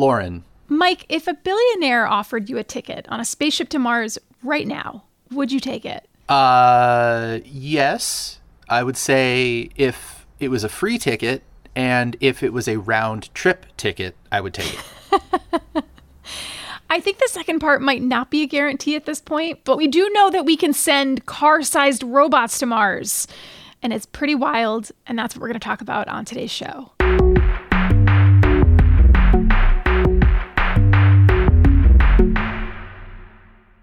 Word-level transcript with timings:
Lauren. 0.00 0.44
Mike, 0.68 1.04
if 1.08 1.28
a 1.28 1.34
billionaire 1.34 2.06
offered 2.06 2.48
you 2.48 2.56
a 2.56 2.64
ticket 2.64 3.06
on 3.08 3.20
a 3.20 3.24
spaceship 3.24 3.68
to 3.68 3.78
Mars 3.78 4.18
right 4.42 4.66
now, 4.66 5.04
would 5.30 5.52
you 5.52 5.60
take 5.60 5.84
it? 5.84 6.08
Uh, 6.28 7.40
yes. 7.44 8.40
I 8.68 8.82
would 8.82 8.96
say 8.96 9.68
if 9.76 10.26
it 10.38 10.48
was 10.48 10.64
a 10.64 10.68
free 10.68 10.96
ticket 10.96 11.42
and 11.74 12.16
if 12.20 12.42
it 12.42 12.52
was 12.52 12.68
a 12.68 12.78
round 12.78 13.32
trip 13.34 13.66
ticket, 13.76 14.16
I 14.32 14.40
would 14.40 14.54
take 14.54 14.72
it. 14.72 15.84
I 16.90 16.98
think 17.00 17.18
the 17.18 17.28
second 17.28 17.60
part 17.60 17.82
might 17.82 18.02
not 18.02 18.30
be 18.30 18.42
a 18.42 18.46
guarantee 18.46 18.96
at 18.96 19.06
this 19.06 19.20
point, 19.20 19.60
but 19.64 19.76
we 19.76 19.86
do 19.86 20.08
know 20.12 20.30
that 20.30 20.44
we 20.44 20.56
can 20.56 20.72
send 20.72 21.26
car 21.26 21.62
sized 21.62 22.02
robots 22.02 22.58
to 22.58 22.66
Mars. 22.66 23.28
And 23.82 23.92
it's 23.92 24.06
pretty 24.06 24.34
wild, 24.34 24.90
and 25.06 25.18
that's 25.18 25.34
what 25.34 25.40
we're 25.40 25.48
going 25.48 25.60
to 25.60 25.64
talk 25.64 25.80
about 25.80 26.08
on 26.08 26.24
today's 26.24 26.50
show. 26.50 26.92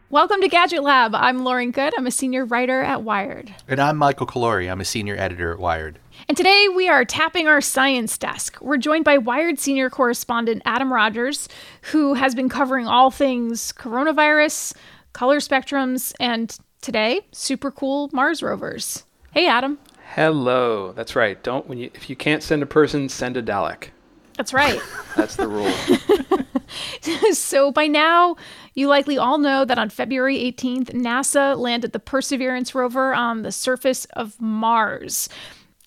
Welcome 0.09 0.39
to 0.39 0.47
Gadget 0.47 0.83
Lab. 0.83 1.13
I'm 1.13 1.43
Lauren 1.43 1.71
Goode. 1.71 1.93
I'm 1.97 2.07
a 2.07 2.11
senior 2.11 2.45
writer 2.45 2.81
at 2.81 3.03
Wired. 3.03 3.53
And 3.67 3.81
I'm 3.81 3.97
Michael 3.97 4.25
Calore. 4.25 4.71
I'm 4.71 4.79
a 4.79 4.85
senior 4.85 5.17
editor 5.17 5.51
at 5.51 5.59
Wired. 5.59 5.99
And 6.29 6.37
today 6.37 6.67
we 6.73 6.87
are 6.87 7.03
tapping 7.03 7.49
our 7.49 7.59
science 7.59 8.17
desk. 8.17 8.57
We're 8.61 8.77
joined 8.77 9.03
by 9.03 9.17
Wired 9.17 9.59
senior 9.59 9.89
correspondent 9.89 10.61
Adam 10.63 10.93
Rogers, 10.93 11.49
who 11.91 12.13
has 12.13 12.33
been 12.33 12.47
covering 12.47 12.87
all 12.87 13.11
things 13.11 13.73
coronavirus, 13.73 14.77
color 15.11 15.39
spectrums, 15.39 16.13
and 16.21 16.57
today, 16.81 17.19
super 17.33 17.69
cool 17.69 18.09
Mars 18.13 18.41
rovers. 18.41 19.03
Hey, 19.31 19.45
Adam. 19.45 19.77
Hello. 20.13 20.93
That's 20.93 21.17
right. 21.17 21.43
Don't 21.43 21.67
when 21.67 21.79
you 21.79 21.91
if 21.93 22.09
you 22.09 22.15
can't 22.15 22.41
send 22.41 22.63
a 22.63 22.65
person, 22.65 23.09
send 23.09 23.35
a 23.35 23.43
Dalek. 23.43 23.89
That's 24.37 24.53
right. 24.53 24.79
That's 25.17 25.35
the 25.35 25.49
rule. 25.49 25.73
so 27.33 27.71
by 27.71 27.87
now, 27.87 28.35
you 28.77 28.87
likely 28.87 29.17
all 29.17 29.39
know 29.39 29.65
that 29.65 29.79
on 29.79 29.89
February 29.89 30.37
18th, 30.37 30.91
NASA 30.91 31.57
landed 31.57 31.93
the 31.93 31.99
Perseverance 31.99 32.75
rover 32.75 33.11
on 33.15 33.41
the 33.41 33.51
surface 33.51 34.05
of 34.13 34.39
Mars. 34.39 35.29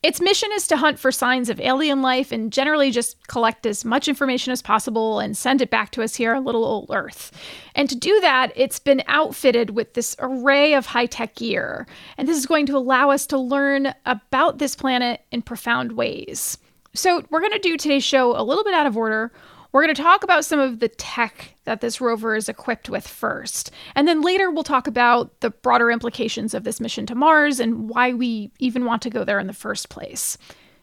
Its 0.03 0.21
mission 0.21 0.49
is 0.55 0.67
to 0.67 0.77
hunt 0.77 0.99
for 0.99 1.13
signs 1.13 1.49
of 1.49 1.61
alien 1.61 2.03
life 2.03 2.33
and 2.33 2.53
generally 2.53 2.91
just 2.91 3.29
collect 3.29 3.65
as 3.65 3.85
much 3.85 4.09
information 4.09 4.51
as 4.51 4.61
possible 4.61 5.21
and 5.21 5.37
send 5.37 5.63
it 5.63 5.71
back 5.71 5.93
to 5.93 6.03
us 6.03 6.17
here 6.17 6.35
on 6.35 6.45
little 6.45 6.65
old 6.65 6.91
Earth. 6.93 7.31
And 7.77 7.89
to 7.89 7.95
do 7.95 8.19
that, 8.23 8.51
it's 8.57 8.81
been 8.81 9.05
outfitted 9.07 9.71
with 9.71 9.95
this 9.95 10.17
array 10.19 10.75
of 10.75 10.87
high 10.87 11.07
tech 11.07 11.37
gear. 11.37 11.87
And 12.19 12.27
this 12.27 12.39
is 12.39 12.47
going 12.47 12.67
to 12.67 12.77
allow 12.77 13.11
us 13.11 13.25
to 13.29 13.39
learn 13.39 13.95
about 14.05 14.59
this 14.59 14.75
planet 14.75 15.21
in 15.31 15.43
profound 15.43 15.93
ways. 15.93 16.59
So, 16.93 17.23
we're 17.31 17.39
going 17.39 17.53
to 17.53 17.61
do 17.61 17.77
today's 17.77 18.03
show 18.03 18.37
a 18.37 18.43
little 18.43 18.65
bit 18.65 18.75
out 18.75 18.87
of 18.87 18.97
order. 18.97 19.31
We're 19.73 19.85
going 19.85 19.95
to 19.95 20.03
talk 20.03 20.25
about 20.25 20.45
some 20.45 20.59
of 20.59 20.81
the 20.81 20.89
tech 20.89 21.55
that 21.65 21.81
this 21.81 22.01
rover 22.01 22.35
is 22.35 22.49
equipped 22.49 22.89
with 22.89 23.07
first. 23.07 23.71
And 23.95 24.09
then 24.09 24.21
later, 24.21 24.51
we'll 24.51 24.65
talk 24.65 24.87
about 24.87 25.41
the 25.41 25.51
broader 25.51 25.91
implications 25.91 26.55
of 26.55 26.65
this 26.65 26.81
mission 26.81 27.07
to 27.07 27.15
Mars 27.15 27.61
and 27.61 27.89
why 27.89 28.13
we 28.13 28.51
even 28.59 28.85
want 28.85 29.03
to 29.03 29.11
go 29.11 29.25
there 29.25 29.39
in 29.39 29.47
the 29.47 29.53
first 29.53 29.89
place. 29.89 30.37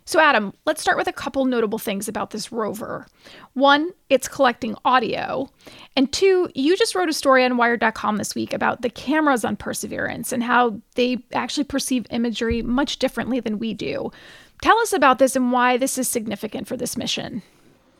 So, 0.06 0.22
Adam, 0.22 0.54
let's 0.66 0.82
start 0.82 0.98
with 0.98 1.10
a 1.10 1.14
couple 1.14 1.44
notable 1.44 1.80
things 1.80 2.08
about 2.08 2.30
this 2.30 2.50
rover. 2.50 3.08
One, 3.56 3.92
it's 4.10 4.30
collecting 4.30 4.74
audio. 4.86 5.50
And 5.98 6.10
two, 6.14 6.50
you 6.56 6.78
just 6.78 6.96
wrote 6.96 7.10
a 7.10 7.14
story 7.14 7.44
on 7.44 7.58
Wired.com 7.58 8.16
this 8.16 8.34
week 8.34 8.54
about 8.54 8.84
the 8.84 8.90
cameras 8.90 9.44
on 9.44 9.58
Perseverance 9.58 10.32
and 10.32 10.44
how 10.44 10.80
they 10.96 11.18
actually 11.34 11.66
perceive 11.66 12.06
imagery 12.10 12.62
much 12.62 13.00
differently 13.00 13.42
than 13.42 13.60
we 13.60 13.74
do. 13.74 14.10
Tell 14.62 14.80
us 14.80 14.94
about 14.94 15.20
this 15.20 15.36
and 15.36 15.52
why 15.52 15.76
this 15.76 15.98
is 15.98 16.08
significant 16.08 16.70
for 16.70 16.78
this 16.78 16.96
mission. 16.96 17.44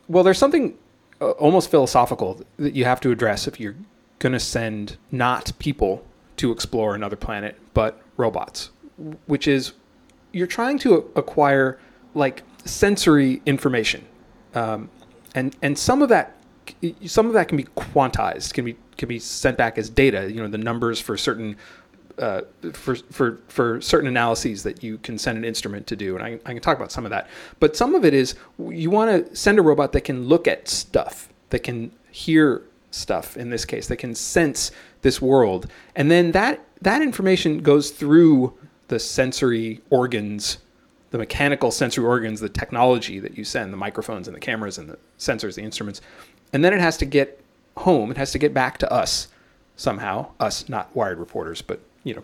Well, 0.08 0.24
there's 0.24 0.38
something 0.38 0.76
uh, 1.20 1.30
almost 1.32 1.70
philosophical 1.70 2.42
that 2.58 2.74
you 2.74 2.84
have 2.84 3.00
to 3.02 3.10
address 3.10 3.46
if 3.46 3.60
you're 3.60 3.76
going 4.18 4.32
to 4.32 4.40
send 4.40 4.96
not 5.10 5.52
people 5.58 6.04
to 6.36 6.52
explore 6.52 6.94
another 6.94 7.16
planet, 7.16 7.58
but 7.74 8.00
robots, 8.16 8.70
which 9.26 9.46
is 9.46 9.72
you're 10.32 10.46
trying 10.46 10.78
to 10.78 11.10
acquire 11.16 11.78
like 12.14 12.42
sensory 12.64 13.42
information, 13.46 14.06
um, 14.54 14.90
and 15.34 15.56
and 15.62 15.78
some 15.78 16.02
of 16.02 16.08
that 16.08 16.36
some 17.06 17.26
of 17.26 17.32
that 17.32 17.48
can 17.48 17.56
be 17.56 17.64
quantized, 17.64 18.54
can 18.54 18.64
be 18.64 18.76
can 18.96 19.08
be 19.08 19.18
sent 19.18 19.56
back 19.56 19.78
as 19.78 19.88
data. 19.90 20.30
You 20.30 20.42
know, 20.42 20.48
the 20.48 20.58
numbers 20.58 21.00
for 21.00 21.16
certain 21.16 21.56
uh, 22.18 22.42
for 22.72 22.96
for 22.96 23.38
for 23.48 23.80
certain 23.80 24.08
analyses 24.08 24.62
that 24.62 24.82
you 24.82 24.98
can 24.98 25.18
send 25.18 25.38
an 25.38 25.44
instrument 25.44 25.86
to 25.88 25.96
do, 25.96 26.16
and 26.16 26.24
I, 26.24 26.38
I 26.44 26.52
can 26.52 26.60
talk 26.60 26.76
about 26.76 26.92
some 26.92 27.04
of 27.04 27.10
that. 27.10 27.28
But 27.60 27.76
some 27.76 27.94
of 27.94 28.04
it 28.04 28.14
is 28.14 28.34
you 28.58 28.90
want 28.90 29.28
to 29.28 29.36
send 29.36 29.58
a 29.58 29.62
robot 29.62 29.92
that 29.92 30.02
can 30.02 30.26
look 30.26 30.48
at 30.48 30.68
stuff, 30.68 31.28
that 31.50 31.60
can 31.60 31.92
hear 32.10 32.62
stuff. 32.90 33.36
In 33.36 33.50
this 33.50 33.64
case, 33.64 33.88
that 33.88 33.96
can 33.96 34.14
sense 34.14 34.70
this 35.02 35.20
world, 35.22 35.66
and 35.94 36.10
then 36.10 36.32
that 36.32 36.64
that 36.82 37.02
information 37.02 37.62
goes 37.62 37.90
through 37.90 38.54
the 38.88 38.98
sensory 38.98 39.80
organs, 39.90 40.58
the 41.10 41.18
mechanical 41.18 41.70
sensory 41.70 42.04
organs, 42.04 42.40
the 42.40 42.48
technology 42.48 43.18
that 43.20 43.36
you 43.36 43.44
send, 43.44 43.72
the 43.72 43.76
microphones 43.76 44.28
and 44.28 44.36
the 44.36 44.40
cameras 44.40 44.78
and 44.78 44.88
the 44.88 44.98
sensors, 45.18 45.54
the 45.54 45.62
instruments, 45.62 46.00
and 46.52 46.64
then 46.64 46.72
it 46.72 46.80
has 46.80 46.96
to 46.96 47.04
get 47.04 47.40
home. 47.76 48.10
It 48.10 48.16
has 48.16 48.32
to 48.32 48.38
get 48.38 48.52
back 48.52 48.78
to 48.78 48.92
us 48.92 49.28
somehow. 49.76 50.32
Us, 50.40 50.68
not 50.68 50.94
wired 50.94 51.18
reporters, 51.18 51.62
but 51.62 51.80
you 52.08 52.14
know, 52.14 52.22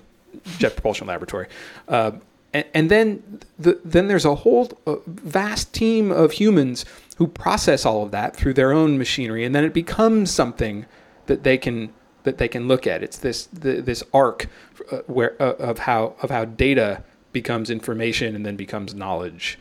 Jet 0.58 0.74
Propulsion 0.74 1.06
Laboratory. 1.06 1.46
Uh, 1.88 2.12
and, 2.52 2.64
and, 2.72 2.90
then 2.90 3.40
the, 3.58 3.80
then 3.84 4.08
there's 4.08 4.24
a 4.24 4.34
whole 4.34 4.70
uh, 4.86 4.96
vast 5.06 5.72
team 5.72 6.10
of 6.10 6.32
humans 6.32 6.84
who 7.16 7.26
process 7.26 7.84
all 7.84 8.02
of 8.02 8.10
that 8.12 8.34
through 8.34 8.54
their 8.54 8.72
own 8.72 8.98
machinery, 8.98 9.44
and 9.44 9.54
then 9.54 9.64
it 9.64 9.74
becomes 9.74 10.30
something 10.30 10.86
that 11.26 11.42
they 11.42 11.58
can 11.58 11.92
that 12.24 12.38
they 12.38 12.48
can 12.48 12.66
look 12.66 12.86
at. 12.86 13.02
It's 13.02 13.18
this 13.18 13.46
the, 13.46 13.80
this 13.80 14.02
arc 14.12 14.48
uh, 14.90 14.98
where 15.06 15.40
uh, 15.40 15.54
of 15.56 15.80
how 15.80 16.14
of 16.22 16.30
how 16.30 16.44
data 16.44 17.04
becomes 17.32 17.70
information 17.70 18.34
and 18.34 18.46
then 18.46 18.56
becomes 18.56 18.94
knowledge. 18.94 19.58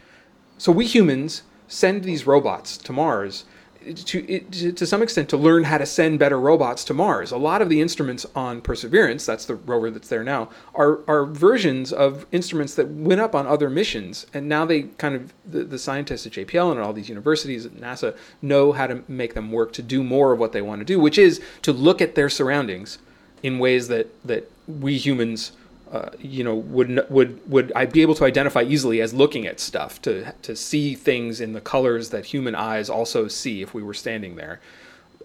So 0.58 0.72
we 0.72 0.86
humans 0.86 1.44
send 1.68 2.04
these 2.04 2.26
robots 2.26 2.78
to 2.78 2.94
Mars 2.94 3.46
to, 3.94 4.72
to 4.72 4.86
some 4.86 5.02
extent 5.02 5.30
to 5.30 5.38
learn 5.38 5.66
how 5.66 5.78
to 5.78 5.86
send 5.86 6.20
better 6.20 6.40
robots 6.40 6.84
to 6.86 6.94
Mars. 6.94 7.32
A 7.32 7.38
lot 7.38 7.62
of 7.62 7.70
the 7.70 7.82
instruments 7.82 8.26
on 8.36 8.62
Perseverance, 8.62 9.26
that's 9.26 9.46
the 9.46 9.56
rover 9.56 9.90
that's 9.90 10.08
there 10.10 10.24
now, 10.24 10.50
are 10.74 11.00
are 11.08 11.26
versions 11.26 11.92
of 11.92 12.26
instruments 12.32 12.76
that 12.76 12.88
went 12.88 13.22
up 13.22 13.36
on 13.36 13.46
other 13.48 13.70
missions, 13.70 14.26
and 14.34 14.48
now 14.48 14.66
they 14.66 14.84
kind 14.84 15.16
of 15.16 15.34
the, 15.46 15.64
the 15.64 15.80
scientists 15.80 16.26
at 16.26 16.34
JPL 16.34 16.72
and 16.72 16.80
at 16.80 16.86
all 16.86 16.94
these 16.94 17.10
universities 17.10 17.66
at 17.66 17.74
NASA 17.74 18.16
know 18.42 18.72
how 18.72 18.88
to 18.88 19.04
make 19.08 19.34
them 19.34 19.52
work 19.52 19.74
to 19.74 19.82
do 19.82 20.04
more 20.04 20.34
of 20.34 20.40
what 20.40 20.52
they 20.52 20.62
want 20.62 20.80
to 20.80 20.86
do, 20.86 21.00
which 21.00 21.18
is 21.18 21.42
to 21.62 21.74
look 21.74 22.02
at 22.02 22.16
their 22.16 22.30
surroundings 22.30 22.98
in 23.42 23.60
ways 23.60 23.88
that 23.90 24.08
that 24.26 24.50
we 24.68 24.98
humans 24.98 25.52
uh, 25.94 26.10
you 26.20 26.44
know, 26.44 26.56
would 26.56 27.06
would 27.10 27.40
would 27.48 27.72
I 27.76 27.86
be 27.86 28.02
able 28.02 28.16
to 28.16 28.26
identify 28.26 28.64
easily 28.64 29.00
as 29.00 29.14
looking 29.14 29.46
at 29.46 29.60
stuff 29.60 30.02
to 30.02 30.34
to 30.42 30.56
see 30.56 30.96
things 30.96 31.40
in 31.40 31.54
the 31.54 31.62
colors 31.62 32.10
that 32.10 32.26
human 32.26 32.56
eyes 32.56 32.90
also 32.90 33.28
see 33.28 33.62
if 33.62 33.76
we 33.76 33.84
were 33.84 33.94
standing 33.94 34.36
there, 34.36 34.60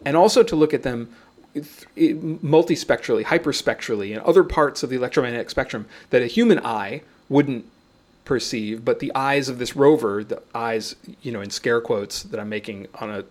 and 0.05 0.15
also 0.15 0.43
to 0.43 0.55
look 0.55 0.75
at 0.75 0.83
them 0.83 1.09
multispectrally, 1.57 3.25
hyperspectrally, 3.25 4.13
and 4.15 4.21
other 4.27 4.45
parts 4.45 4.83
of 4.83 4.91
the 4.91 4.97
electromagnetic 4.97 5.49
spectrum 5.49 5.87
that 6.11 6.21
a 6.21 6.27
human 6.27 6.59
eye 6.59 7.01
wouldn't 7.31 7.65
perceive, 8.27 8.85
but 8.85 9.01
the 9.01 9.11
eyes 9.15 9.49
of 9.49 9.59
this 9.59 9.75
rover, 9.75 10.23
the 10.23 10.43
eyes, 10.55 10.95
you 11.23 11.33
know, 11.33 11.41
in 11.41 11.49
scare 11.49 11.81
quotes 11.81 12.23
that 12.25 12.39
I'm 12.39 12.51
making 12.51 12.87
on 13.01 13.11
a 13.11 13.25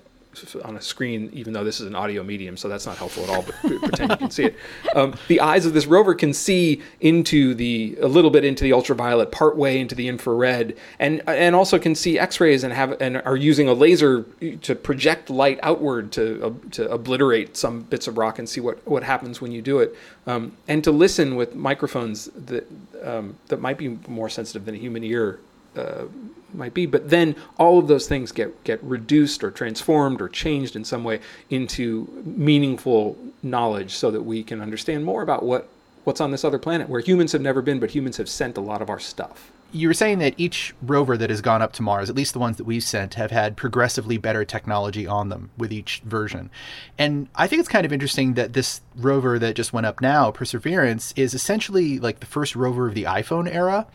on 0.63 0.77
a 0.77 0.81
screen, 0.81 1.29
even 1.33 1.53
though 1.53 1.63
this 1.63 1.79
is 1.79 1.87
an 1.87 1.95
audio 1.95 2.23
medium, 2.23 2.57
so 2.57 2.67
that's 2.67 2.85
not 2.85 2.97
helpful 2.97 3.23
at 3.23 3.29
all. 3.29 3.41
But 3.41 3.55
pretend 3.81 4.11
you 4.11 4.17
can 4.17 4.31
see 4.31 4.45
it. 4.45 4.55
Um, 4.95 5.15
the 5.27 5.41
eyes 5.41 5.65
of 5.65 5.73
this 5.73 5.85
rover 5.85 6.15
can 6.15 6.33
see 6.33 6.81
into 7.01 7.53
the 7.53 7.97
a 8.01 8.07
little 8.07 8.31
bit 8.31 8.43
into 8.43 8.63
the 8.63 8.73
ultraviolet, 8.73 9.31
part 9.31 9.57
way 9.57 9.79
into 9.79 9.95
the 9.95 10.07
infrared, 10.07 10.77
and 10.99 11.21
and 11.27 11.55
also 11.55 11.79
can 11.79 11.95
see 11.95 12.17
X-rays 12.19 12.63
and 12.63 12.73
have 12.73 12.99
and 13.01 13.17
are 13.17 13.35
using 13.35 13.67
a 13.67 13.73
laser 13.73 14.23
to 14.61 14.75
project 14.75 15.29
light 15.29 15.59
outward 15.63 16.11
to 16.13 16.45
uh, 16.45 16.69
to 16.71 16.91
obliterate 16.91 17.57
some 17.57 17.81
bits 17.81 18.07
of 18.07 18.17
rock 18.17 18.39
and 18.39 18.47
see 18.47 18.61
what 18.61 18.85
what 18.87 19.03
happens 19.03 19.41
when 19.41 19.51
you 19.51 19.61
do 19.61 19.79
it, 19.79 19.95
um, 20.25 20.55
and 20.67 20.83
to 20.83 20.91
listen 20.91 21.35
with 21.35 21.55
microphones 21.55 22.25
that 22.35 22.67
um, 23.03 23.37
that 23.47 23.61
might 23.61 23.77
be 23.77 23.97
more 24.07 24.29
sensitive 24.29 24.65
than 24.65 24.75
a 24.75 24.79
human 24.79 25.03
ear. 25.03 25.39
Uh, 25.77 26.05
might 26.53 26.73
be. 26.73 26.85
But 26.85 27.09
then 27.09 27.35
all 27.57 27.77
of 27.77 27.87
those 27.87 28.07
things 28.07 28.31
get 28.31 28.63
get 28.63 28.83
reduced 28.83 29.43
or 29.43 29.51
transformed 29.51 30.21
or 30.21 30.29
changed 30.29 30.75
in 30.75 30.83
some 30.83 31.03
way 31.03 31.19
into 31.49 32.07
meaningful 32.25 33.17
knowledge, 33.43 33.91
so 33.91 34.11
that 34.11 34.21
we 34.21 34.43
can 34.43 34.61
understand 34.61 35.05
more 35.05 35.21
about 35.21 35.43
what 35.43 35.69
what's 36.03 36.21
on 36.21 36.31
this 36.31 36.45
other 36.45 36.57
planet 36.57 36.87
where 36.89 37.01
humans 37.01 37.33
have 37.33 37.41
never 37.41 37.61
been, 37.61 37.79
but 37.79 37.91
humans 37.91 38.17
have 38.17 38.29
sent 38.29 38.57
a 38.57 38.61
lot 38.61 38.81
of 38.81 38.89
our 38.89 38.99
stuff. 38.99 39.51
You 39.73 39.89
were 39.89 39.93
saying 39.93 40.19
that 40.19 40.33
each 40.37 40.73
rover 40.81 41.17
that 41.17 41.29
has 41.29 41.41
gone 41.41 41.61
up 41.61 41.73
to 41.73 41.81
Mars, 41.81 42.09
at 42.09 42.15
least 42.15 42.31
the 42.31 42.39
ones 42.39 42.55
that 42.55 42.63
we've 42.63 42.81
sent, 42.81 43.15
have 43.15 43.31
had 43.31 43.57
progressively 43.57 44.17
better 44.17 44.45
technology 44.45 45.05
on 45.05 45.27
them 45.27 45.49
with 45.57 45.73
each 45.73 45.99
version. 46.05 46.49
And 46.97 47.27
I 47.35 47.47
think 47.47 47.59
it's 47.59 47.67
kind 47.67 47.85
of 47.85 47.91
interesting 47.91 48.35
that 48.35 48.53
this 48.53 48.79
rover 48.95 49.37
that 49.37 49.57
just 49.57 49.73
went 49.73 49.85
up 49.85 49.99
now, 49.99 50.31
Perseverance, 50.31 51.13
is 51.17 51.33
essentially 51.33 51.99
like 51.99 52.21
the 52.21 52.25
first 52.25 52.55
rover 52.55 52.87
of 52.87 52.95
the 52.95 53.03
iPhone 53.03 53.53
era 53.53 53.85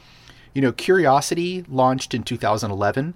you 0.54 0.62
know, 0.62 0.72
Curiosity 0.72 1.64
launched 1.69 2.14
in 2.14 2.22
2011, 2.22 3.14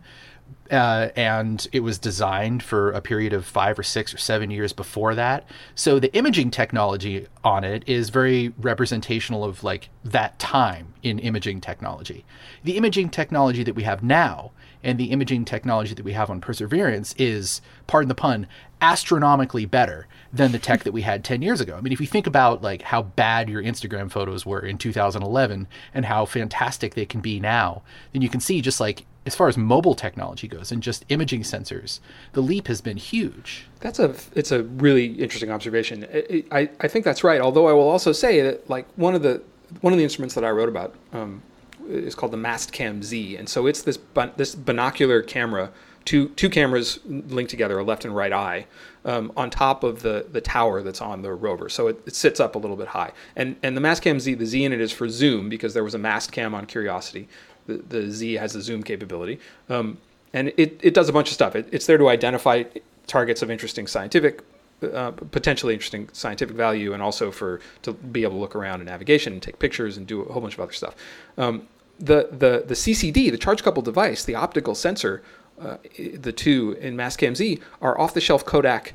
Uh, 0.71 1.09
and 1.15 1.69
it 1.73 1.81
was 1.81 1.99
designed 1.99 2.63
for 2.63 2.91
a 2.91 3.01
period 3.01 3.33
of 3.33 3.45
five 3.45 3.79
or 3.79 3.83
six 3.85 4.13
or 4.13 4.19
seven 4.19 4.51
years 4.51 4.73
before 4.73 5.15
that. 5.15 5.45
So 5.77 6.01
the 6.01 6.13
imaging 6.17 6.51
technology 6.51 7.27
on 7.45 7.63
it 7.63 7.83
is 7.89 8.11
very 8.11 8.53
representational 8.59 9.45
of 9.45 9.63
like 9.63 9.91
that 10.05 10.39
time 10.41 10.95
in 11.03 11.19
imaging 11.21 11.61
technology. 11.61 12.25
The 12.65 12.77
imaging 12.77 13.11
technology 13.11 13.63
that 13.63 13.77
we 13.77 13.85
have 13.85 14.03
now 14.03 14.53
and 14.83 14.99
the 14.99 15.11
imaging 15.11 15.45
technology 15.45 15.95
that 15.95 16.05
we 16.05 16.13
have 16.13 16.31
on 16.31 16.41
Perseverance 16.41 17.15
is, 17.19 17.61
pardon 17.87 18.09
the 18.09 18.15
pun, 18.15 18.47
astronomically 18.81 19.65
better 19.65 20.07
than 20.33 20.53
the 20.53 20.59
tech 20.59 20.85
that 20.85 20.93
we 20.93 21.03
had 21.03 21.25
10 21.25 21.43
years 21.43 21.61
ago. 21.61 21.77
I 21.77 21.81
mean, 21.81 21.93
if 21.93 22.01
you 22.01 22.07
think 22.07 22.27
about 22.27 22.63
like 22.63 22.83
how 22.83 23.03
bad 23.03 23.49
your 23.49 23.63
Instagram 23.63 24.11
photos 24.11 24.45
were 24.45 24.61
in 24.61 24.79
2011 24.79 25.67
and 25.95 26.05
how 26.05 26.25
fantastic 26.27 26.95
they 26.95 27.07
can 27.07 27.21
be 27.21 27.41
now, 27.41 27.83
then 28.13 28.23
you 28.23 28.29
can 28.29 28.41
see 28.41 28.61
just 28.61 28.81
like 28.81 29.07
as 29.27 29.35
far 29.35 29.49
as 29.49 29.59
mobile 29.59 29.95
technology 29.95 30.47
goes 30.47 30.71
and 30.71 30.83
just 30.83 31.05
imaging 31.09 31.43
sensors, 31.43 31.99
the 32.33 32.41
leap 32.41 32.69
has 32.69 32.81
been 32.81 32.97
huge. 32.97 33.67
That's 33.81 33.99
a 33.99 34.15
it's 34.35 34.53
a 34.53 34.63
really 34.63 35.07
interesting 35.07 35.51
observation. 35.51 36.07
I, 36.53 36.71
I, 36.79 36.89
think 36.89 37.05
that's 37.05 37.25
right. 37.25 37.41
Although 37.41 37.67
I 37.67 37.73
will 37.73 37.89
also 37.89 38.13
say 38.13 38.41
that 38.43 38.71
like 38.71 38.87
one 38.95 39.15
of 39.15 39.23
the 39.23 39.43
one 39.81 39.93
of 39.93 39.99
the 39.99 40.05
instruments 40.05 40.37
that 40.37 40.45
I 40.45 40.51
wrote 40.51 40.69
about 40.69 40.95
um, 41.13 41.43
is 41.89 42.15
called 42.15 42.33
the 42.33 42.39
Mastcam 42.39 43.03
Z, 43.03 43.37
and 43.37 43.49
so 43.49 43.67
it's 43.67 43.83
this 43.83 43.99
this 44.37 44.55
binocular 44.55 45.23
camera, 45.23 45.73
two 46.07 46.31
two 46.31 46.49
cameras 46.49 47.01
linked 47.05 47.51
together, 47.51 47.79
a 47.79 47.85
left 47.85 48.07
and 48.07 48.17
right 48.17 48.33
eye, 48.33 48.67
um, 49.05 49.31
on 49.37 49.51
top 49.51 49.85
of 49.85 50.01
the 50.01 50.27
the 50.31 50.41
tower 50.41 50.83
that's 50.83 51.03
on 51.03 51.21
the 51.21 51.33
rover. 51.35 51.69
So 51.69 51.89
it, 51.89 52.01
it, 52.07 52.15
sits 52.15 52.41
up 52.41 52.55
a 52.55 52.59
little 52.59 52.77
bit 52.77 52.89
high, 52.89 53.13
and 53.35 53.57
and 53.63 53.77
the 53.77 53.83
Mastcam 53.83 54.19
Z, 54.19 54.35
the 54.35 54.47
Z 54.47 54.65
in 54.65 54.73
it 54.73 54.81
is 54.81 54.93
for 54.93 55.09
zoom 55.09 55.51
because 55.51 55.75
there 55.75 55.85
was 55.85 55.95
a 55.95 55.99
Mastcam 55.99 56.55
on 56.55 56.65
Curiosity. 56.65 57.29
The, 57.67 57.79
the 57.89 58.11
Z 58.11 58.35
has 58.35 58.55
a 58.57 58.63
zoom 58.63 58.83
capability, 58.83 59.41
um, 59.69 59.99
and 60.33 60.49
it, 60.57 60.81
it 60.83 60.95
does 60.95 61.09
a 61.09 61.13
bunch 61.13 61.29
of 61.29 61.35
stuff. 61.35 61.55
It, 61.55 61.69
it's 61.73 61.85
there 61.85 61.99
to 61.99 62.09
identify 62.09 62.65
targets 63.07 63.43
of 63.43 63.51
interesting 63.51 63.87
scientific 63.87 64.43
uh, 64.83 65.11
potentially 65.11 65.73
interesting 65.73 66.09
scientific 66.13 66.55
value 66.55 66.93
and 66.93 67.03
also 67.03 67.31
for 67.31 67.61
to 67.83 67.93
be 67.95 68.23
able 68.23 68.35
to 68.35 68.39
look 68.39 68.55
around 68.55 68.81
in 68.81 68.87
navigation 68.87 69.33
and 69.33 69.43
take 69.43 69.59
pictures 69.59 69.97
and 69.97 70.07
do 70.07 70.21
a 70.21 70.33
whole 70.33 70.43
bunch 70.43 70.55
of 70.55 70.61
other 70.61 70.73
stuff. 70.73 70.95
Um, 71.39 71.67
the, 71.99 72.29
the, 72.31 72.65
the 72.67 72.75
CCD, 72.75 73.31
the 73.31 73.39
charge 73.39 73.63
coupled 73.63 73.87
device, 73.87 74.25
the 74.25 74.35
optical 74.35 74.75
sensor, 74.75 75.23
uh, 75.61 75.77
the 76.15 76.33
two 76.33 76.77
in 76.81 76.97
Mastcam 76.97 77.37
Z 77.37 77.61
are 77.81 77.99
off 77.99 78.15
the 78.15 78.21
shelf 78.21 78.45
Kodak 78.45 78.95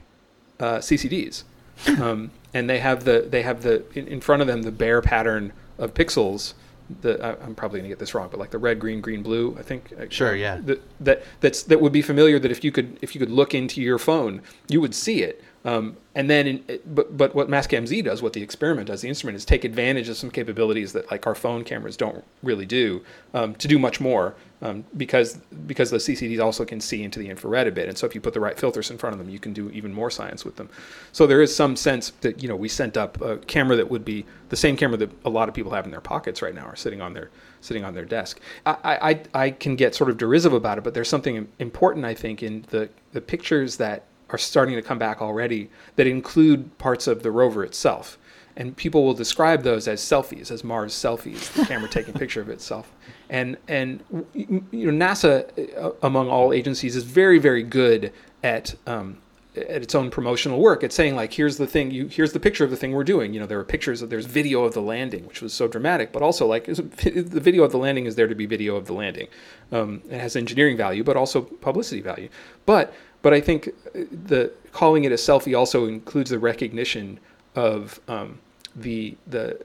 uh, 0.59 0.77
CCDs. 0.77 1.43
Um, 1.99 2.29
and 2.53 2.69
they 2.69 2.77
have 2.77 3.05
the 3.05 3.25
they 3.27 3.41
have 3.41 3.63
the 3.63 3.83
in, 3.97 4.07
in, 4.07 4.21
front 4.21 4.43
of 4.43 4.47
them 4.47 4.61
the 4.61 4.71
Bayer 4.71 5.01
pattern 5.01 5.51
of 5.79 5.95
pixels. 5.95 6.53
The 7.01 7.19
I, 7.23 7.43
am 7.43 7.55
probably 7.55 7.79
going 7.79 7.89
to 7.89 7.89
get 7.89 7.97
this 7.97 8.13
wrong, 8.13 8.27
but 8.29 8.39
like 8.39 8.51
the 8.51 8.59
red, 8.59 8.79
green, 8.79 9.01
green, 9.01 9.23
blue. 9.23 9.55
I 9.57 9.63
think. 9.63 9.91
Uh, 9.99 10.05
sure. 10.09 10.35
Yeah. 10.35 10.57
That, 10.57 10.81
that 10.99 11.23
that's 11.39 11.63
that 11.63 11.81
would 11.81 11.91
be 11.91 12.03
familiar. 12.03 12.37
That 12.37 12.51
if 12.51 12.63
you 12.63 12.71
could 12.71 12.99
if 13.01 13.15
you 13.15 13.19
could 13.19 13.31
look 13.31 13.55
into 13.55 13.81
your 13.81 13.97
phone, 13.97 14.43
you 14.67 14.79
would 14.79 14.93
see 14.93 15.23
it. 15.23 15.43
Um, 15.63 15.97
and 16.15 16.29
then, 16.29 16.47
in, 16.47 16.79
but 16.85 17.15
but 17.15 17.35
what 17.35 17.47
Mastcam 17.47 17.85
Z 17.85 18.01
does, 18.01 18.21
what 18.21 18.33
the 18.33 18.41
experiment 18.41 18.87
does, 18.87 19.01
the 19.01 19.07
instrument 19.07 19.35
is 19.35 19.45
take 19.45 19.63
advantage 19.63 20.09
of 20.09 20.17
some 20.17 20.31
capabilities 20.31 20.93
that 20.93 21.09
like 21.11 21.27
our 21.27 21.35
phone 21.35 21.63
cameras 21.63 21.95
don't 21.95 22.23
really 22.41 22.65
do, 22.65 23.03
um, 23.33 23.53
to 23.55 23.67
do 23.67 23.77
much 23.77 24.01
more, 24.01 24.35
um, 24.63 24.83
because 24.97 25.37
because 25.67 25.91
the 25.91 25.97
CCDs 25.97 26.41
also 26.43 26.65
can 26.65 26.81
see 26.81 27.03
into 27.03 27.19
the 27.19 27.29
infrared 27.29 27.67
a 27.67 27.71
bit, 27.71 27.87
and 27.87 27.97
so 27.97 28.07
if 28.07 28.15
you 28.15 28.21
put 28.21 28.33
the 28.33 28.39
right 28.39 28.59
filters 28.59 28.89
in 28.89 28.97
front 28.97 29.13
of 29.13 29.19
them, 29.19 29.29
you 29.29 29.37
can 29.37 29.53
do 29.53 29.69
even 29.69 29.93
more 29.93 30.09
science 30.09 30.43
with 30.43 30.55
them. 30.55 30.67
So 31.11 31.27
there 31.27 31.41
is 31.43 31.55
some 31.55 31.75
sense 31.75 32.09
that 32.21 32.41
you 32.41 32.49
know 32.49 32.55
we 32.55 32.67
sent 32.67 32.97
up 32.97 33.21
a 33.21 33.37
camera 33.37 33.75
that 33.75 33.89
would 33.89 34.03
be 34.03 34.25
the 34.49 34.57
same 34.57 34.75
camera 34.75 34.97
that 34.97 35.11
a 35.25 35.29
lot 35.29 35.47
of 35.47 35.53
people 35.53 35.71
have 35.73 35.85
in 35.85 35.91
their 35.91 36.01
pockets 36.01 36.41
right 36.41 36.55
now, 36.55 36.65
are 36.65 36.75
sitting 36.75 37.01
on 37.01 37.13
their 37.13 37.29
sitting 37.61 37.85
on 37.85 37.93
their 37.93 38.05
desk. 38.05 38.39
I 38.65 39.21
I, 39.35 39.43
I 39.45 39.51
can 39.51 39.75
get 39.75 39.93
sort 39.93 40.09
of 40.09 40.17
derisive 40.17 40.53
about 40.53 40.79
it, 40.79 40.83
but 40.83 40.95
there's 40.95 41.09
something 41.09 41.47
important 41.59 42.03
I 42.03 42.15
think 42.15 42.41
in 42.41 42.65
the 42.69 42.89
the 43.13 43.21
pictures 43.21 43.77
that 43.77 44.05
are 44.31 44.37
starting 44.37 44.75
to 44.75 44.81
come 44.81 44.97
back 44.97 45.21
already 45.21 45.69
that 45.95 46.07
include 46.07 46.77
parts 46.77 47.07
of 47.07 47.23
the 47.23 47.31
rover 47.31 47.63
itself. 47.63 48.17
And 48.55 48.75
people 48.75 49.05
will 49.05 49.13
describe 49.13 49.63
those 49.63 49.87
as 49.87 50.01
selfies, 50.01 50.51
as 50.51 50.63
Mars 50.63 50.93
selfies, 50.93 51.53
the 51.53 51.65
camera 51.65 51.89
taking 51.91 52.15
a 52.15 52.19
picture 52.19 52.41
of 52.41 52.49
itself. 52.49 52.91
And 53.29 53.57
and 53.67 54.03
you 54.33 54.91
know 54.91 55.05
NASA, 55.05 55.77
uh, 55.77 55.91
among 56.03 56.29
all 56.29 56.51
agencies, 56.51 56.95
is 56.97 57.03
very 57.03 57.39
very 57.39 57.63
good 57.63 58.11
at 58.43 58.75
um, 58.85 59.17
at 59.55 59.83
its 59.83 59.95
own 59.95 60.09
promotional 60.09 60.59
work. 60.59 60.83
It's 60.83 60.95
saying 60.95 61.15
like, 61.15 61.33
here's 61.33 61.57
the 61.57 61.67
thing, 61.67 61.91
you 61.91 62.07
here's 62.07 62.31
the 62.31 62.39
picture 62.39 62.63
of 62.63 62.71
the 62.71 62.77
thing 62.77 62.93
we're 62.93 63.03
doing. 63.03 63.33
You 63.33 63.41
know, 63.41 63.45
there 63.45 63.59
are 63.59 63.65
pictures 63.65 64.01
of 64.01 64.09
there's 64.09 64.25
video 64.25 64.63
of 64.63 64.73
the 64.73 64.81
landing, 64.81 65.25
which 65.27 65.41
was 65.41 65.53
so 65.53 65.67
dramatic, 65.67 66.11
but 66.11 66.21
also 66.21 66.47
like 66.47 66.65
the 66.65 67.39
video 67.41 67.63
of 67.63 67.71
the 67.71 67.77
landing 67.77 68.05
is 68.05 68.15
there 68.15 68.27
to 68.27 68.35
be 68.35 68.45
video 68.45 68.75
of 68.75 68.85
the 68.85 68.93
landing. 68.93 69.27
Um, 69.71 70.01
it 70.09 70.19
has 70.19 70.35
engineering 70.35 70.77
value, 70.77 71.03
but 71.03 71.17
also 71.17 71.41
publicity 71.41 72.01
value. 72.01 72.29
But 72.65 72.93
but 73.21 73.33
I 73.33 73.41
think 73.41 73.69
the 73.93 74.51
calling 74.71 75.03
it 75.03 75.11
a 75.11 75.15
selfie 75.15 75.57
also 75.57 75.85
includes 75.85 76.29
the 76.29 76.39
recognition 76.39 77.19
of 77.55 77.99
um, 78.07 78.39
the 78.75 79.17
the 79.27 79.63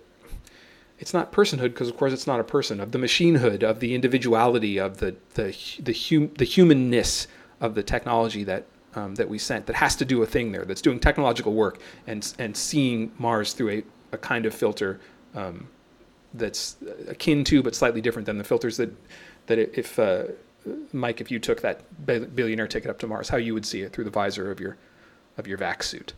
it's 0.98 1.12
not 1.12 1.32
personhood 1.32 1.70
because 1.70 1.88
of 1.88 1.96
course 1.96 2.12
it's 2.12 2.26
not 2.26 2.40
a 2.40 2.44
person 2.44 2.80
of 2.80 2.92
the 2.92 2.98
machinehood 2.98 3.62
of 3.62 3.80
the 3.80 3.94
individuality 3.94 4.78
of 4.78 4.98
the 4.98 5.16
the 5.34 5.56
the, 5.80 5.92
hum, 5.92 6.30
the 6.38 6.44
humanness 6.44 7.26
of 7.60 7.74
the 7.74 7.82
technology 7.82 8.44
that 8.44 8.64
um, 8.94 9.14
that 9.16 9.28
we 9.28 9.38
sent 9.38 9.66
that 9.66 9.76
has 9.76 9.94
to 9.96 10.04
do 10.04 10.22
a 10.22 10.26
thing 10.26 10.52
there 10.52 10.64
that's 10.64 10.82
doing 10.82 10.98
technological 10.98 11.52
work 11.52 11.80
and 12.06 12.34
and 12.38 12.56
seeing 12.56 13.12
Mars 13.18 13.52
through 13.52 13.70
a, 13.70 13.82
a 14.12 14.18
kind 14.18 14.46
of 14.46 14.54
filter 14.54 15.00
um, 15.34 15.68
that's 16.34 16.76
akin 17.08 17.44
to 17.44 17.62
but 17.62 17.74
slightly 17.74 18.00
different 18.00 18.26
than 18.26 18.38
the 18.38 18.44
filters 18.44 18.76
that 18.78 18.90
that 19.46 19.58
if 19.58 19.98
uh, 19.98 20.24
Mike, 20.92 21.20
if 21.20 21.30
you 21.30 21.38
took 21.38 21.62
that 21.62 21.82
billionaire 22.06 22.66
ticket 22.66 22.90
up 22.90 22.98
to 23.00 23.06
Mars, 23.06 23.28
how 23.28 23.36
you 23.36 23.54
would 23.54 23.66
see 23.66 23.82
it 23.82 23.92
through 23.92 24.04
the 24.04 24.10
visor 24.10 24.50
of 24.50 24.60
your 24.60 24.76
of 25.38 25.46
your 25.46 25.58
vac 25.58 25.82
suit. 25.82 26.14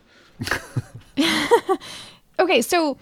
okay, 2.39 2.63
so 2.63 2.97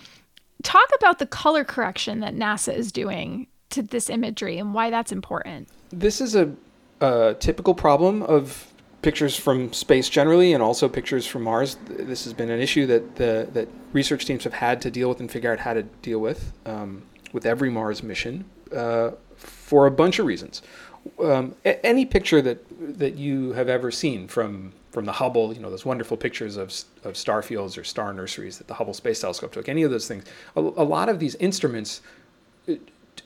talk 0.62 0.88
about 0.96 1.18
the 1.18 1.26
color 1.26 1.64
correction 1.64 2.20
that 2.20 2.34
NASA 2.34 2.74
is 2.74 2.90
doing 2.90 3.46
to 3.70 3.82
this 3.82 4.08
imagery 4.08 4.58
and 4.58 4.72
why 4.72 4.90
that's 4.90 5.12
important. 5.12 5.68
This 5.90 6.20
is 6.20 6.34
a, 6.34 6.50
a 7.00 7.36
typical 7.38 7.74
problem 7.74 8.22
of 8.22 8.72
pictures 9.02 9.36
from 9.36 9.72
space 9.72 10.08
generally, 10.08 10.52
and 10.52 10.62
also 10.62 10.88
pictures 10.88 11.26
from 11.26 11.42
Mars. 11.42 11.76
This 11.86 12.24
has 12.24 12.32
been 12.32 12.50
an 12.50 12.60
issue 12.60 12.86
that 12.86 13.16
the 13.16 13.48
that 13.52 13.68
research 13.92 14.24
teams 14.24 14.44
have 14.44 14.54
had 14.54 14.80
to 14.82 14.90
deal 14.90 15.08
with 15.08 15.20
and 15.20 15.30
figure 15.30 15.52
out 15.52 15.60
how 15.60 15.74
to 15.74 15.82
deal 15.82 16.18
with 16.18 16.52
um, 16.64 17.02
with 17.32 17.46
every 17.46 17.70
Mars 17.70 18.02
mission 18.02 18.44
uh, 18.74 19.12
for 19.36 19.86
a 19.86 19.90
bunch 19.90 20.18
of 20.18 20.26
reasons 20.26 20.62
um, 21.18 21.54
any 21.64 22.04
picture 22.04 22.42
that 22.42 22.58
that 22.98 23.16
you 23.16 23.52
have 23.52 23.68
ever 23.68 23.90
seen 23.90 24.28
from 24.28 24.72
from 24.96 25.04
the 25.04 25.12
Hubble, 25.12 25.52
you 25.52 25.60
know, 25.60 25.68
those 25.68 25.84
wonderful 25.84 26.16
pictures 26.16 26.56
of, 26.56 26.72
of 27.04 27.18
star 27.18 27.42
fields 27.42 27.76
or 27.76 27.84
star 27.84 28.14
nurseries 28.14 28.56
that 28.56 28.66
the 28.66 28.72
Hubble 28.72 28.94
Space 28.94 29.20
Telescope 29.20 29.52
took, 29.52 29.68
any 29.68 29.82
of 29.82 29.90
those 29.90 30.08
things, 30.08 30.24
a, 30.56 30.60
a 30.60 30.62
lot 30.62 31.10
of 31.10 31.18
these 31.18 31.34
instruments 31.34 32.00
uh, 32.66 32.76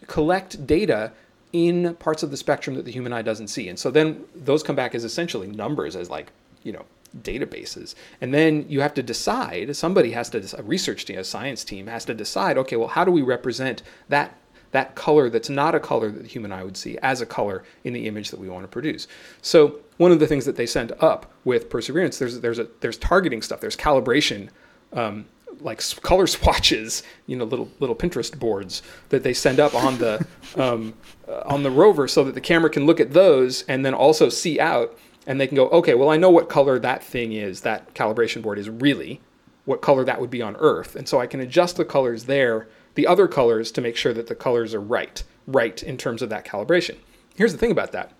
collect 0.08 0.66
data 0.66 1.12
in 1.52 1.94
parts 2.00 2.24
of 2.24 2.32
the 2.32 2.36
spectrum 2.36 2.74
that 2.74 2.84
the 2.84 2.90
human 2.90 3.12
eye 3.12 3.22
doesn't 3.22 3.46
see. 3.46 3.68
And 3.68 3.78
so 3.78 3.92
then 3.92 4.24
those 4.34 4.64
come 4.64 4.74
back 4.74 4.96
as 4.96 5.04
essentially 5.04 5.46
numbers, 5.46 5.94
as 5.94 6.10
like, 6.10 6.32
you 6.64 6.72
know, 6.72 6.86
databases. 7.22 7.94
And 8.20 8.34
then 8.34 8.66
you 8.68 8.80
have 8.80 8.94
to 8.94 9.02
decide, 9.02 9.76
somebody 9.76 10.10
has 10.10 10.28
to, 10.30 10.44
a 10.58 10.62
research 10.64 11.04
team, 11.04 11.20
a 11.20 11.24
science 11.24 11.62
team 11.62 11.86
has 11.86 12.04
to 12.06 12.14
decide, 12.14 12.58
okay, 12.58 12.74
well, 12.74 12.88
how 12.88 13.04
do 13.04 13.12
we 13.12 13.22
represent 13.22 13.84
that 14.08 14.36
that 14.72 14.94
color 14.94 15.28
that's 15.28 15.50
not 15.50 15.74
a 15.74 15.80
color 15.80 16.10
that 16.10 16.22
the 16.22 16.28
human 16.28 16.52
eye 16.52 16.62
would 16.62 16.76
see 16.76 16.96
as 17.02 17.20
a 17.20 17.26
color 17.26 17.64
in 17.84 17.92
the 17.92 18.06
image 18.06 18.30
that 18.30 18.38
we 18.38 18.48
want 18.48 18.64
to 18.64 18.68
produce. 18.68 19.08
So 19.42 19.80
one 19.96 20.12
of 20.12 20.20
the 20.20 20.26
things 20.26 20.44
that 20.44 20.56
they 20.56 20.66
send 20.66 20.92
up 21.00 21.30
with 21.44 21.68
Perseverance, 21.68 22.18
there's 22.18 22.40
there's 22.40 22.58
a 22.58 22.68
there's 22.80 22.98
targeting 22.98 23.42
stuff, 23.42 23.60
there's 23.60 23.76
calibration, 23.76 24.48
um, 24.92 25.26
like 25.60 25.82
color 26.02 26.26
swatches, 26.38 27.02
you 27.26 27.36
know, 27.36 27.44
little 27.44 27.70
little 27.80 27.96
Pinterest 27.96 28.36
boards 28.38 28.82
that 29.08 29.22
they 29.22 29.34
send 29.34 29.60
up 29.60 29.74
on 29.74 29.98
the 29.98 30.24
um, 30.56 30.94
uh, 31.28 31.42
on 31.44 31.62
the 31.62 31.70
rover, 31.70 32.06
so 32.08 32.24
that 32.24 32.34
the 32.34 32.40
camera 32.40 32.70
can 32.70 32.86
look 32.86 33.00
at 33.00 33.12
those 33.12 33.62
and 33.62 33.84
then 33.84 33.94
also 33.94 34.28
see 34.28 34.60
out, 34.60 34.96
and 35.26 35.40
they 35.40 35.46
can 35.46 35.56
go, 35.56 35.68
okay, 35.68 35.94
well 35.94 36.10
I 36.10 36.16
know 36.16 36.30
what 36.30 36.48
color 36.48 36.78
that 36.78 37.02
thing 37.02 37.32
is, 37.32 37.62
that 37.62 37.92
calibration 37.94 38.42
board 38.42 38.58
is 38.58 38.70
really, 38.70 39.20
what 39.64 39.82
color 39.82 40.04
that 40.04 40.20
would 40.20 40.30
be 40.30 40.42
on 40.42 40.56
Earth, 40.56 40.94
and 40.94 41.08
so 41.08 41.20
I 41.20 41.26
can 41.26 41.40
adjust 41.40 41.76
the 41.76 41.84
colors 41.84 42.24
there 42.24 42.68
the 43.00 43.06
other 43.06 43.26
colors 43.26 43.72
to 43.72 43.80
make 43.80 43.96
sure 43.96 44.12
that 44.12 44.26
the 44.26 44.34
colors 44.34 44.74
are 44.74 44.80
right, 44.80 45.22
right 45.46 45.82
in 45.82 45.96
terms 45.96 46.20
of 46.20 46.28
that 46.28 46.44
calibration. 46.44 46.96
Here's 47.34 47.52
the 47.52 47.56
thing 47.56 47.70
about 47.70 47.92
that. 47.92 48.12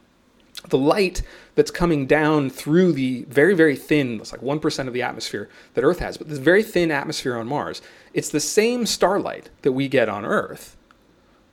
The 0.71 0.79
light 0.79 1.21
that's 1.55 1.71
coming 1.71 2.07
down 2.07 2.49
through 2.49 2.93
the 2.93 3.25
very, 3.25 3.55
very 3.55 3.77
thin, 3.77 4.19
it's 4.21 4.33
like 4.33 4.41
1% 4.41 4.89
of 4.89 4.95
the 4.95 5.03
atmosphere 5.03 5.51
that 5.75 5.85
Earth 5.85 5.99
has, 5.99 6.17
but 6.17 6.31
this 6.31 6.39
very 6.39 6.63
thin 6.63 6.91
atmosphere 6.91 7.37
on 7.37 7.47
Mars, 7.47 7.83
it's 8.15 8.31
the 8.31 8.41
same 8.41 8.87
starlight 8.87 9.51
that 9.61 9.73
we 9.73 9.87
get 9.87 10.09
on 10.09 10.25
Earth 10.25 10.79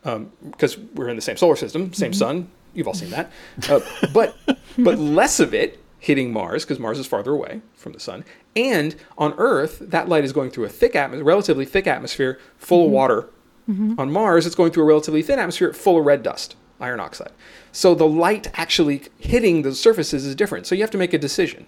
because 0.04 0.78
um, 0.78 0.90
we're 0.96 1.10
in 1.10 1.18
the 1.18 1.22
same 1.22 1.36
solar 1.36 1.58
system, 1.58 1.92
same 1.92 2.12
mm-hmm. 2.12 2.18
sun. 2.18 2.50
You've 2.74 2.88
all 2.88 2.94
seen 2.94 3.10
that. 3.10 3.30
Uh, 3.70 3.82
but, 4.14 4.38
but 4.78 4.98
less 4.98 5.42
of 5.42 5.54
it 5.54 5.84
hitting 6.00 6.32
Mars 6.32 6.64
because 6.64 6.80
Mars 6.80 6.98
is 6.98 7.08
farther 7.08 7.32
away 7.32 7.60
from 7.76 7.92
the 7.92 8.00
sun. 8.00 8.24
And 8.58 8.96
on 9.18 9.34
Earth, 9.38 9.78
that 9.80 10.10
light 10.10 10.26
is 10.26 10.34
going 10.34 10.50
through 10.50 10.66
a 10.66 10.70
thick 10.70 10.96
atmosphere, 10.96 11.24
relatively 11.24 11.64
thick 11.64 11.88
atmosphere 11.88 12.40
full 12.58 12.80
mm-hmm. 12.80 12.88
of 12.88 12.92
water. 12.92 13.30
Mm-hmm. 13.70 14.00
On 14.00 14.12
Mars, 14.12 14.46
it's 14.46 14.56
going 14.56 14.72
through 14.72 14.84
a 14.84 14.88
relatively 14.88 15.22
thin 15.22 15.40
atmosphere 15.40 15.74
full 15.74 16.00
of 16.00 16.06
red 16.06 16.24
dust. 16.24 16.56
iron 16.80 17.00
oxide. 17.00 17.32
So 17.72 17.96
the 17.96 18.08
light 18.08 18.48
actually 18.54 19.04
hitting 19.18 19.62
the 19.62 19.74
surfaces 19.74 20.26
is 20.26 20.36
different. 20.36 20.68
So 20.68 20.76
you 20.76 20.82
have 20.82 20.92
to 20.92 20.98
make 20.98 21.14
a 21.14 21.18
decision 21.18 21.66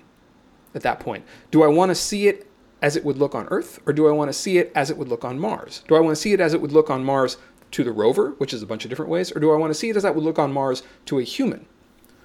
at 0.76 0.82
that 0.84 1.00
point. 1.00 1.26
Do 1.52 1.64
I 1.64 1.68
want 1.68 1.90
to 1.90 1.96
see 1.96 2.28
it 2.28 2.48
as 2.82 2.96
it 2.96 3.04
would 3.04 3.18
look 3.18 3.36
on 3.36 3.48
Earth, 3.50 3.80
or 3.86 3.94
do 3.94 4.08
I 4.08 4.12
want 4.12 4.30
to 4.30 4.34
see 4.34 4.58
it 4.58 4.72
as 4.74 4.90
it 4.90 4.98
would 4.98 5.10
look 5.10 5.26
on 5.26 5.38
Mars? 5.38 5.84
Do 5.88 5.96
I 5.96 6.00
want 6.00 6.16
to 6.16 6.22
see 6.22 6.34
it 6.34 6.40
as 6.40 6.54
it 6.54 6.62
would 6.62 6.72
look 6.72 6.90
on 6.90 7.04
Mars 7.04 7.38
to 7.72 7.84
the 7.84 7.92
rover, 7.92 8.32
which 8.38 8.54
is 8.54 8.62
a 8.64 8.66
bunch 8.66 8.86
of 8.86 8.90
different 8.90 9.12
ways, 9.12 9.36
or 9.36 9.40
do 9.40 9.52
I 9.52 9.58
want 9.58 9.72
to 9.72 9.76
see 9.76 9.90
it 9.90 9.98
as 9.98 10.04
that 10.04 10.16
would 10.16 10.24
look 10.24 10.40
on 10.40 10.54
Mars 10.54 10.82
to 11.06 11.20
a 11.20 11.24
human? 11.24 11.66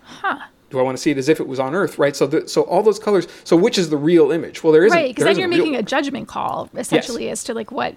Huh. 0.02 0.38
Do 0.71 0.78
I 0.78 0.83
want 0.83 0.97
to 0.97 1.02
see 1.02 1.11
it 1.11 1.18
as 1.18 1.28
if 1.28 1.40
it 1.40 1.47
was 1.47 1.61
on 1.61 1.75
Earth, 1.75 1.99
right? 1.99 2.16
So, 2.16 2.26
the, 2.26 2.49
so 2.49 2.62
all 2.62 2.83
those 2.83 2.99
colors. 2.99 3.28
So, 3.44 3.56
which 3.56 3.78
is 3.78 3.90
the 3.90 3.97
real 3.97 4.33
image? 4.33 4.64
Well, 4.64 4.73
there 4.73 4.85
isn't. 4.85 4.97
Right, 4.97 5.14
because 5.14 5.25
then 5.25 5.38
you're 5.38 5.49
making 5.49 5.76
a 5.76 5.83
judgment 5.83 6.26
call 6.26 6.68
essentially 6.75 7.28
as 7.28 7.44
to 7.44 7.54
like 7.54 7.71
what 7.71 7.97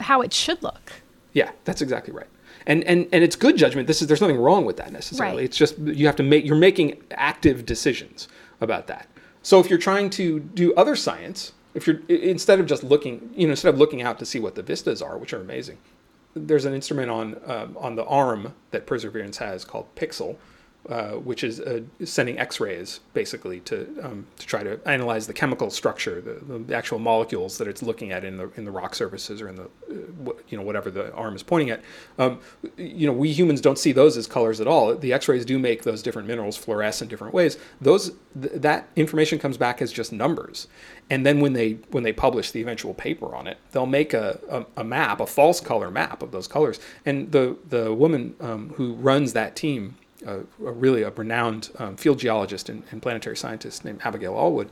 how 0.00 0.20
it 0.20 0.32
should 0.32 0.62
look. 0.62 0.92
Yeah, 1.32 1.50
that's 1.64 1.80
exactly 1.80 2.12
right. 2.12 2.26
And 2.66 2.84
and 2.84 3.08
and 3.12 3.24
it's 3.24 3.36
good 3.36 3.56
judgment. 3.56 3.86
This 3.86 4.02
is 4.02 4.08
there's 4.08 4.20
nothing 4.20 4.38
wrong 4.38 4.64
with 4.64 4.76
that 4.76 4.92
necessarily. 4.92 5.36
Right. 5.36 5.44
It's 5.44 5.56
just 5.56 5.78
you 5.78 6.06
have 6.06 6.16
to 6.16 6.22
make 6.22 6.44
you're 6.44 6.56
making 6.56 7.02
active 7.12 7.64
decisions 7.64 8.28
about 8.60 8.88
that. 8.88 9.08
So 9.42 9.60
if 9.60 9.70
you're 9.70 9.78
trying 9.78 10.10
to 10.10 10.40
do 10.40 10.74
other 10.74 10.96
science, 10.96 11.52
if 11.74 11.86
you're 11.86 12.00
instead 12.08 12.60
of 12.60 12.66
just 12.66 12.82
looking, 12.82 13.30
you 13.34 13.46
know, 13.46 13.52
instead 13.52 13.72
of 13.72 13.78
looking 13.78 14.02
out 14.02 14.18
to 14.18 14.26
see 14.26 14.40
what 14.40 14.54
the 14.54 14.62
vistas 14.62 15.00
are, 15.00 15.16
which 15.16 15.32
are 15.32 15.40
amazing, 15.40 15.78
there's 16.34 16.64
an 16.64 16.74
instrument 16.74 17.10
on 17.10 17.40
um, 17.46 17.76
on 17.78 17.96
the 17.96 18.04
arm 18.04 18.54
that 18.70 18.86
Perseverance 18.86 19.38
has 19.38 19.64
called 19.64 19.86
PIXL, 19.94 20.36
uh, 20.88 21.12
which 21.12 21.44
is 21.44 21.60
uh, 21.60 21.82
sending 22.02 22.38
X-rays 22.38 23.00
basically 23.12 23.60
to 23.60 23.86
um, 24.02 24.26
to 24.38 24.46
try 24.46 24.62
to 24.62 24.80
analyze 24.88 25.26
the 25.26 25.34
chemical 25.34 25.68
structure, 25.70 26.20
the, 26.20 26.58
the 26.58 26.74
actual 26.74 26.98
molecules 26.98 27.58
that 27.58 27.68
it's 27.68 27.82
looking 27.82 28.10
at 28.10 28.24
in 28.24 28.38
the 28.38 28.50
in 28.56 28.64
the 28.64 28.70
rock 28.70 28.94
surfaces 28.94 29.42
or 29.42 29.48
in 29.48 29.56
the 29.56 29.64
uh, 29.64 30.32
you 30.48 30.56
know 30.56 30.62
whatever 30.64 30.90
the 30.90 31.12
arm 31.12 31.36
is 31.36 31.42
pointing 31.42 31.68
at. 31.68 31.82
Um, 32.18 32.40
you 32.78 33.06
know, 33.06 33.12
we 33.12 33.30
humans 33.30 33.60
don't 33.60 33.78
see 33.78 33.92
those 33.92 34.16
as 34.16 34.26
colors 34.26 34.62
at 34.62 34.66
all. 34.66 34.94
The 34.94 35.12
X-rays 35.12 35.44
do 35.44 35.58
make 35.58 35.82
those 35.82 36.02
different 36.02 36.26
minerals 36.26 36.56
fluoresce 36.56 37.02
in 37.02 37.08
different 37.08 37.34
ways. 37.34 37.58
Those 37.82 38.12
th- 38.40 38.54
that 38.54 38.88
information 38.96 39.38
comes 39.38 39.58
back 39.58 39.82
as 39.82 39.92
just 39.92 40.10
numbers, 40.10 40.68
and 41.10 41.26
then 41.26 41.40
when 41.40 41.52
they 41.52 41.72
when 41.90 42.02
they 42.02 42.14
publish 42.14 42.50
the 42.50 42.62
eventual 42.62 42.94
paper 42.94 43.36
on 43.36 43.46
it, 43.46 43.58
they'll 43.72 43.84
make 43.84 44.14
a, 44.14 44.40
a, 44.48 44.80
a 44.80 44.84
map, 44.84 45.20
a 45.20 45.26
false 45.26 45.60
color 45.60 45.90
map 45.90 46.22
of 46.22 46.32
those 46.32 46.48
colors. 46.48 46.80
And 47.04 47.30
the 47.32 47.58
the 47.68 47.92
woman 47.92 48.36
um, 48.40 48.70
who 48.76 48.94
runs 48.94 49.34
that 49.34 49.54
team, 49.54 49.96
uh, 50.26 50.40
a 50.64 50.72
really 50.72 51.02
a 51.02 51.10
renowned 51.10 51.70
um, 51.78 51.96
field 51.96 52.18
geologist 52.18 52.68
and, 52.68 52.82
and 52.90 53.00
planetary 53.00 53.36
scientist 53.36 53.84
named 53.84 54.00
Abigail 54.04 54.34
Allwood, 54.34 54.68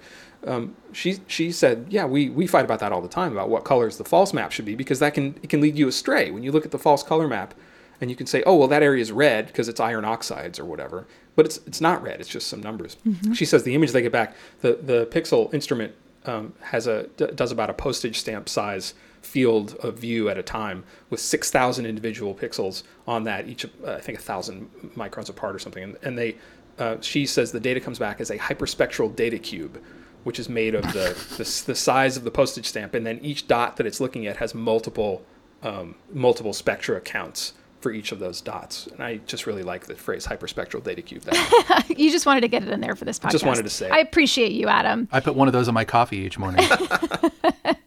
um, 0.47 0.77
she 0.93 1.19
she 1.27 1.53
said, 1.53 1.87
yeah, 1.89 2.05
we 2.05 2.29
we 2.31 2.47
fight 2.47 2.65
about 2.65 2.81
that 2.81 2.93
all 2.93 3.01
the 3.01 3.09
time 3.09 3.33
about 3.33 3.49
what 3.49 3.65
colors 3.65 3.97
the 3.99 4.05
false 4.05 4.33
map 4.33 4.53
should 4.53 4.65
be 4.65 4.75
because 4.75 4.99
that 4.99 5.15
can 5.15 5.39
it 5.43 5.49
can 5.49 5.61
lead 5.61 5.77
you 5.77 5.89
astray 5.89 6.31
when 6.31 6.43
you 6.43 6.53
look 6.53 6.65
at 6.65 6.71
the 6.71 6.79
false 6.79 7.03
color 7.03 7.29
map. 7.29 7.55
And 7.99 8.11
you 8.11 8.17
can 8.17 8.27
say, 8.27 8.43
oh, 8.45 8.57
well, 8.57 8.69
that 8.69 8.83
area 8.83 9.01
is 9.01 9.11
red 9.11 9.47
because 9.47 9.69
it's 9.71 9.81
iron 9.81 10.05
oxides 10.05 10.61
or 10.61 10.67
whatever. 10.67 11.07
But 11.35 11.47
it's, 11.47 11.57
it's 11.67 11.81
not 11.81 12.03
red, 12.03 12.21
it's 12.21 12.29
just 12.29 12.47
some 12.47 12.61
numbers. 12.61 12.99
She 13.33 13.47
says 13.47 13.63
the 13.63 13.75
image 13.75 13.93
they 13.93 14.03
get 14.03 14.13
back, 14.13 14.37
the, 14.61 14.75
the 14.75 15.07
PIXL 15.07 15.55
instrument 15.55 15.95
um, 16.27 16.53
has 16.61 16.87
a 16.87 17.05
d- 17.17 17.29
does 17.35 17.53
about 17.53 17.71
a 17.71 17.73
postage 17.73 18.19
stamp 18.19 18.51
size 18.51 18.93
field 19.27 19.75
of 19.77 19.99
view 19.99 20.29
at 20.29 20.39
a 20.39 20.43
time 20.43 20.85
with 21.11 21.21
6,000 21.21 21.85
individual 21.85 22.35
pixels 22.35 22.83
on 23.07 23.25
that, 23.25 23.49
each 23.49 23.65
uh, 23.65 23.93
I 23.93 24.01
think 24.01 24.19
a 24.19 24.23
thousand 24.23 24.71
microns 24.97 25.29
apart 25.29 25.55
or 25.55 25.59
something. 25.59 25.83
And, 25.83 25.97
and 26.03 26.19
they, 26.19 26.37
uh, 26.79 26.97
she 27.01 27.27
says 27.27 27.53
the 27.53 27.61
data 27.61 27.81
comes 27.81 27.99
back 27.99 28.21
as 28.21 28.31
a 28.31 28.39
hyperspectral 28.39 29.15
data 29.15 29.39
cube, 29.39 29.83
which 30.25 30.39
is 30.39 30.49
made 30.49 30.75
of 30.75 30.83
the, 30.93 31.17
the 31.37 31.63
the 31.67 31.75
size 31.75 32.17
of 32.17 32.25
the 32.25 32.31
postage 32.31 32.67
stamp, 32.67 32.95
and 32.95 33.07
then 33.07 33.19
each 33.21 33.47
dot 33.47 33.77
that 33.77 33.87
it's 33.87 34.01
looking 34.01 34.27
at 34.27 34.37
has 34.39 34.55
multiple 34.55 35.25
um, 35.63 35.95
multiple 36.13 36.53
spectra 36.53 37.01
counts 37.01 37.53
for 37.87 37.93
each 37.93 38.11
of 38.11 38.19
those 38.19 38.41
dots. 38.41 38.89
And 38.89 39.01
I 39.01 39.19
just 39.29 39.47
really 39.47 39.63
like 39.63 39.87
the 39.87 39.95
phrase 39.95 40.27
hyperspectral 40.27 40.83
data 40.83 41.03
cube. 41.03 41.23
That 41.23 41.85
you 41.97 42.11
just 42.11 42.27
wanted 42.27 42.41
to 42.41 42.49
get 42.49 42.65
it 42.65 42.69
in 42.69 42.81
there 42.81 42.97
for 42.97 43.05
this 43.05 43.17
podcast. 43.17 43.27
I 43.27 43.31
just 43.31 43.47
wanted 43.47 43.63
to 43.63 43.71
say 43.71 43.87
it. 43.87 43.93
I 43.93 44.01
appreciate 44.01 44.51
you, 44.51 44.67
Adam. 44.67 45.07
I 45.13 45.21
put 45.21 45.37
one 45.37 45.47
of 45.47 45.53
those 45.53 45.69
on 45.69 45.75
my 45.75 45.85
coffee 45.85 46.17
each 46.17 46.37
morning. 46.37 46.67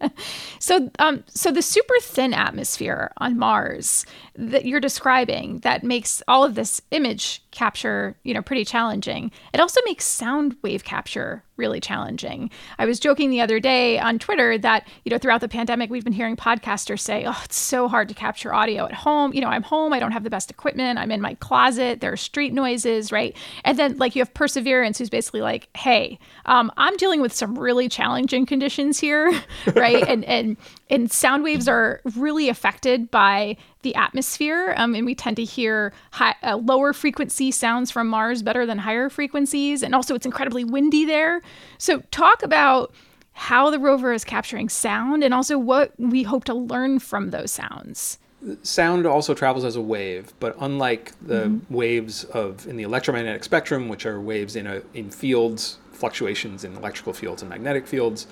So, 0.62 0.90
um, 0.98 1.24
so 1.26 1.50
the 1.50 1.62
super 1.62 1.94
thin 2.02 2.34
atmosphere 2.34 3.12
on 3.16 3.38
Mars 3.38 4.04
that 4.40 4.64
you're 4.64 4.80
describing 4.80 5.58
that 5.60 5.84
makes 5.84 6.22
all 6.26 6.42
of 6.44 6.54
this 6.54 6.80
image 6.90 7.42
capture, 7.50 8.16
you 8.22 8.32
know, 8.32 8.42
pretty 8.42 8.64
challenging. 8.64 9.30
It 9.52 9.60
also 9.60 9.80
makes 9.84 10.06
sound 10.06 10.56
wave 10.62 10.84
capture 10.84 11.44
really 11.60 11.78
challenging. 11.78 12.50
I 12.78 12.86
was 12.86 12.98
joking 12.98 13.30
the 13.30 13.42
other 13.42 13.60
day 13.60 13.98
on 13.98 14.18
Twitter 14.18 14.56
that, 14.58 14.88
you 15.04 15.10
know, 15.10 15.18
throughout 15.18 15.42
the 15.42 15.48
pandemic, 15.48 15.90
we've 15.90 16.02
been 16.02 16.14
hearing 16.14 16.34
podcasters 16.36 17.00
say, 17.00 17.24
oh, 17.26 17.38
it's 17.44 17.56
so 17.56 17.86
hard 17.86 18.08
to 18.08 18.14
capture 18.14 18.54
audio 18.54 18.86
at 18.86 18.94
home. 18.94 19.34
You 19.34 19.42
know, 19.42 19.48
I'm 19.48 19.62
home, 19.62 19.92
I 19.92 20.00
don't 20.00 20.12
have 20.12 20.24
the 20.24 20.30
best 20.30 20.50
equipment, 20.50 20.98
I'm 20.98 21.12
in 21.12 21.20
my 21.20 21.34
closet, 21.34 22.00
there 22.00 22.12
are 22.12 22.16
street 22.16 22.54
noises, 22.54 23.12
right? 23.12 23.36
And 23.64 23.78
then, 23.78 23.98
like, 23.98 24.16
you 24.16 24.22
have 24.22 24.32
Perseverance, 24.32 24.98
who's 24.98 25.10
basically 25.10 25.42
like, 25.42 25.68
hey, 25.76 26.18
um, 26.46 26.72
I'm 26.78 26.96
dealing 26.96 27.20
with 27.20 27.32
some 27.32 27.58
really 27.58 27.90
challenging 27.90 28.46
conditions 28.46 28.98
here, 28.98 29.30
right? 29.74 30.02
and, 30.08 30.24
and, 30.24 30.56
and 30.88 31.12
sound 31.12 31.44
waves 31.44 31.68
are 31.68 32.00
really 32.16 32.48
affected 32.48 33.10
by 33.10 33.58
the 33.82 33.94
atmosphere, 33.94 34.74
um, 34.76 34.94
and 34.94 35.06
we 35.06 35.14
tend 35.14 35.36
to 35.36 35.44
hear 35.44 35.92
high, 36.12 36.34
uh, 36.42 36.56
lower 36.56 36.92
frequency 36.92 37.50
sounds 37.50 37.90
from 37.90 38.08
Mars 38.08 38.42
better 38.42 38.66
than 38.66 38.78
higher 38.78 39.08
frequencies. 39.08 39.82
And 39.82 39.94
also, 39.94 40.14
it's 40.14 40.26
incredibly 40.26 40.64
windy 40.64 41.04
there. 41.04 41.40
So, 41.78 42.00
talk 42.10 42.42
about 42.42 42.92
how 43.32 43.70
the 43.70 43.78
rover 43.78 44.12
is 44.12 44.24
capturing 44.24 44.68
sound 44.68 45.24
and 45.24 45.32
also 45.32 45.56
what 45.58 45.92
we 45.98 46.22
hope 46.24 46.44
to 46.44 46.54
learn 46.54 46.98
from 46.98 47.30
those 47.30 47.50
sounds. 47.50 48.18
sound 48.62 49.06
also 49.06 49.34
travels 49.34 49.64
as 49.64 49.76
a 49.76 49.80
wave, 49.80 50.32
but 50.40 50.56
unlike 50.60 51.12
the 51.26 51.44
Mm-hmm. 51.46 51.74
waves 51.74 52.24
of 52.24 52.66
in 52.66 52.76
the 52.76 52.82
electromagnetic 52.82 53.44
spectrum, 53.44 53.88
which 53.88 54.04
are 54.06 54.20
waves 54.20 54.56
in 54.56 54.66
a 54.66 54.82
in 54.94 55.10
fields, 55.10 55.78
fluctuations 55.92 56.64
in 56.64 56.74
electrical 56.76 57.12
fields 57.12 57.42
and 57.42 57.48
magnetic 57.50 57.86
fields, 57.86 58.26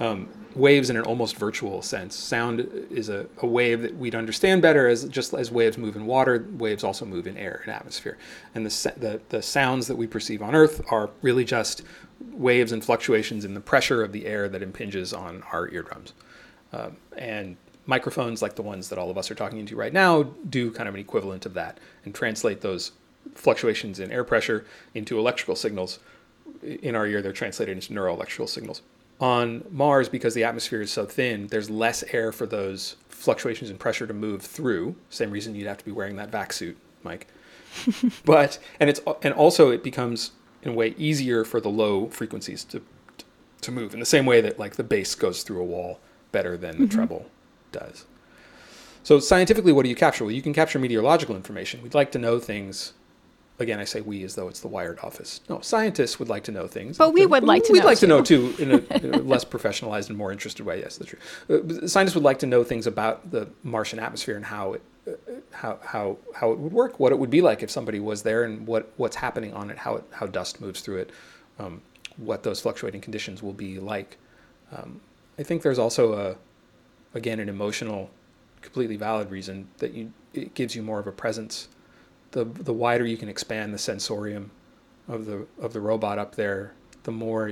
um, 0.00 0.28
waves 0.56 0.88
in 0.88 0.96
an 0.96 1.02
almost 1.02 1.36
virtual 1.36 1.82
sense. 1.82 2.16
Sound 2.16 2.60
is 2.90 3.08
a, 3.08 3.26
a 3.38 3.46
wave 3.46 3.82
that 3.82 3.96
we'd 3.96 4.14
understand 4.14 4.62
better 4.62 4.88
as 4.88 5.04
just 5.04 5.34
as 5.34 5.50
waves 5.50 5.76
move 5.76 5.96
in 5.96 6.06
water, 6.06 6.46
waves 6.52 6.82
also 6.82 7.04
move 7.04 7.26
in 7.26 7.36
air 7.36 7.60
and 7.64 7.72
atmosphere. 7.72 8.16
And 8.54 8.64
the, 8.64 8.92
the 8.96 9.20
the 9.28 9.42
sounds 9.42 9.86
that 9.86 9.96
we 9.96 10.06
perceive 10.06 10.42
on 10.42 10.54
Earth 10.54 10.80
are 10.90 11.10
really 11.20 11.44
just 11.44 11.82
waves 12.32 12.72
and 12.72 12.82
fluctuations 12.82 13.44
in 13.44 13.54
the 13.54 13.60
pressure 13.60 14.02
of 14.02 14.12
the 14.12 14.26
air 14.26 14.48
that 14.48 14.62
impinges 14.62 15.12
on 15.12 15.42
our 15.52 15.68
eardrums. 15.70 16.14
Um, 16.72 16.96
and 17.16 17.56
microphones 17.84 18.42
like 18.42 18.56
the 18.56 18.62
ones 18.62 18.88
that 18.88 18.98
all 18.98 19.10
of 19.10 19.18
us 19.18 19.30
are 19.30 19.34
talking 19.34 19.58
into 19.58 19.76
right 19.76 19.92
now 19.92 20.24
do 20.48 20.70
kind 20.70 20.88
of 20.88 20.94
an 20.94 21.00
equivalent 21.00 21.46
of 21.46 21.54
that 21.54 21.78
and 22.04 22.14
translate 22.14 22.62
those 22.62 22.92
fluctuations 23.34 24.00
in 24.00 24.10
air 24.10 24.24
pressure 24.24 24.64
into 24.94 25.18
electrical 25.18 25.54
signals. 25.54 25.98
In 26.62 26.96
our 26.96 27.06
ear, 27.06 27.20
they're 27.22 27.32
translated 27.32 27.76
into 27.76 27.92
neuroelectrical 27.92 28.48
signals. 28.48 28.82
On 29.18 29.64
Mars, 29.70 30.08
because 30.08 30.34
the 30.34 30.44
atmosphere 30.44 30.82
is 30.82 30.92
so 30.92 31.06
thin, 31.06 31.46
there's 31.46 31.70
less 31.70 32.02
air 32.12 32.32
for 32.32 32.46
those 32.46 32.96
fluctuations 33.08 33.70
in 33.70 33.78
pressure 33.78 34.06
to 34.06 34.12
move 34.12 34.42
through. 34.42 34.94
Same 35.08 35.30
reason 35.30 35.54
you'd 35.54 35.66
have 35.66 35.78
to 35.78 35.84
be 35.84 35.90
wearing 35.90 36.16
that 36.16 36.30
vac 36.30 36.52
suit, 36.52 36.76
Mike. 37.02 37.26
but 38.24 38.58
and 38.78 38.90
it's 38.90 39.00
and 39.22 39.32
also 39.34 39.70
it 39.70 39.82
becomes 39.82 40.32
in 40.62 40.70
a 40.72 40.74
way 40.74 40.94
easier 40.98 41.44
for 41.44 41.60
the 41.60 41.68
low 41.68 42.08
frequencies 42.08 42.64
to 42.64 42.82
to 43.62 43.72
move 43.72 43.94
in 43.94 44.00
the 44.00 44.06
same 44.06 44.26
way 44.26 44.40
that 44.40 44.58
like 44.58 44.76
the 44.76 44.84
bass 44.84 45.14
goes 45.14 45.42
through 45.42 45.60
a 45.60 45.64
wall 45.64 45.98
better 46.32 46.56
than 46.56 46.78
the 46.78 46.84
mm-hmm. 46.84 46.96
treble 46.96 47.30
does. 47.72 48.04
So 49.02 49.20
scientifically, 49.20 49.72
what 49.72 49.84
do 49.84 49.88
you 49.88 49.94
capture? 49.94 50.24
Well, 50.24 50.32
you 50.32 50.42
can 50.42 50.52
capture 50.52 50.78
meteorological 50.78 51.36
information. 51.36 51.82
We'd 51.82 51.94
like 51.94 52.12
to 52.12 52.18
know 52.18 52.38
things. 52.38 52.92
Again, 53.58 53.80
I 53.80 53.84
say 53.84 54.02
we 54.02 54.22
as 54.22 54.34
though 54.34 54.48
it's 54.48 54.60
the 54.60 54.68
Wired 54.68 54.98
office. 55.02 55.40
No, 55.48 55.60
scientists 55.60 56.18
would 56.18 56.28
like 56.28 56.44
to 56.44 56.52
know 56.52 56.66
things. 56.66 56.98
But 56.98 57.14
we 57.14 57.24
would 57.24 57.44
like 57.44 57.64
to 57.64 57.72
We'd 57.72 57.80
know 57.80 57.86
like 57.86 57.98
to 58.00 58.06
know 58.06 58.22
too. 58.22 58.52
too 58.52 58.62
in 58.62 58.70
a, 58.70 58.96
in 59.06 59.14
a 59.14 59.18
less 59.18 59.44
professionalized 59.44 60.08
and 60.10 60.18
more 60.18 60.30
interested 60.30 60.66
way. 60.66 60.80
Yes, 60.80 60.98
that's 60.98 61.10
true. 61.10 61.18
Uh, 61.82 61.86
scientists 61.86 62.14
would 62.14 62.24
like 62.24 62.38
to 62.40 62.46
know 62.46 62.62
things 62.64 62.86
about 62.86 63.30
the 63.30 63.48
Martian 63.62 63.98
atmosphere 63.98 64.36
and 64.36 64.44
how 64.44 64.74
it 64.74 64.82
uh, 65.08 65.12
how 65.52 65.78
how 65.82 66.18
how 66.34 66.52
it 66.52 66.58
would 66.58 66.72
work, 66.72 67.00
what 67.00 67.12
it 67.12 67.18
would 67.18 67.30
be 67.30 67.40
like 67.40 67.62
if 67.62 67.70
somebody 67.70 67.98
was 67.98 68.22
there, 68.22 68.44
and 68.44 68.66
what 68.66 68.92
what's 68.98 69.16
happening 69.16 69.54
on 69.54 69.70
it, 69.70 69.78
how 69.78 69.96
it 69.96 70.04
how 70.10 70.26
dust 70.26 70.60
moves 70.60 70.82
through 70.82 70.98
it, 70.98 71.10
um, 71.58 71.80
what 72.18 72.42
those 72.42 72.60
fluctuating 72.60 73.00
conditions 73.00 73.42
will 73.42 73.54
be 73.54 73.78
like. 73.78 74.18
Um, 74.76 75.00
I 75.38 75.42
think 75.44 75.62
there's 75.62 75.78
also 75.78 76.12
a 76.12 76.36
again 77.16 77.40
an 77.40 77.48
emotional, 77.48 78.10
completely 78.60 78.96
valid 78.96 79.30
reason 79.30 79.68
that 79.78 79.94
you 79.94 80.12
it 80.34 80.52
gives 80.52 80.76
you 80.76 80.82
more 80.82 80.98
of 80.98 81.06
a 81.06 81.12
presence. 81.12 81.68
The 82.36 82.44
the 82.44 82.72
wider 82.74 83.06
you 83.06 83.16
can 83.16 83.30
expand 83.30 83.72
the 83.72 83.78
sensorium 83.78 84.50
of 85.08 85.24
the 85.24 85.46
of 85.58 85.72
the 85.72 85.80
robot 85.80 86.18
up 86.18 86.34
there, 86.34 86.74
the 87.04 87.12
more 87.12 87.50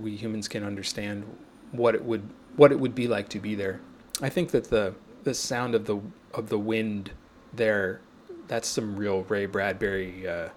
we 0.00 0.16
humans 0.16 0.48
can 0.48 0.64
understand 0.64 1.24
what 1.70 1.94
it 1.94 2.04
would 2.04 2.28
what 2.56 2.72
it 2.72 2.80
would 2.80 2.94
be 2.94 3.06
like 3.06 3.28
to 3.28 3.38
be 3.38 3.54
there. 3.54 3.80
I 4.20 4.28
think 4.28 4.50
that 4.50 4.64
the 4.64 4.94
the 5.22 5.32
sound 5.32 5.76
of 5.76 5.86
the 5.86 6.00
of 6.34 6.48
the 6.48 6.58
wind 6.58 7.12
there, 7.52 8.00
that's 8.48 8.66
some 8.66 8.96
real 8.96 9.22
Ray 9.28 9.46
Bradbury, 9.46 10.26
uh, 10.26 10.48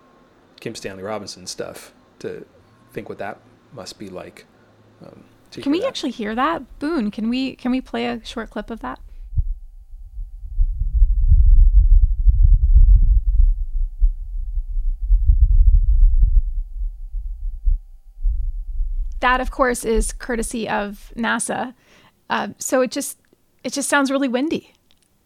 Kim 0.59 0.73
Stanley 0.73 1.03
Robinson 1.03 1.45
stuff. 1.45 1.93
To 2.19 2.45
think 2.91 3.07
what 3.09 3.19
that 3.19 3.37
must 3.73 3.99
be 3.99 4.09
like. 4.09 4.45
Um, 5.05 5.25
Can 5.51 5.71
we 5.71 5.81
that. 5.81 5.87
actually 5.87 6.11
hear 6.11 6.33
that? 6.35 6.79
Boone, 6.79 7.11
can 7.11 7.29
we 7.29 7.55
can 7.55 7.69
we 7.69 7.81
play 7.81 8.07
a 8.07 8.23
short 8.25 8.49
clip 8.49 8.71
of 8.71 8.79
that? 8.79 8.99
That, 19.23 19.39
of 19.39 19.51
course, 19.51 19.85
is 19.85 20.11
courtesy 20.11 20.67
of 20.67 21.13
NASA. 21.15 21.73
Uh, 22.29 22.49
so 22.59 22.81
it 22.81 22.91
just 22.91 23.17
it 23.63 23.71
just 23.71 23.87
sounds 23.87 24.11
really 24.11 24.27
windy. 24.27 24.73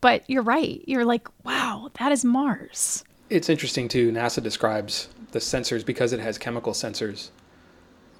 But 0.01 0.23
you're 0.29 0.43
right. 0.43 0.83
You're 0.85 1.03
like, 1.03 1.27
wow, 1.43 1.89
that 1.99 2.11
is 2.11 2.23
Mars. 2.23 3.03
It's 3.31 3.49
interesting 3.49 3.87
too. 3.87 4.11
NASA 4.11 4.41
describes 4.41 5.09
the 5.31 5.39
sensors 5.39 5.83
because 5.83 6.13
it 6.13 6.19
has 6.19 6.37
chemical 6.37 6.73
sensors 6.73 7.29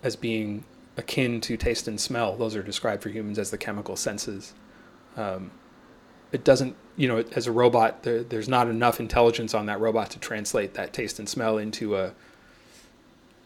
as 0.02 0.16
being 0.16 0.64
akin 0.98 1.40
to 1.42 1.56
taste 1.56 1.88
and 1.88 2.02
smell. 2.02 2.36
Those 2.36 2.56
are 2.56 2.64
described 2.64 3.04
for 3.04 3.10
humans 3.10 3.38
as 3.38 3.52
the 3.52 3.58
chemical 3.58 3.96
senses. 3.96 4.56
Um, 5.16 5.52
it 6.32 6.44
doesn't, 6.44 6.76
you 6.96 7.08
know, 7.08 7.24
as 7.36 7.46
a 7.46 7.52
robot, 7.52 8.02
there, 8.02 8.24
there's 8.24 8.50
not 8.50 8.68
enough 8.68 9.00
intelligence 9.00 9.54
on 9.54 9.68
that 9.68 9.80
robot 9.80 10.10
to 10.12 10.20
translate 10.20 10.74
that 10.74 10.92
taste 10.92 11.20
and 11.20 11.30
smell 11.30 11.60
into 11.60 11.96
a 11.96 12.14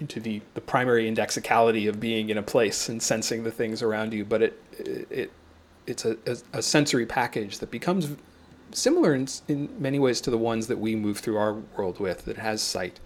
into 0.01 0.19
the, 0.19 0.41
the 0.55 0.61
primary 0.61 1.07
indexicality 1.07 1.87
of 1.87 1.99
being 1.99 2.29
in 2.29 2.37
a 2.37 2.43
place 2.43 2.89
and 2.89 3.01
sensing 3.01 3.43
the 3.43 3.51
things 3.51 3.81
around 3.81 4.13
you. 4.13 4.25
But 4.25 4.41
it 4.41 4.61
it 5.09 5.31
it's 5.87 6.05
a, 6.05 6.17
a, 6.53 6.61
sensory 6.61 7.05
package 7.05 7.59
that 7.59 7.71
becomes 7.71 8.15
similar 8.71 9.13
in, 9.15 9.27
in 9.47 9.69
many 9.79 9.99
ways 9.99 10.21
to 10.21 10.29
the 10.29 10.37
ones 10.37 10.67
that 10.67 10.77
we 10.77 10.95
move 10.95 11.19
through 11.19 11.37
our 11.37 11.53
world 11.53 11.99
with. 11.99 12.25
That 12.25 12.37
has 12.37 12.61
sight, 12.61 12.99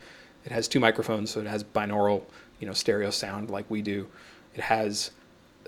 it 0.44 0.52
has 0.52 0.68
two 0.68 0.80
microphones, 0.80 1.32
so 1.32 1.40
it 1.40 1.48
has 1.48 1.64
binaural, 1.64 2.24
you 2.60 2.68
know, 2.68 2.74
stereo 2.74 3.10
sound 3.12 3.50
like 3.50 3.70
we 3.70 3.82
do. 3.82 4.08
It 4.54 4.62
has 4.62 5.12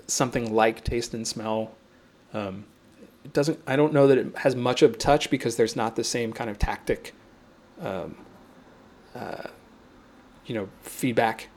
something 0.06 0.52
like 0.52 0.82
taste 0.82 1.14
and 1.14 1.26
smell. 1.26 1.72
Um, 2.32 2.64
it 3.24 3.32
doesn't. 3.32 3.60
I 3.66 3.76
don't 3.76 3.92
know 3.92 4.06
that 4.06 4.18
it 4.18 4.36
has 4.38 4.56
much 4.56 4.82
of 4.82 4.98
touch 4.98 5.30
because 5.30 5.56
there's 5.56 5.76
not 5.76 5.96
the 5.96 6.04
same 6.04 6.32
kind 6.32 6.48
of 6.48 6.58
tactic, 6.58 7.14
um, 7.80 8.16
uh, 9.14 9.48
you 10.48 10.54
know, 10.54 10.68
feedback, 10.82 11.48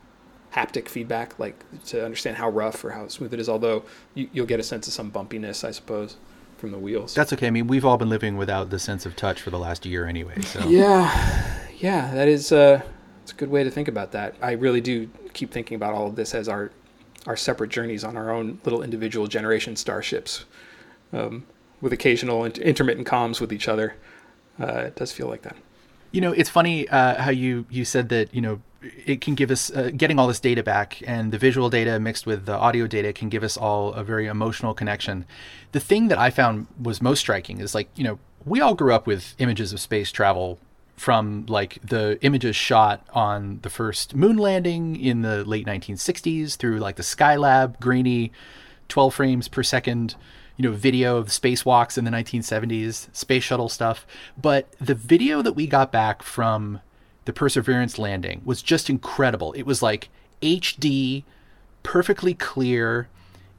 haptic 0.54 0.88
feedback, 0.88 1.40
like 1.40 1.64
to 1.86 2.04
understand 2.04 2.38
how 2.38 2.50
rough 2.50 2.84
or 2.84 2.92
how 2.92 3.08
smooth 3.08 3.34
it 3.34 3.40
is. 3.40 3.50
Although 3.50 3.84
you, 4.14 4.30
you'll 4.34 4.46
get 4.46 4.60
a 4.60 4.64
sense 4.64 4.88
of 4.88 4.94
some 4.94 5.12
bumpiness, 5.12 5.64
I 5.64 5.72
suppose, 5.72 6.18
from 6.58 6.72
the 6.72 6.78
wheels. 6.78 7.16
That's 7.16 7.34
okay. 7.34 7.48
I 7.48 7.52
mean, 7.52 7.68
we've 7.68 7.86
all 7.86 7.98
been 7.98 8.10
living 8.10 8.38
without 8.38 8.70
the 8.70 8.78
sense 8.78 9.06
of 9.06 9.16
touch 9.16 9.42
for 9.42 9.50
the 9.50 9.60
last 9.60 9.86
year 9.86 10.06
anyway. 10.06 10.42
So 10.42 10.68
Yeah, 10.68 11.60
yeah, 11.80 12.14
that 12.14 12.28
is 12.28 12.52
uh, 12.52 12.82
it's 13.24 13.32
a 13.32 13.36
good 13.36 13.50
way 13.50 13.64
to 13.64 13.72
think 13.72 13.88
about 13.88 14.12
that. 14.12 14.36
I 14.42 14.52
really 14.52 14.82
do 14.82 15.10
keep 15.34 15.52
thinking 15.52 15.76
about 15.76 15.94
all 15.94 16.08
of 16.08 16.16
this 16.16 16.36
as 16.36 16.48
our 16.48 16.72
our 17.28 17.38
separate 17.38 17.70
journeys 17.70 18.04
on 18.04 18.18
our 18.18 18.32
own 18.32 18.60
little 18.64 18.82
individual 18.82 19.28
generation 19.28 19.76
starships, 19.76 20.46
um, 21.14 21.46
with 21.80 21.94
occasional 21.94 22.44
inter- 22.44 22.62
intermittent 22.64 23.08
comms 23.08 23.40
with 23.40 23.54
each 23.54 23.68
other. 23.68 23.96
Uh, 24.60 24.86
it 24.88 24.96
does 24.96 25.12
feel 25.12 25.28
like 25.28 25.44
that. 25.44 25.56
You 26.12 26.20
know, 26.20 26.32
it's 26.32 26.50
funny 26.50 26.90
uh, 26.90 27.22
how 27.22 27.32
you 27.32 27.66
you 27.70 27.86
said 27.86 28.10
that 28.10 28.34
you 28.34 28.42
know 28.42 28.62
it 28.82 29.22
can 29.22 29.36
give 29.36 29.52
us 29.52 29.72
uh, 29.72 29.92
getting 29.96 30.18
all 30.18 30.28
this 30.28 30.40
data 30.40 30.64
back 30.64 31.02
and 31.06 31.32
the 31.32 31.38
visual 31.38 31.70
data 31.70 32.00
mixed 32.00 32.26
with 32.26 32.46
the 32.46 32.56
audio 32.56 32.88
data 32.88 33.14
can 33.14 33.30
give 33.30 33.44
us 33.44 33.56
all 33.56 33.94
a 33.94 34.04
very 34.04 34.28
emotional 34.28 34.74
connection. 34.74 35.26
The 35.72 35.80
thing 35.80 36.08
that 36.08 36.18
I 36.18 36.30
found 36.30 36.68
was 36.82 37.02
most 37.02 37.20
striking 37.20 37.60
is 37.60 37.76
like 37.76 37.90
you 37.96 38.04
know 38.04 38.20
we 38.46 38.60
all 38.60 38.74
grew 38.74 38.94
up 38.94 39.06
with 39.06 39.36
images 39.38 39.72
of 39.72 39.80
space 39.80 40.12
travel 40.12 40.60
from 40.96 41.46
like 41.48 41.80
the 41.84 42.18
images 42.22 42.56
shot 42.56 43.06
on 43.14 43.60
the 43.62 43.70
first 43.70 44.16
moon 44.16 44.38
landing 44.38 44.96
in 44.96 45.22
the 45.22 45.44
late 45.46 45.66
1960s 45.66 46.58
through 46.58 46.80
like 46.80 46.96
the 46.96 47.04
Skylab 47.04 47.80
grainy 47.80 48.32
12 48.88 49.14
frames 49.14 49.48
per 49.48 49.64
second 49.64 50.16
you 50.58 50.64
know 50.64 50.72
video 50.72 51.18
of 51.18 51.28
spacewalks 51.28 51.98
in 51.98 52.04
the 52.04 52.12
1970s 52.12 53.14
space 53.16 53.44
shuttle 53.44 53.70
stuff 53.70 54.06
but 54.40 54.72
the 54.80 54.94
video 54.94 55.42
that 55.42 55.54
we 55.54 55.66
got 55.66 55.92
back 55.92 56.22
from 56.22 56.82
the 57.26 57.34
perseverance 57.34 57.98
landing 57.98 58.42
was 58.46 58.62
just 58.62 58.90
incredible 58.90 59.54
it 59.54 59.64
was 59.64 59.82
like 59.82 60.10
hd 60.42 61.24
perfectly 61.84 62.34
clear 62.34 63.08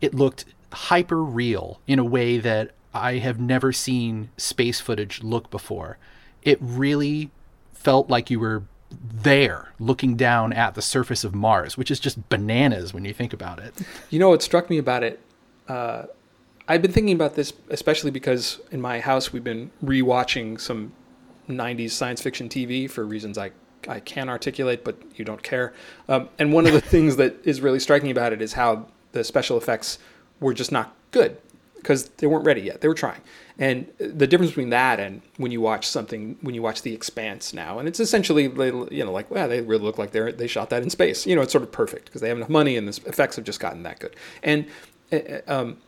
it 0.00 0.14
looked 0.14 0.45
hyper 0.73 1.23
real 1.23 1.81
in 1.87 1.99
a 1.99 2.04
way 2.04 2.38
that 2.38 2.71
i 2.95 3.15
have 3.15 3.41
never 3.41 3.73
seen 3.73 4.30
space 4.36 4.80
footage 4.80 5.23
look 5.23 5.50
before 5.50 5.99
it 6.43 6.58
really 6.60 7.30
felt 7.73 8.08
like 8.10 8.30
you 8.30 8.41
were 8.41 8.63
there 9.00 9.73
looking 9.78 10.17
down 10.17 10.52
at 10.52 10.75
the 10.75 10.82
surface 10.82 11.25
of 11.25 11.34
Mars, 11.34 11.76
which 11.76 11.91
is 11.91 11.99
just 12.00 12.28
bananas 12.28 12.93
when 12.93 13.04
you 13.04 13.13
think 13.15 13.32
about 13.32 13.58
it. 13.58 13.75
You 14.10 14.19
know 14.19 14.28
what 14.28 14.43
struck 14.43 14.69
me 14.69 14.76
about 14.76 15.02
it? 15.02 15.21
Uh, 15.67 16.04
I've 16.69 16.82
been 16.82 16.93
thinking 16.93 17.15
about 17.15 17.34
this 17.34 17.52
especially 17.71 18.10
because 18.10 18.60
in 18.71 18.80
my 18.80 19.00
house 19.00 19.32
we've 19.32 19.43
been 19.43 19.71
rewatching 19.82 20.60
some 20.60 20.93
90s 21.49 21.91
science 21.91 22.23
fiction 22.23 22.49
TV 22.49 22.91
for 22.91 23.05
reasons 23.05 23.39
I 23.39 23.52
I 23.89 23.99
can 23.99 24.28
articulate, 24.28 24.85
but 24.85 24.97
you 25.17 25.25
don't 25.25 25.43
care. 25.43 25.73
Um, 26.09 26.28
and 26.39 26.52
one 26.52 26.67
of 26.67 26.73
the 26.73 26.81
things 26.95 27.17
that 27.17 27.45
is 27.45 27.61
really 27.61 27.81
striking 27.81 28.11
about 28.11 28.33
it 28.33 28.41
is 28.41 28.52
how 28.52 28.87
the 29.13 29.25
special 29.25 29.57
effects 29.59 29.99
were 30.41 30.55
just 30.55 30.73
not 30.73 30.95
good 31.11 31.37
because 31.76 32.09
they 32.11 32.28
weren't 32.28 32.45
ready 32.47 32.61
yet. 32.61 32.81
They 32.81 32.89
were 32.89 32.95
trying. 32.95 33.21
And 33.59 33.89
the 33.99 34.26
difference 34.26 34.52
between 34.52 34.71
that 34.71 35.00
and 35.00 35.21
when 35.37 35.50
you 35.52 35.61
watch 35.61 35.87
something, 35.87 36.39
when 36.41 36.55
you 36.55 36.63
watch 36.63 36.83
The 36.83 36.95
Expanse 36.95 37.52
now, 37.52 37.78
and 37.78 37.89
it's 37.89 38.00
essentially, 38.00 38.45
you 38.45 39.05
know, 39.05 39.13
like, 39.13 39.31
well, 39.31 39.49
they 39.49 39.61
really 39.61 39.83
look 39.83 39.99
like 39.99 40.13
they 40.13 40.33
they 40.33 40.47
shot 40.47 40.71
that 40.71 40.83
in 40.83 40.91
space. 40.91 41.26
You 41.26 41.37
know, 41.37 41.43
it's 41.43 41.52
sort 41.52 41.65
of 41.65 41.73
perfect 41.73 42.07
because 42.07 42.21
they 42.21 42.28
have 42.28 42.39
enough 42.39 42.49
money 42.49 42.76
and 42.76 42.89
the 42.89 43.09
effects 43.09 43.37
have 43.37 43.45
just 43.45 43.61
gotten 43.61 43.83
that 43.83 43.99
good. 43.99 44.17
And 44.43 44.67
um, 45.47 45.78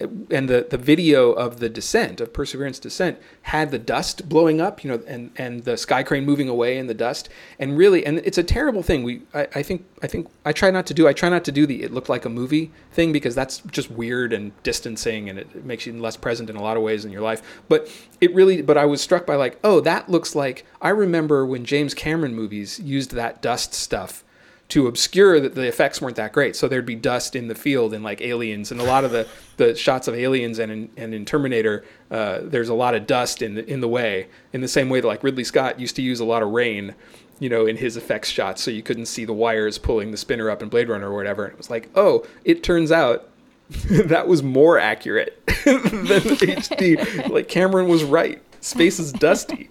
and 0.00 0.48
the, 0.48 0.66
the 0.68 0.76
video 0.76 1.32
of 1.32 1.60
the 1.60 1.68
descent 1.68 2.20
of 2.20 2.32
perseverance 2.32 2.80
descent 2.80 3.18
had 3.42 3.70
the 3.70 3.78
dust 3.78 4.28
blowing 4.28 4.60
up 4.60 4.82
you 4.82 4.90
know 4.90 5.00
and, 5.06 5.30
and 5.36 5.64
the 5.64 5.76
sky 5.76 6.02
crane 6.02 6.24
moving 6.24 6.48
away 6.48 6.78
in 6.78 6.86
the 6.88 6.94
dust. 6.94 7.28
And 7.58 7.78
really 7.78 8.04
and 8.04 8.18
it's 8.18 8.38
a 8.38 8.42
terrible 8.42 8.82
thing. 8.82 9.02
We 9.04 9.22
I, 9.32 9.46
I 9.54 9.62
think 9.62 9.84
i 10.02 10.06
think 10.06 10.28
i 10.44 10.52
try 10.52 10.70
not 10.70 10.86
to 10.86 10.94
do 10.94 11.06
i 11.06 11.12
try 11.12 11.28
not 11.28 11.44
to 11.44 11.52
do 11.52 11.66
the 11.66 11.82
it 11.82 11.92
looked 11.92 12.08
like 12.08 12.24
a 12.24 12.28
movie 12.28 12.72
thing 12.92 13.12
because 13.12 13.34
that's 13.34 13.58
just 13.70 13.90
weird 13.90 14.32
and 14.32 14.52
distancing 14.62 15.30
and 15.30 15.38
it, 15.38 15.48
it 15.54 15.64
makes 15.64 15.86
you 15.86 15.92
less 15.92 16.16
present 16.16 16.50
in 16.50 16.56
a 16.56 16.62
lot 16.62 16.76
of 16.76 16.82
ways 16.82 17.04
in 17.04 17.12
your 17.12 17.22
life. 17.22 17.62
But 17.68 17.88
it 18.20 18.34
really 18.34 18.62
but 18.62 18.76
i 18.76 18.84
was 18.84 19.00
struck 19.00 19.26
by 19.26 19.36
like 19.36 19.58
oh 19.62 19.80
that 19.80 20.08
looks 20.08 20.34
like 20.34 20.64
i 20.80 20.88
remember 20.88 21.44
when 21.44 21.64
james 21.64 21.94
cameron 21.94 22.34
movies 22.34 22.80
used 22.80 23.12
that 23.12 23.42
dust 23.42 23.74
stuff 23.74 24.24
to 24.68 24.86
obscure 24.86 25.40
that 25.40 25.54
the 25.54 25.66
effects 25.66 26.00
weren't 26.00 26.16
that 26.16 26.32
great. 26.32 26.56
So 26.56 26.68
there'd 26.68 26.86
be 26.86 26.94
dust 26.94 27.36
in 27.36 27.48
the 27.48 27.54
field 27.54 27.92
and 27.92 28.02
like 28.02 28.20
aliens 28.20 28.72
and 28.72 28.80
a 28.80 28.84
lot 28.84 29.04
of 29.04 29.10
the, 29.10 29.28
the 29.56 29.74
shots 29.74 30.08
of 30.08 30.14
aliens 30.14 30.58
and 30.58 30.72
in, 30.72 30.90
and 30.96 31.14
in 31.14 31.24
Terminator, 31.24 31.84
uh, 32.10 32.40
there's 32.42 32.70
a 32.70 32.74
lot 32.74 32.94
of 32.94 33.06
dust 33.06 33.42
in 33.42 33.54
the, 33.54 33.70
in 33.70 33.80
the 33.80 33.88
way 33.88 34.26
in 34.52 34.62
the 34.62 34.68
same 34.68 34.88
way 34.88 35.00
that 35.00 35.06
like 35.06 35.22
Ridley 35.22 35.44
Scott 35.44 35.78
used 35.78 35.96
to 35.96 36.02
use 36.02 36.18
a 36.20 36.24
lot 36.24 36.42
of 36.42 36.48
rain, 36.50 36.94
you 37.40 37.48
know, 37.48 37.66
in 37.66 37.76
his 37.76 37.96
effects 37.96 38.30
shots. 38.30 38.62
So 38.62 38.70
you 38.70 38.82
couldn't 38.82 39.06
see 39.06 39.24
the 39.24 39.34
wires 39.34 39.76
pulling 39.76 40.10
the 40.10 40.16
spinner 40.16 40.48
up 40.50 40.62
in 40.62 40.70
Blade 40.70 40.88
Runner 40.88 41.10
or 41.10 41.14
whatever. 41.14 41.44
And 41.44 41.52
it 41.52 41.58
was 41.58 41.70
like, 41.70 41.90
oh, 41.94 42.26
it 42.44 42.62
turns 42.62 42.90
out 42.90 43.28
that 43.90 44.26
was 44.26 44.42
more 44.42 44.78
accurate 44.78 45.44
than 45.46 45.82
HD. 45.84 47.28
like 47.28 47.48
Cameron 47.48 47.88
was 47.88 48.02
right. 48.02 48.40
Space 48.60 48.98
is 48.98 49.12
dusty. 49.12 49.68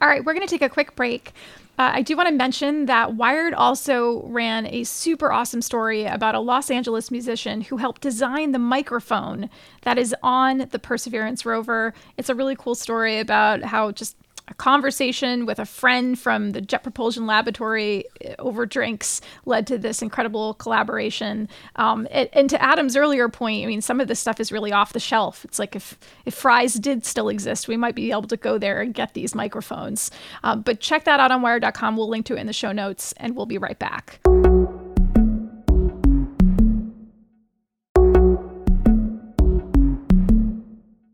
All 0.00 0.06
right, 0.08 0.24
we're 0.24 0.34
going 0.34 0.46
to 0.46 0.50
take 0.50 0.62
a 0.62 0.68
quick 0.68 0.94
break. 0.94 1.32
Uh, 1.78 1.92
I 1.94 2.02
do 2.02 2.16
want 2.16 2.28
to 2.28 2.34
mention 2.34 2.86
that 2.86 3.14
Wired 3.14 3.54
also 3.54 4.26
ran 4.26 4.66
a 4.66 4.82
super 4.82 5.30
awesome 5.30 5.62
story 5.62 6.06
about 6.06 6.34
a 6.34 6.40
Los 6.40 6.72
Angeles 6.72 7.12
musician 7.12 7.60
who 7.60 7.76
helped 7.76 8.00
design 8.00 8.50
the 8.50 8.58
microphone 8.58 9.48
that 9.82 9.96
is 9.96 10.12
on 10.20 10.66
the 10.72 10.78
Perseverance 10.80 11.46
rover. 11.46 11.94
It's 12.16 12.28
a 12.28 12.34
really 12.34 12.56
cool 12.56 12.74
story 12.74 13.20
about 13.20 13.62
how 13.62 13.92
just 13.92 14.16
a 14.48 14.54
conversation 14.54 15.46
with 15.46 15.58
a 15.58 15.66
friend 15.66 16.18
from 16.18 16.50
the 16.50 16.60
Jet 16.60 16.82
Propulsion 16.82 17.26
Laboratory 17.26 18.04
uh, 18.24 18.34
over 18.38 18.66
drinks 18.66 19.20
led 19.44 19.66
to 19.66 19.78
this 19.78 20.02
incredible 20.02 20.54
collaboration. 20.54 21.48
Um, 21.76 22.08
and, 22.10 22.28
and, 22.32 22.48
to 22.50 22.62
Adam's 22.62 22.96
earlier 22.96 23.28
point, 23.28 23.64
I 23.64 23.66
mean, 23.66 23.82
some 23.82 24.00
of 24.00 24.08
this 24.08 24.18
stuff 24.18 24.40
is 24.40 24.50
really 24.50 24.72
off 24.72 24.94
the 24.94 25.00
shelf. 25.00 25.44
It's 25.44 25.58
like 25.58 25.76
if 25.76 25.98
if 26.24 26.34
Fry's 26.34 26.74
did 26.74 27.04
still 27.04 27.28
exist, 27.28 27.68
we 27.68 27.76
might 27.76 27.94
be 27.94 28.10
able 28.10 28.28
to 28.28 28.36
go 28.36 28.58
there 28.58 28.80
and 28.80 28.94
get 28.94 29.14
these 29.14 29.34
microphones. 29.34 30.10
Um, 30.42 30.62
but 30.62 30.80
check 30.80 31.04
that 31.04 31.20
out 31.20 31.30
on 31.30 31.42
Wired.com. 31.42 31.96
We'll 31.96 32.08
link 32.08 32.24
to 32.26 32.36
it 32.36 32.40
in 32.40 32.46
the 32.46 32.52
show 32.52 32.72
notes, 32.72 33.12
and 33.18 33.36
we'll 33.36 33.46
be 33.46 33.58
right 33.58 33.78
back. 33.78 34.20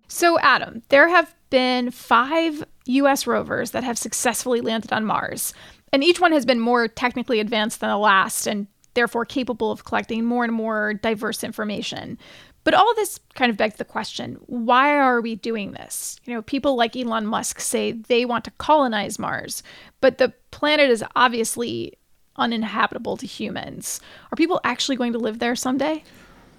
So, 0.06 0.38
Adam, 0.38 0.82
there 0.90 1.08
have 1.08 1.34
been 1.54 1.92
five 1.92 2.64
US 2.86 3.28
rovers 3.28 3.70
that 3.70 3.84
have 3.84 3.96
successfully 3.96 4.60
landed 4.60 4.92
on 4.92 5.04
Mars, 5.04 5.54
and 5.92 6.02
each 6.02 6.20
one 6.20 6.32
has 6.32 6.44
been 6.44 6.58
more 6.58 6.88
technically 6.88 7.38
advanced 7.38 7.78
than 7.78 7.90
the 7.90 7.96
last 7.96 8.48
and 8.48 8.66
therefore 8.94 9.24
capable 9.24 9.70
of 9.70 9.84
collecting 9.84 10.24
more 10.24 10.42
and 10.42 10.52
more 10.52 10.94
diverse 10.94 11.44
information. 11.44 12.18
But 12.64 12.74
all 12.74 12.92
this 12.96 13.20
kind 13.36 13.50
of 13.50 13.56
begs 13.56 13.76
the 13.76 13.84
question 13.84 14.34
why 14.46 14.96
are 14.98 15.20
we 15.20 15.36
doing 15.36 15.70
this? 15.70 16.18
You 16.24 16.34
know, 16.34 16.42
people 16.42 16.74
like 16.74 16.96
Elon 16.96 17.24
Musk 17.24 17.60
say 17.60 17.92
they 17.92 18.24
want 18.24 18.42
to 18.46 18.50
colonize 18.58 19.20
Mars, 19.20 19.62
but 20.00 20.18
the 20.18 20.32
planet 20.50 20.90
is 20.90 21.04
obviously 21.14 21.92
uninhabitable 22.34 23.16
to 23.18 23.28
humans. 23.28 24.00
Are 24.32 24.36
people 24.36 24.60
actually 24.64 24.96
going 24.96 25.12
to 25.12 25.20
live 25.20 25.38
there 25.38 25.54
someday? 25.54 26.02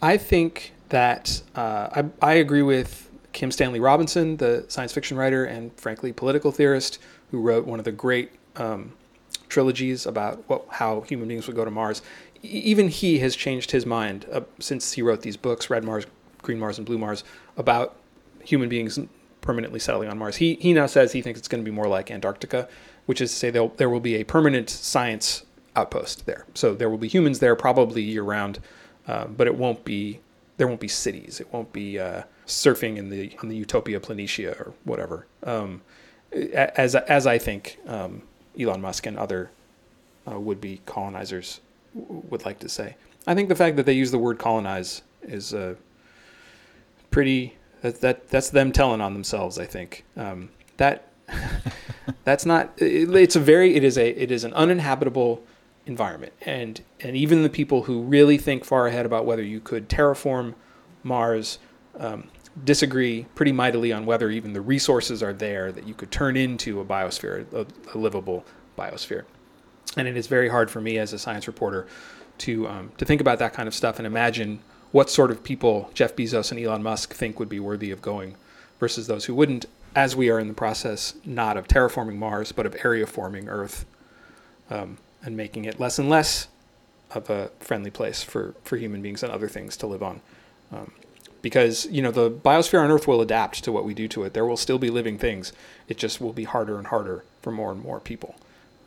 I 0.02 0.16
think 0.16 0.72
that 0.88 1.42
uh, 1.54 1.90
I, 1.92 2.06
I 2.22 2.34
agree 2.36 2.62
with 2.62 3.12
Kim 3.36 3.52
Stanley 3.52 3.82
Robinson, 3.82 4.38
the 4.38 4.64
science 4.70 4.94
fiction 4.94 5.18
writer 5.18 5.44
and 5.44 5.78
frankly 5.78 6.14
political 6.14 6.54
theorist, 6.54 7.00
who 7.32 7.42
wrote 7.42 7.66
one 7.66 7.80
of 7.80 7.86
the 7.86 7.92
great 7.92 8.32
um, 8.56 8.94
trilogies 9.50 10.06
about 10.06 10.42
what, 10.48 10.66
how 10.70 11.02
human 11.02 11.28
beings 11.28 11.46
would 11.46 11.56
go 11.56 11.66
to 11.66 11.70
Mars. 11.70 12.02
E- 12.42 12.48
even 12.48 12.88
he 12.88 13.20
has 13.20 13.36
changed 13.36 13.72
his 13.72 13.86
mind 13.86 14.26
uh, 14.32 14.40
since 14.60 14.94
he 14.94 15.02
wrote 15.02 15.22
these 15.22 15.36
books, 15.36 15.70
Red 15.70 15.84
Mars, 15.84 16.06
Green 16.44 16.58
Mars, 16.58 16.78
and 16.78 16.88
Blue 16.88 16.98
Mars, 16.98 17.26
about 17.58 17.98
human 18.42 18.70
beings 18.70 18.98
permanently 19.42 19.82
settling 19.82 20.08
on 20.08 20.18
Mars. 20.18 20.38
He 20.38 20.56
he 20.62 20.72
now 20.72 20.86
says 20.86 21.12
he 21.12 21.22
thinks 21.22 21.38
it's 21.38 21.50
going 21.50 21.62
to 21.62 21.70
be 21.70 21.76
more 21.76 21.90
like 21.90 22.10
Antarctica, 22.10 22.70
which 23.06 23.20
is 23.20 23.32
to 23.32 23.36
say 23.36 23.50
there 23.50 23.90
will 23.90 24.00
be 24.00 24.16
a 24.16 24.24
permanent 24.24 24.70
science 24.70 25.44
outpost 25.76 26.26
there. 26.26 26.46
So 26.54 26.74
there 26.74 26.90
will 26.90 26.98
be 26.98 27.10
humans 27.10 27.40
there 27.40 27.58
probably 27.58 28.02
year 28.02 28.24
round, 28.24 28.60
uh, 29.10 29.26
but 29.28 29.46
it 29.46 29.56
won't 29.56 29.84
be 29.84 30.22
there 30.56 30.70
won't 30.70 30.80
be 30.80 30.88
cities. 30.88 31.42
It 31.42 31.52
won't 31.52 31.74
be 31.74 32.00
uh, 32.00 32.24
surfing 32.46 32.98
in 32.98 33.10
the 33.10 33.36
on 33.42 33.50
the 33.50 33.56
Utopia 33.56 34.00
Planitia 34.00 34.60
or 34.60 34.74
whatever. 34.84 35.28
Um, 35.44 35.82
as 36.54 36.96
as 36.96 37.28
I 37.28 37.38
think 37.38 37.80
um, 37.88 38.24
Elon 38.60 38.82
Musk 38.82 39.06
and 39.06 39.18
other 39.18 39.52
uh, 40.30 40.40
would 40.40 40.62
be 40.62 40.82
colonizers 40.86 41.62
w- 41.96 42.24
would 42.30 42.46
like 42.46 42.60
to 42.60 42.70
say. 42.70 42.96
I 43.28 43.34
think 43.34 43.50
the 43.50 43.56
fact 43.56 43.76
that 43.78 43.86
they 43.86 43.94
use 43.94 44.12
the 44.12 44.20
word 44.20 44.38
colonize 44.38 45.02
is 45.24 45.54
uh, 45.54 45.76
pretty. 47.12 47.58
That, 47.82 48.02
that 48.02 48.30
that's 48.30 48.50
them 48.50 48.72
telling 48.72 49.02
on 49.02 49.14
themselves. 49.14 49.60
I 49.60 49.66
think 49.66 50.06
um, 50.18 50.50
that 50.78 51.10
that's 52.24 52.46
not. 52.46 52.74
It, 52.78 53.14
it's 53.16 53.36
a 53.36 53.40
very. 53.40 53.76
It 53.76 53.84
is 53.84 53.98
a. 53.98 54.10
It 54.10 54.32
is 54.32 54.44
an 54.44 54.54
uninhabitable 54.54 55.44
environment, 55.86 56.34
and 56.42 56.82
and 57.00 57.16
even 57.16 57.44
the 57.44 57.50
people 57.50 57.84
who 57.84 58.02
really 58.02 58.38
think 58.38 58.66
far 58.66 58.88
ahead 58.88 59.06
about 59.06 59.26
whether 59.26 59.44
you 59.44 59.60
could 59.60 59.88
terraform 59.88 60.56
Mars 61.04 61.60
um, 62.00 62.30
disagree 62.64 63.26
pretty 63.36 63.52
mightily 63.52 63.92
on 63.92 64.06
whether 64.06 64.30
even 64.30 64.54
the 64.54 64.62
resources 64.62 65.22
are 65.22 65.34
there 65.34 65.72
that 65.72 65.88
you 65.88 65.94
could 65.94 66.12
turn 66.12 66.38
into 66.38 66.80
a 66.80 66.86
biosphere, 66.86 67.52
a, 67.54 67.66
a 67.94 67.98
livable 67.98 68.46
biosphere. 68.78 69.26
And 69.98 70.08
it 70.08 70.16
is 70.16 70.28
very 70.28 70.50
hard 70.50 70.72
for 70.72 70.82
me 70.82 70.98
as 70.98 71.14
a 71.14 71.20
science 71.20 71.48
reporter 71.48 71.88
to 72.40 72.68
um, 72.68 72.92
to 72.98 73.06
think 73.06 73.22
about 73.22 73.40
that 73.40 73.54
kind 73.54 73.68
of 73.68 73.74
stuff 73.74 73.98
and 73.98 74.06
imagine 74.06 74.60
what 74.92 75.10
sort 75.10 75.32
of 75.32 75.44
people 75.44 75.90
Jeff 75.94 76.16
Bezos 76.16 76.52
and 76.52 76.60
Elon 76.60 76.84
Musk 76.84 77.14
think 77.14 77.40
would 77.40 77.50
be 77.50 77.60
worthy 77.60 77.92
of 77.92 78.02
going 78.02 78.36
versus 78.80 79.08
those 79.08 79.26
who 79.26 79.36
wouldn't, 79.36 79.66
as 79.96 80.16
we 80.16 80.30
are 80.30 80.40
in 80.40 80.48
the 80.48 80.54
process 80.54 81.16
not 81.26 81.58
of 81.58 81.68
terraforming 81.68 82.16
Mars, 82.16 82.52
but 82.52 82.66
of 82.66 82.76
area 82.84 83.06
forming 83.06 83.50
Earth 83.50 83.86
um, 84.70 84.98
and 85.24 85.36
making 85.36 85.66
it 85.66 85.80
less 85.80 86.00
and 86.00 86.10
less 86.10 86.48
of 87.12 87.30
a 87.30 87.50
friendly 87.60 87.92
place 87.92 88.24
for, 88.24 88.56
for 88.64 88.78
human 88.78 89.02
beings 89.02 89.24
and 89.24 89.32
other 89.32 89.48
things 89.48 89.78
to 89.78 89.88
live 89.88 90.04
on. 90.04 90.22
Um, 90.72 90.92
because 91.46 91.86
you 91.92 92.02
know 92.02 92.10
the 92.10 92.32
biosphere 92.32 92.84
on 92.84 92.90
Earth 92.90 93.08
will 93.08 93.22
adapt 93.22 93.64
to 93.64 93.72
what 93.72 93.86
we 93.86 93.94
do 93.94 94.08
to 94.08 94.24
it. 94.24 94.34
There 94.34 94.48
will 94.48 94.58
still 94.58 94.80
be 94.80 94.90
living 94.90 95.20
things. 95.20 95.54
It 95.88 95.96
just 95.96 96.20
will 96.20 96.34
be 96.34 96.46
harder 96.46 96.80
and 96.80 96.88
harder 96.88 97.24
for 97.44 97.52
more 97.52 97.72
and 97.72 97.84
more 97.84 98.00
people, 98.00 98.34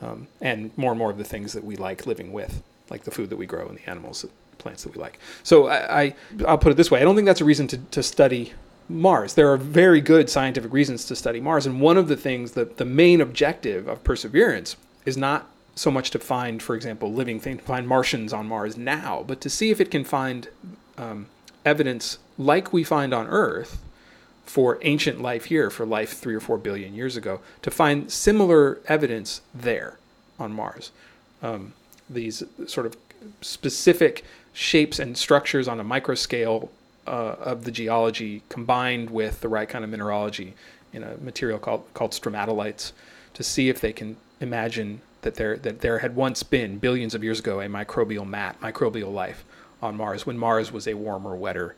um, 0.03 0.27
and 0.41 0.77
more 0.77 0.91
and 0.91 0.99
more 0.99 1.09
of 1.09 1.19
the 1.19 1.25
things 1.25 1.53
that 1.53 1.63
we 1.63 1.77
like 1.77 2.05
living 2.05 2.33
with, 2.33 2.65
like 2.91 3.05
the 3.05 3.13
food 3.13 3.31
that 3.31 3.37
we 3.37 3.47
grow 3.47 3.69
and 3.69 3.79
the 3.79 3.89
animals, 3.89 4.27
plants 4.59 4.83
that 4.83 4.93
we 4.93 5.01
like. 5.01 5.21
So 5.45 5.69
I, 5.69 6.03
I 6.03 6.15
I'll 6.49 6.59
put 6.59 6.73
it 6.73 6.77
this 6.77 6.91
way: 6.91 7.01
I 7.01 7.05
don't 7.05 7.15
think 7.15 7.27
that's 7.27 7.41
a 7.41 7.45
reason 7.45 7.69
to, 7.69 7.79
to 7.79 8.03
study 8.03 8.55
Mars. 8.89 9.35
There 9.35 9.53
are 9.53 9.57
very 9.57 10.01
good 10.01 10.29
scientific 10.29 10.73
reasons 10.73 11.05
to 11.05 11.15
study 11.15 11.41
Mars, 11.41 11.65
and 11.65 11.81
one 11.81 11.97
of 11.97 12.09
the 12.09 12.17
things 12.17 12.53
that 12.53 12.79
the 12.79 12.85
main 12.85 13.21
objective 13.21 13.87
of 13.87 14.03
Perseverance 14.03 14.75
is 15.07 15.17
not 15.17 15.47
so 15.77 15.93
much 15.93 16.11
to 16.11 16.19
find, 16.19 16.61
for 16.61 16.75
example, 16.75 17.13
living 17.13 17.39
things, 17.39 17.61
to 17.61 17.65
find 17.65 17.87
Martians 17.87 18.33
on 18.33 18.49
Mars 18.49 18.77
now, 18.77 19.23
but 19.25 19.41
to 19.43 19.49
see 19.49 19.71
if 19.71 19.81
it 19.81 19.93
can 19.93 20.03
find 20.03 20.49
um, 20.97 21.27
evidence 21.69 22.19
like 22.39 22.73
we 22.73 22.83
find 22.83 23.13
on 23.13 23.27
Earth 23.29 23.79
for 24.47 24.79
ancient 24.83 25.21
life 25.21 25.45
here, 25.47 25.69
for 25.69 25.85
life 25.85 26.15
three 26.15 26.35
or 26.35 26.41
four 26.41 26.57
billion 26.57 26.95
years 26.95 27.17
ago, 27.17 27.41
to 27.61 27.71
find 27.71 28.11
similar 28.11 28.79
evidence 28.87 29.43
there 29.55 29.99
on 30.39 30.53
Mars. 30.53 30.91
Um, 31.43 31.75
these 32.09 32.43
sort 32.67 32.87
of 32.87 32.97
specific 33.43 34.25
shapes 34.55 34.99
and 34.99 35.17
structures 35.17 35.69
on 35.69 35.79
a 35.79 35.85
micro 35.85 36.15
scale 36.15 36.71
uh, 37.07 37.37
of 37.41 37.65
the 37.65 37.71
geology 37.71 38.43
combined 38.49 39.11
with 39.11 39.41
the 39.43 39.49
right 39.49 39.69
kind 39.69 39.85
of 39.85 39.91
mineralogy 39.91 40.55
in 40.93 41.03
a 41.03 41.17
material 41.19 41.59
called, 41.59 41.85
called 41.93 42.13
stromatolites 42.13 42.93
to 43.35 43.43
see 43.43 43.69
if 43.69 43.81
they 43.81 43.93
can 43.93 44.17
imagine 44.41 45.01
that 45.23 45.35
there, 45.35 45.57
that 45.59 45.81
there 45.81 45.99
had 45.99 46.17
once 46.17 46.43
been, 46.43 46.79
billions 46.79 47.15
of 47.15 47.23
years 47.23 47.41
ago, 47.41 47.61
a 47.61 47.67
microbial 47.67 48.27
mat, 48.27 48.59
microbial 48.63 49.13
life 49.13 49.45
on 49.83 49.97
Mars 49.97 50.27
when 50.27 50.39
Mars 50.39 50.73
was 50.73 50.87
a 50.87 50.95
warmer, 50.95 51.37
wetter, 51.37 51.77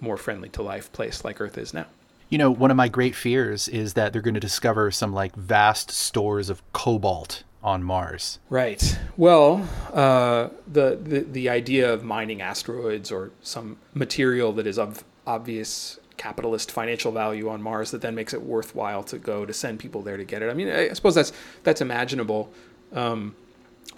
more 0.00 0.16
friendly 0.16 0.48
to 0.50 0.62
life 0.62 0.92
place 0.92 1.24
like 1.24 1.40
Earth 1.40 1.58
is 1.58 1.74
now. 1.74 1.86
You 2.28 2.38
know, 2.38 2.50
one 2.50 2.70
of 2.70 2.76
my 2.76 2.88
great 2.88 3.16
fears 3.16 3.66
is 3.66 3.94
that 3.94 4.12
they're 4.12 4.22
going 4.22 4.34
to 4.34 4.40
discover 4.40 4.90
some 4.90 5.12
like 5.12 5.34
vast 5.34 5.90
stores 5.90 6.48
of 6.48 6.62
cobalt 6.72 7.42
on 7.62 7.82
Mars. 7.82 8.38
Right. 8.48 8.98
Well, 9.16 9.68
uh, 9.92 10.48
the, 10.66 10.98
the 11.02 11.20
the 11.20 11.48
idea 11.48 11.92
of 11.92 12.04
mining 12.04 12.40
asteroids 12.40 13.10
or 13.10 13.32
some 13.42 13.76
material 13.94 14.52
that 14.52 14.66
is 14.66 14.78
of 14.78 15.04
obvious 15.26 15.98
capitalist 16.16 16.70
financial 16.70 17.12
value 17.12 17.48
on 17.48 17.62
Mars 17.62 17.90
that 17.90 18.02
then 18.02 18.14
makes 18.14 18.32
it 18.32 18.42
worthwhile 18.42 19.02
to 19.02 19.18
go 19.18 19.44
to 19.44 19.52
send 19.52 19.78
people 19.78 20.02
there 20.02 20.16
to 20.16 20.24
get 20.24 20.42
it. 20.42 20.50
I 20.50 20.54
mean, 20.54 20.68
I 20.70 20.92
suppose 20.92 21.14
that's 21.14 21.32
that's 21.64 21.80
imaginable. 21.80 22.52
Um, 22.92 23.34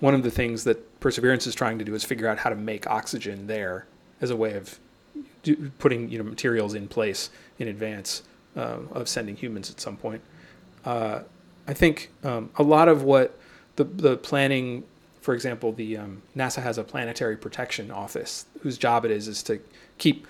one 0.01 0.15
of 0.15 0.23
the 0.23 0.31
things 0.31 0.65
that 0.65 0.79
Perseverance 1.03 1.47
is 1.47 1.55
trying 1.55 1.79
to 1.81 1.85
do 1.85 1.95
is 1.95 2.05
figure 2.05 2.29
out 2.29 2.39
how 2.39 2.49
to 2.49 2.57
make 2.57 2.87
oxygen 2.87 3.49
there 3.49 3.87
as 4.21 4.31
a 4.31 4.37
way 4.37 4.55
of 4.55 4.79
do, 5.43 5.71
putting 5.79 6.09
you 6.09 6.17
know 6.17 6.25
materials 6.25 6.75
in 6.75 6.87
place 6.89 7.29
in 7.59 7.69
advance 7.69 8.23
uh, 8.57 8.79
of 8.93 9.09
sending 9.09 9.37
humans 9.37 9.69
at 9.69 9.81
some 9.81 9.97
point. 9.97 10.23
Uh, 10.85 11.23
I 11.67 11.75
think 11.75 12.11
um, 12.23 12.51
a 12.57 12.63
lot 12.63 12.89
of 12.89 13.03
what 13.03 13.37
the 13.77 13.85
the 13.85 14.17
planning, 14.17 14.85
for 15.21 15.35
example, 15.35 15.73
the 15.73 15.97
um, 15.97 16.23
NASA 16.37 16.63
has 16.63 16.79
a 16.79 16.85
planetary 16.85 17.37
protection 17.37 17.91
office 17.91 18.47
whose 18.61 18.79
job 18.79 19.05
it 19.05 19.11
is 19.11 19.27
is 19.27 19.43
to 19.45 19.61
keep 19.99 20.29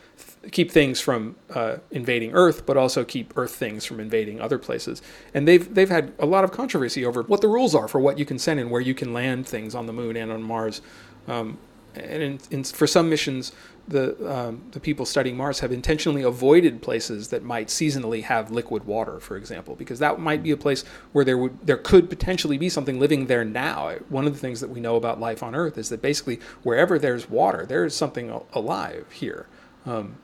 keep 0.50 0.70
things 0.70 1.00
from 1.00 1.36
uh, 1.54 1.76
invading 1.90 2.32
Earth, 2.32 2.66
but 2.66 2.76
also 2.76 3.04
keep 3.04 3.36
Earth 3.36 3.54
things 3.54 3.84
from 3.84 4.00
invading 4.00 4.40
other 4.40 4.58
places. 4.58 5.02
And 5.34 5.46
they've 5.46 5.72
they've 5.74 5.88
had 5.88 6.12
a 6.18 6.26
lot 6.26 6.44
of 6.44 6.50
controversy 6.50 7.04
over 7.04 7.22
what 7.22 7.40
the 7.40 7.48
rules 7.48 7.74
are 7.74 7.88
for 7.88 8.00
what 8.00 8.18
you 8.18 8.24
can 8.24 8.38
send 8.38 8.60
and 8.60 8.70
where 8.70 8.80
you 8.80 8.94
can 8.94 9.12
land 9.12 9.46
things 9.46 9.74
on 9.74 9.86
the 9.86 9.92
Moon 9.92 10.16
and 10.16 10.32
on 10.32 10.42
Mars. 10.42 10.80
Um, 11.28 11.58
and 11.94 12.22
in, 12.22 12.40
in, 12.50 12.64
for 12.64 12.86
some 12.86 13.10
missions, 13.10 13.52
the 13.88 14.16
um, 14.32 14.62
the 14.70 14.80
people 14.80 15.04
studying 15.04 15.36
Mars 15.36 15.60
have 15.60 15.72
intentionally 15.72 16.22
avoided 16.22 16.82
places 16.82 17.28
that 17.28 17.42
might 17.42 17.68
seasonally 17.68 18.22
have 18.22 18.50
liquid 18.50 18.84
water, 18.84 19.18
for 19.20 19.36
example, 19.36 19.74
because 19.74 19.98
that 19.98 20.18
might 20.20 20.42
be 20.42 20.52
a 20.52 20.56
place 20.56 20.84
where 21.12 21.24
there 21.24 21.36
would 21.36 21.66
there 21.66 21.76
could 21.76 22.08
potentially 22.08 22.56
be 22.56 22.68
something 22.68 22.98
living 22.98 23.26
there 23.26 23.44
now. 23.44 23.96
One 24.08 24.26
of 24.26 24.32
the 24.32 24.38
things 24.38 24.60
that 24.60 24.70
we 24.70 24.80
know 24.80 24.96
about 24.96 25.20
life 25.20 25.42
on 25.42 25.54
Earth 25.54 25.76
is 25.76 25.88
that 25.88 26.00
basically 26.00 26.38
wherever 26.62 26.98
there's 26.98 27.28
water, 27.28 27.66
there 27.66 27.84
is 27.84 27.94
something 27.94 28.40
alive 28.52 29.10
here, 29.12 29.46
um, 29.86 30.16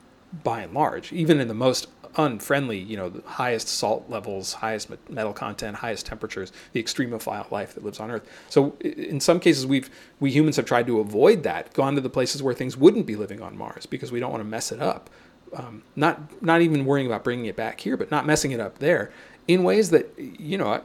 by 0.43 0.61
and 0.61 0.73
large, 0.73 1.11
even 1.11 1.39
in 1.39 1.47
the 1.47 1.53
most 1.53 1.87
unfriendly, 2.17 2.77
you 2.77 2.97
know, 2.97 3.09
the 3.09 3.21
highest 3.27 3.67
salt 3.67 4.09
levels, 4.09 4.53
highest 4.53 4.89
metal 5.09 5.33
content, 5.33 5.77
highest 5.77 6.05
temperatures, 6.05 6.51
the 6.73 6.81
extremophile 6.81 7.49
life 7.51 7.73
that 7.75 7.83
lives 7.83 7.99
on 7.99 8.11
Earth. 8.11 8.27
So 8.49 8.75
in 8.79 9.19
some 9.19 9.39
cases, 9.39 9.65
we've 9.65 9.89
we 10.19 10.31
humans 10.31 10.55
have 10.55 10.65
tried 10.65 10.87
to 10.87 10.99
avoid 10.99 11.43
that, 11.43 11.73
gone 11.73 11.95
to 11.95 12.01
the 12.01 12.09
places 12.09 12.41
where 12.41 12.53
things 12.53 12.75
wouldn't 12.77 13.05
be 13.05 13.15
living 13.15 13.41
on 13.41 13.57
Mars 13.57 13.85
because 13.85 14.11
we 14.11 14.19
don't 14.19 14.31
want 14.31 14.41
to 14.41 14.49
mess 14.49 14.71
it 14.71 14.81
up. 14.81 15.09
Um, 15.53 15.83
not 15.95 16.43
not 16.43 16.61
even 16.61 16.85
worrying 16.85 17.07
about 17.07 17.23
bringing 17.23 17.45
it 17.45 17.55
back 17.55 17.79
here, 17.79 17.97
but 17.97 18.11
not 18.11 18.25
messing 18.25 18.51
it 18.51 18.59
up 18.59 18.79
there 18.79 19.11
in 19.47 19.63
ways 19.63 19.89
that 19.89 20.13
you 20.17 20.57
know 20.57 20.83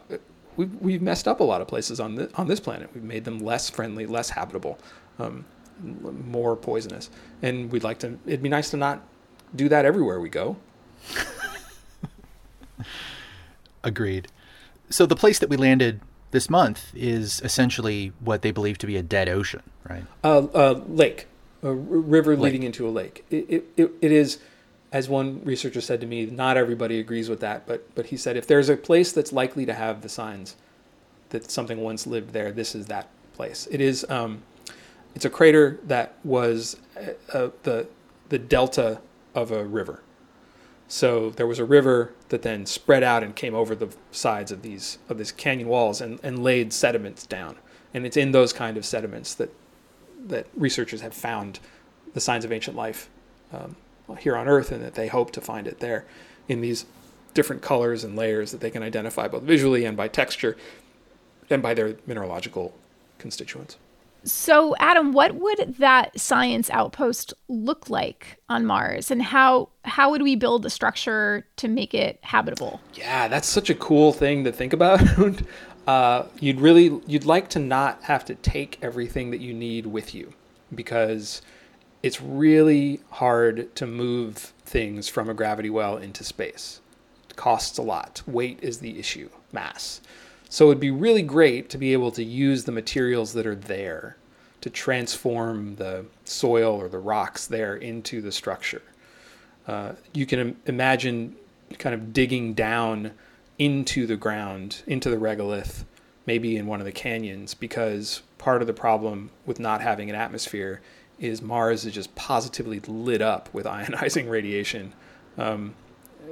we've 0.56 0.74
we've 0.80 1.02
messed 1.02 1.28
up 1.28 1.40
a 1.40 1.44
lot 1.44 1.60
of 1.60 1.68
places 1.68 2.00
on 2.00 2.28
on 2.34 2.48
this 2.48 2.60
planet. 2.60 2.90
We've 2.94 3.04
made 3.04 3.24
them 3.24 3.38
less 3.38 3.68
friendly, 3.70 4.06
less 4.06 4.30
habitable, 4.30 4.78
um, 5.18 5.44
more 5.82 6.56
poisonous, 6.56 7.10
and 7.42 7.70
we'd 7.70 7.84
like 7.84 7.98
to. 8.00 8.18
It'd 8.26 8.42
be 8.42 8.48
nice 8.48 8.70
to 8.70 8.76
not 8.76 9.02
do 9.54 9.68
that 9.68 9.84
everywhere 9.84 10.20
we 10.20 10.28
go. 10.28 10.56
Agreed. 13.84 14.28
So 14.90 15.06
the 15.06 15.16
place 15.16 15.38
that 15.38 15.48
we 15.48 15.56
landed 15.56 16.00
this 16.30 16.50
month 16.50 16.90
is 16.94 17.40
essentially 17.42 18.12
what 18.20 18.42
they 18.42 18.50
believe 18.50 18.78
to 18.78 18.86
be 18.86 18.96
a 18.96 19.02
dead 19.02 19.28
ocean, 19.28 19.62
right? 19.88 20.04
A 20.22 20.28
uh, 20.28 20.48
uh, 20.54 20.80
lake, 20.88 21.26
a 21.62 21.68
r- 21.68 21.74
river 21.74 22.34
lake. 22.36 22.52
leading 22.52 22.62
into 22.64 22.88
a 22.88 22.90
lake. 22.90 23.24
It, 23.30 23.46
it, 23.48 23.64
it, 23.76 23.90
it 24.00 24.12
is, 24.12 24.38
as 24.92 25.08
one 25.08 25.42
researcher 25.44 25.80
said 25.80 26.00
to 26.00 26.06
me, 26.06 26.26
not 26.26 26.56
everybody 26.56 26.98
agrees 26.98 27.28
with 27.28 27.40
that, 27.40 27.66
but 27.66 27.94
but 27.94 28.06
he 28.06 28.16
said 28.16 28.36
if 28.36 28.46
there's 28.46 28.68
a 28.68 28.76
place 28.76 29.12
that's 29.12 29.32
likely 29.32 29.66
to 29.66 29.74
have 29.74 30.02
the 30.02 30.08
signs 30.08 30.56
that 31.30 31.50
something 31.50 31.80
once 31.80 32.06
lived 32.06 32.32
there, 32.32 32.52
this 32.52 32.74
is 32.74 32.86
that 32.86 33.08
place. 33.34 33.68
It 33.70 33.80
is. 33.80 34.04
Um, 34.08 34.42
it's 35.14 35.24
a 35.24 35.30
crater 35.30 35.78
that 35.84 36.14
was 36.24 36.76
uh, 36.96 37.36
uh 37.36 37.50
the 37.62 37.86
the 38.28 38.38
delta 38.38 39.00
of 39.34 39.50
a 39.50 39.64
river. 39.64 40.02
So 40.88 41.30
there 41.30 41.46
was 41.46 41.58
a 41.58 41.64
river 41.64 42.12
that 42.28 42.42
then 42.42 42.66
spread 42.66 43.02
out 43.02 43.22
and 43.22 43.34
came 43.34 43.54
over 43.54 43.74
the 43.74 43.94
sides 44.12 44.52
of 44.52 44.62
these 44.62 44.98
of 45.08 45.18
these 45.18 45.32
canyon 45.32 45.68
walls 45.68 46.00
and, 46.00 46.20
and 46.22 46.42
laid 46.42 46.72
sediments 46.72 47.26
down. 47.26 47.56
And 47.92 48.04
it's 48.04 48.16
in 48.16 48.32
those 48.32 48.52
kind 48.52 48.76
of 48.76 48.84
sediments 48.84 49.34
that 49.34 49.50
that 50.26 50.46
researchers 50.54 51.00
have 51.00 51.14
found 51.14 51.60
the 52.12 52.20
signs 52.20 52.44
of 52.44 52.52
ancient 52.52 52.76
life 52.76 53.08
um, 53.52 53.76
here 54.18 54.36
on 54.36 54.48
Earth, 54.48 54.72
and 54.72 54.82
that 54.82 54.94
they 54.94 55.08
hope 55.08 55.32
to 55.32 55.40
find 55.40 55.66
it 55.66 55.80
there 55.80 56.04
in 56.48 56.60
these 56.60 56.86
different 57.34 57.62
colors 57.62 58.04
and 58.04 58.16
layers 58.16 58.52
that 58.52 58.60
they 58.60 58.70
can 58.70 58.82
identify 58.82 59.26
both 59.26 59.42
visually 59.42 59.84
and 59.84 59.96
by 59.96 60.08
texture. 60.08 60.56
and 61.50 61.62
by 61.62 61.74
their 61.74 61.96
mineralogical 62.06 62.74
constituents. 63.18 63.76
So, 64.24 64.74
Adam, 64.78 65.12
what 65.12 65.34
would 65.34 65.76
that 65.78 66.18
science 66.18 66.70
outpost 66.70 67.34
look 67.48 67.90
like 67.90 68.38
on 68.48 68.64
Mars, 68.64 69.10
and 69.10 69.22
how 69.22 69.68
how 69.84 70.10
would 70.10 70.22
we 70.22 70.34
build 70.34 70.64
a 70.64 70.70
structure 70.70 71.46
to 71.56 71.68
make 71.68 71.92
it 71.92 72.18
habitable? 72.22 72.80
Yeah, 72.94 73.28
that's 73.28 73.48
such 73.48 73.68
a 73.68 73.74
cool 73.74 74.12
thing 74.12 74.44
to 74.44 74.52
think 74.52 74.72
about. 74.72 75.02
uh, 75.86 76.24
you'd 76.40 76.60
really 76.60 77.00
you'd 77.06 77.26
like 77.26 77.50
to 77.50 77.58
not 77.58 78.02
have 78.04 78.24
to 78.26 78.34
take 78.36 78.78
everything 78.80 79.30
that 79.30 79.40
you 79.40 79.52
need 79.52 79.86
with 79.86 80.14
you, 80.14 80.32
because 80.74 81.42
it's 82.02 82.20
really 82.20 83.00
hard 83.10 83.74
to 83.76 83.86
move 83.86 84.54
things 84.64 85.08
from 85.08 85.28
a 85.28 85.34
gravity 85.34 85.70
well 85.70 85.98
into 85.98 86.24
space. 86.24 86.80
It 87.28 87.36
costs 87.36 87.76
a 87.76 87.82
lot. 87.82 88.22
Weight 88.26 88.58
is 88.62 88.78
the 88.78 88.98
issue. 88.98 89.28
Mass. 89.52 90.00
So 90.54 90.66
it'd 90.66 90.78
be 90.78 90.92
really 90.92 91.22
great 91.22 91.68
to 91.70 91.78
be 91.78 91.92
able 91.94 92.12
to 92.12 92.22
use 92.22 92.62
the 92.62 92.70
materials 92.70 93.32
that 93.32 93.44
are 93.44 93.56
there 93.56 94.16
to 94.60 94.70
transform 94.70 95.74
the 95.74 96.06
soil 96.24 96.80
or 96.80 96.88
the 96.88 97.00
rocks 97.00 97.48
there 97.48 97.74
into 97.74 98.22
the 98.22 98.30
structure. 98.30 98.82
Uh, 99.66 99.94
you 100.12 100.26
can 100.26 100.56
imagine 100.66 101.34
kind 101.80 101.92
of 101.92 102.12
digging 102.12 102.54
down 102.54 103.10
into 103.58 104.06
the 104.06 104.14
ground, 104.14 104.84
into 104.86 105.10
the 105.10 105.16
regolith, 105.16 105.82
maybe 106.24 106.56
in 106.56 106.68
one 106.68 106.78
of 106.78 106.86
the 106.86 106.92
canyons, 106.92 107.52
because 107.52 108.22
part 108.38 108.60
of 108.60 108.68
the 108.68 108.72
problem 108.72 109.30
with 109.46 109.58
not 109.58 109.80
having 109.80 110.08
an 110.08 110.14
atmosphere 110.14 110.80
is 111.18 111.42
Mars 111.42 111.84
is 111.84 111.92
just 111.92 112.14
positively 112.14 112.78
lit 112.86 113.20
up 113.20 113.52
with 113.52 113.66
ionizing 113.66 114.30
radiation, 114.30 114.92
um, 115.36 115.74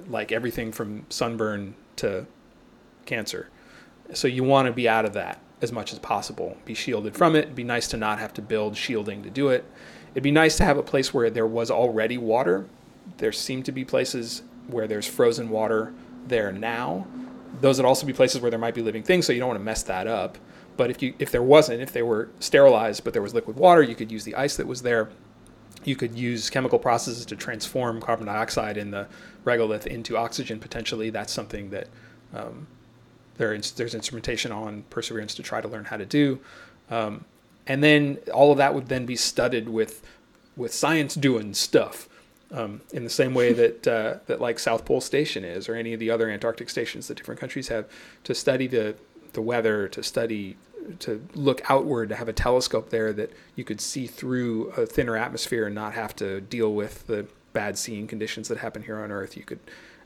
like 0.06 0.30
everything 0.30 0.70
from 0.70 1.06
sunburn 1.08 1.74
to 1.96 2.24
cancer. 3.04 3.48
So 4.14 4.28
you 4.28 4.44
want 4.44 4.66
to 4.66 4.72
be 4.72 4.88
out 4.88 5.04
of 5.04 5.12
that 5.14 5.40
as 5.60 5.72
much 5.72 5.92
as 5.92 5.98
possible. 5.98 6.56
Be 6.64 6.74
shielded 6.74 7.16
from 7.16 7.36
it. 7.36 7.44
It'd 7.44 7.54
be 7.54 7.64
nice 7.64 7.88
to 7.88 7.96
not 7.96 8.18
have 8.18 8.34
to 8.34 8.42
build 8.42 8.76
shielding 8.76 9.22
to 9.22 9.30
do 9.30 9.48
it. 9.48 9.64
It'd 10.12 10.22
be 10.22 10.30
nice 10.30 10.56
to 10.56 10.64
have 10.64 10.76
a 10.76 10.82
place 10.82 11.14
where 11.14 11.30
there 11.30 11.46
was 11.46 11.70
already 11.70 12.18
water. 12.18 12.66
There 13.18 13.32
seem 13.32 13.62
to 13.62 13.72
be 13.72 13.84
places 13.84 14.42
where 14.66 14.86
there's 14.86 15.06
frozen 15.06 15.48
water 15.48 15.94
there 16.26 16.52
now. 16.52 17.06
Those 17.60 17.78
would 17.78 17.86
also 17.86 18.06
be 18.06 18.12
places 18.12 18.40
where 18.40 18.50
there 18.50 18.58
might 18.58 18.74
be 18.74 18.82
living 18.82 19.02
things, 19.02 19.26
so 19.26 19.32
you 19.32 19.38
don't 19.38 19.48
want 19.48 19.60
to 19.60 19.64
mess 19.64 19.82
that 19.84 20.06
up. 20.06 20.38
But 20.76 20.90
if 20.90 21.02
you 21.02 21.14
if 21.18 21.30
there 21.30 21.42
wasn't, 21.42 21.80
if 21.80 21.92
they 21.92 22.02
were 22.02 22.30
sterilized 22.40 23.04
but 23.04 23.12
there 23.12 23.22
was 23.22 23.34
liquid 23.34 23.56
water, 23.56 23.82
you 23.82 23.94
could 23.94 24.10
use 24.10 24.24
the 24.24 24.34
ice 24.34 24.56
that 24.56 24.66
was 24.66 24.82
there. 24.82 25.10
You 25.84 25.96
could 25.96 26.16
use 26.16 26.48
chemical 26.48 26.78
processes 26.78 27.26
to 27.26 27.36
transform 27.36 28.00
carbon 28.00 28.26
dioxide 28.26 28.76
in 28.76 28.90
the 28.90 29.08
regolith 29.44 29.86
into 29.86 30.16
oxygen 30.16 30.60
potentially. 30.60 31.10
That's 31.10 31.32
something 31.32 31.70
that 31.70 31.88
um, 32.34 32.66
there 33.36 33.56
there's 33.58 33.94
instrumentation 33.94 34.52
on 34.52 34.84
Perseverance 34.90 35.34
to 35.34 35.42
try 35.42 35.60
to 35.60 35.68
learn 35.68 35.86
how 35.86 35.96
to 35.96 36.06
do. 36.06 36.40
Um, 36.90 37.24
and 37.66 37.82
then 37.82 38.18
all 38.34 38.50
of 38.50 38.58
that 38.58 38.74
would 38.74 38.88
then 38.88 39.06
be 39.06 39.16
studded 39.16 39.68
with 39.68 40.02
with 40.56 40.74
science 40.74 41.14
doing 41.14 41.54
stuff 41.54 42.08
um, 42.52 42.82
in 42.92 43.04
the 43.04 43.10
same 43.10 43.34
way 43.34 43.52
that 43.54 43.86
uh, 43.86 44.14
that 44.26 44.40
like 44.40 44.58
South 44.58 44.84
Pole 44.84 45.00
Station 45.00 45.44
is, 45.44 45.68
or 45.68 45.74
any 45.74 45.92
of 45.92 46.00
the 46.00 46.10
other 46.10 46.30
Antarctic 46.30 46.68
stations 46.68 47.08
that 47.08 47.16
different 47.16 47.40
countries 47.40 47.68
have, 47.68 47.86
to 48.24 48.34
study 48.34 48.66
the 48.66 48.94
the 49.32 49.42
weather, 49.42 49.88
to 49.88 50.02
study, 50.02 50.56
to 50.98 51.26
look 51.34 51.62
outward, 51.70 52.10
to 52.10 52.16
have 52.16 52.28
a 52.28 52.34
telescope 52.34 52.90
there 52.90 53.12
that 53.14 53.32
you 53.56 53.64
could 53.64 53.80
see 53.80 54.06
through 54.06 54.68
a 54.76 54.84
thinner 54.84 55.16
atmosphere 55.16 55.66
and 55.66 55.74
not 55.74 55.94
have 55.94 56.14
to 56.16 56.40
deal 56.42 56.74
with 56.74 57.06
the 57.06 57.26
bad 57.54 57.78
seeing 57.78 58.06
conditions 58.06 58.48
that 58.48 58.58
happen 58.58 58.82
here 58.82 58.98
on 58.98 59.10
Earth. 59.10 59.36
You 59.36 59.44
could 59.44 59.60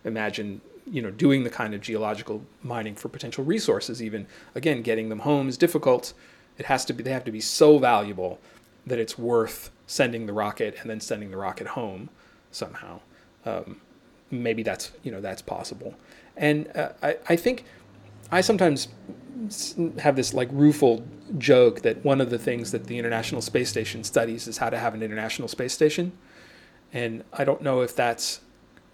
imagine 0.04 0.60
you 0.90 1.02
know 1.02 1.10
doing 1.10 1.44
the 1.44 1.50
kind 1.50 1.74
of 1.74 1.80
geological 1.80 2.42
mining 2.62 2.94
for 2.94 3.08
potential 3.08 3.44
resources 3.44 4.02
even. 4.02 4.26
Again 4.54 4.82
getting 4.82 5.08
them 5.08 5.20
home 5.20 5.48
is 5.48 5.56
difficult. 5.56 6.12
It 6.58 6.66
has 6.66 6.84
to 6.86 6.92
be 6.92 7.02
they 7.02 7.12
have 7.12 7.24
to 7.24 7.32
be 7.32 7.40
so 7.40 7.78
valuable 7.78 8.38
that 8.86 8.98
it's 8.98 9.18
worth 9.18 9.70
sending 9.86 10.26
the 10.26 10.32
rocket 10.32 10.76
and 10.80 10.88
then 10.88 11.00
sending 11.00 11.30
the 11.30 11.36
rocket 11.36 11.68
home 11.68 12.08
somehow. 12.50 13.00
Um, 13.44 13.80
maybe 14.30 14.62
that's 14.62 14.92
you 15.02 15.10
know 15.10 15.20
that's 15.20 15.42
possible. 15.42 15.94
And 16.36 16.70
uh, 16.76 16.90
I, 17.02 17.16
I 17.28 17.36
think 17.36 17.64
i 18.32 18.40
sometimes 18.40 18.88
have 20.00 20.16
this 20.16 20.34
like 20.34 20.48
rueful 20.50 21.06
joke 21.38 21.82
that 21.82 22.04
one 22.04 22.20
of 22.20 22.30
the 22.30 22.38
things 22.38 22.72
that 22.72 22.84
the 22.86 22.98
international 22.98 23.40
space 23.40 23.68
station 23.68 24.02
studies 24.02 24.48
is 24.48 24.58
how 24.58 24.68
to 24.68 24.78
have 24.78 24.94
an 24.94 25.02
international 25.02 25.48
space 25.48 25.72
station. 25.72 26.12
And 26.92 27.24
i 27.32 27.44
don't 27.44 27.62
know 27.62 27.82
if 27.82 27.94
that's 27.94 28.40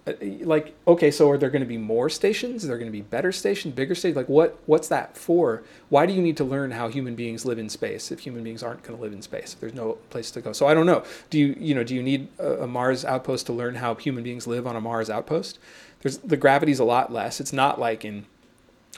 like 0.04 0.74
okay 0.88 1.12
so 1.12 1.30
are 1.30 1.38
there 1.38 1.50
going 1.50 1.62
to 1.62 1.66
be 1.66 1.78
more 1.78 2.08
stations? 2.08 2.64
Are 2.64 2.68
there 2.68 2.78
going 2.78 2.90
to 2.90 2.92
be 2.92 3.02
better 3.02 3.30
stations 3.30 3.74
bigger 3.74 3.94
stations? 3.94 4.16
Like 4.16 4.28
what 4.28 4.58
what's 4.66 4.88
that 4.88 5.16
for? 5.16 5.62
Why 5.90 6.06
do 6.06 6.12
you 6.12 6.20
need 6.20 6.36
to 6.38 6.44
learn 6.44 6.72
how 6.72 6.88
human 6.88 7.14
beings 7.14 7.44
live 7.44 7.58
in 7.58 7.68
space 7.68 8.10
if 8.10 8.20
human 8.20 8.42
beings 8.42 8.64
aren't 8.64 8.82
going 8.82 8.96
to 8.96 9.02
live 9.02 9.12
in 9.12 9.22
space 9.22 9.54
if 9.54 9.60
there's 9.60 9.74
no 9.74 9.92
place 10.10 10.30
to 10.32 10.40
go? 10.40 10.52
So 10.52 10.66
i 10.66 10.74
don't 10.74 10.86
know. 10.86 11.04
Do 11.30 11.38
you 11.38 11.54
you 11.58 11.74
know 11.74 11.84
do 11.84 11.94
you 11.94 12.02
need 12.02 12.28
a, 12.38 12.64
a 12.64 12.66
mars 12.66 13.04
outpost 13.04 13.46
to 13.46 13.52
learn 13.52 13.76
how 13.76 13.94
human 13.94 14.24
beings 14.24 14.46
live 14.46 14.66
on 14.66 14.74
a 14.74 14.80
mars 14.80 15.08
outpost? 15.08 15.60
There's 16.00 16.18
the 16.18 16.36
gravity's 16.36 16.80
a 16.80 16.84
lot 16.84 17.12
less. 17.12 17.40
It's 17.40 17.52
not 17.52 17.78
like 17.78 18.04
in 18.04 18.26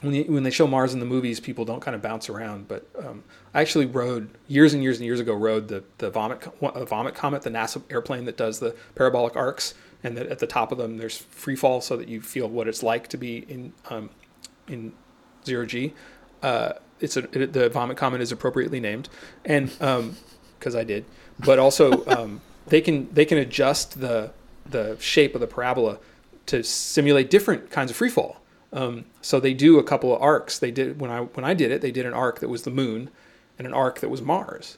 when, 0.00 0.14
you, 0.14 0.24
when 0.24 0.42
they 0.42 0.50
show 0.50 0.66
Mars 0.66 0.92
in 0.92 1.00
the 1.00 1.06
movies, 1.06 1.38
people 1.38 1.64
don't 1.64 1.80
kind 1.80 1.94
of 1.94 2.02
bounce 2.02 2.28
around. 2.28 2.66
But 2.66 2.86
um, 2.98 3.22
I 3.52 3.60
actually 3.60 3.86
rode 3.86 4.28
years 4.48 4.74
and 4.74 4.82
years 4.82 4.98
and 4.98 5.06
years 5.06 5.20
ago. 5.20 5.34
Rode 5.34 5.68
the 5.68 5.84
the 5.98 6.10
Vomit 6.10 6.42
Vomit 6.60 7.14
Comet, 7.14 7.42
the 7.42 7.50
NASA 7.50 7.82
airplane 7.90 8.24
that 8.24 8.36
does 8.36 8.58
the 8.58 8.74
parabolic 8.94 9.36
arcs 9.36 9.74
and 10.04 10.16
that 10.16 10.26
at 10.26 10.38
the 10.38 10.46
top 10.46 10.70
of 10.70 10.78
them 10.78 10.98
there's 10.98 11.16
free 11.16 11.56
fall 11.56 11.80
so 11.80 11.96
that 11.96 12.06
you 12.06 12.20
feel 12.20 12.46
what 12.48 12.68
it's 12.68 12.82
like 12.82 13.08
to 13.08 13.16
be 13.16 13.38
in 13.48 13.72
um, 13.88 14.10
in 14.68 14.92
zero 15.44 15.66
g. 15.66 15.94
Uh, 16.42 16.74
it's 17.00 17.16
a, 17.16 17.24
it, 17.36 17.52
the 17.52 17.68
vomit 17.70 17.96
comet 17.96 18.20
is 18.20 18.30
appropriately 18.30 18.78
named, 18.78 19.08
and 19.44 19.68
because 19.70 20.74
um, 20.74 20.80
I 20.80 20.84
did, 20.84 21.06
but 21.40 21.58
also 21.58 22.06
um, 22.06 22.42
they 22.66 22.80
can 22.80 23.12
they 23.12 23.24
can 23.24 23.38
adjust 23.38 24.00
the 24.00 24.30
the 24.66 24.96
shape 25.00 25.34
of 25.34 25.40
the 25.40 25.46
parabola 25.46 25.98
to 26.46 26.62
simulate 26.62 27.30
different 27.30 27.70
kinds 27.70 27.90
of 27.90 27.96
free 27.96 28.10
fall. 28.10 28.40
Um, 28.72 29.06
so 29.22 29.40
they 29.40 29.54
do 29.54 29.78
a 29.78 29.82
couple 29.82 30.14
of 30.14 30.20
arcs. 30.20 30.58
They 30.58 30.70
did 30.70 31.00
when 31.00 31.10
I 31.10 31.20
when 31.20 31.44
I 31.44 31.54
did 31.54 31.70
it, 31.72 31.80
they 31.80 31.90
did 31.90 32.06
an 32.06 32.12
arc 32.12 32.40
that 32.40 32.48
was 32.48 32.62
the 32.62 32.70
moon, 32.70 33.10
and 33.58 33.66
an 33.66 33.72
arc 33.72 34.00
that 34.00 34.10
was 34.10 34.20
Mars, 34.20 34.76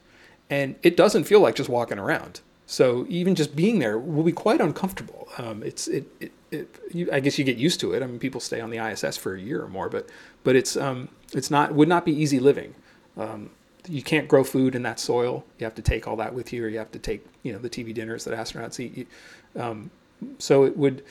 and 0.49 0.77
it 0.83 0.97
doesn't 0.97 1.25
feel 1.25 1.41
like 1.41 1.57
just 1.57 1.69
walking 1.69 1.99
around. 1.99 2.41
So 2.67 3.07
even 3.09 3.37
just 3.37 3.55
being 3.55 3.79
there 3.79 3.99
will 3.99 4.25
be 4.25 4.33
quite 4.33 4.61
uncomfortable. 4.61 5.29
Um, 5.39 5.63
it's 5.63 5.87
it, 5.87 6.07
it, 6.21 6.33
it 6.51 6.81
you, 6.93 7.09
I 7.13 7.21
guess 7.21 7.39
you 7.39 7.45
get 7.45 7.57
used 7.57 7.79
to 7.81 7.93
it. 7.93 8.03
I 8.03 8.07
mean, 8.07 8.19
people 8.19 8.41
stay 8.41 8.61
on 8.61 8.71
the 8.71 8.79
ISS 8.79 9.17
for 9.17 9.35
a 9.35 9.41
year 9.41 9.63
or 9.63 9.69
more, 9.69 9.89
but 9.89 10.09
but 10.43 10.57
it's 10.57 10.77
um, 10.77 11.09
it's 11.33 11.51
not 11.51 11.75
would 11.75 11.89
not 11.89 12.05
be 12.05 12.13
easy 12.13 12.41
living. 12.41 12.75
Um, 13.17 13.51
you 13.89 14.03
can't 14.03 14.27
grow 14.27 14.43
food 14.43 14.75
in 14.75 14.83
that 14.83 14.99
soil. 14.99 15.45
You 15.59 15.65
have 15.65 15.77
to 15.77 15.83
take 15.83 16.09
all 16.09 16.17
that 16.17 16.35
with 16.35 16.53
you, 16.53 16.65
or 16.65 16.69
you 16.69 16.79
have 16.79 16.91
to 16.91 16.99
take 16.99 17.25
you 17.45 17.53
know 17.53 17.59
the 17.59 17.71
TV 17.71 17.95
dinners 17.95 18.25
that 18.25 18.37
astronauts 18.37 18.81
eat. 18.81 19.09
Um, 19.55 19.91
so 20.39 20.65
it 20.65 20.77
would 20.77 21.05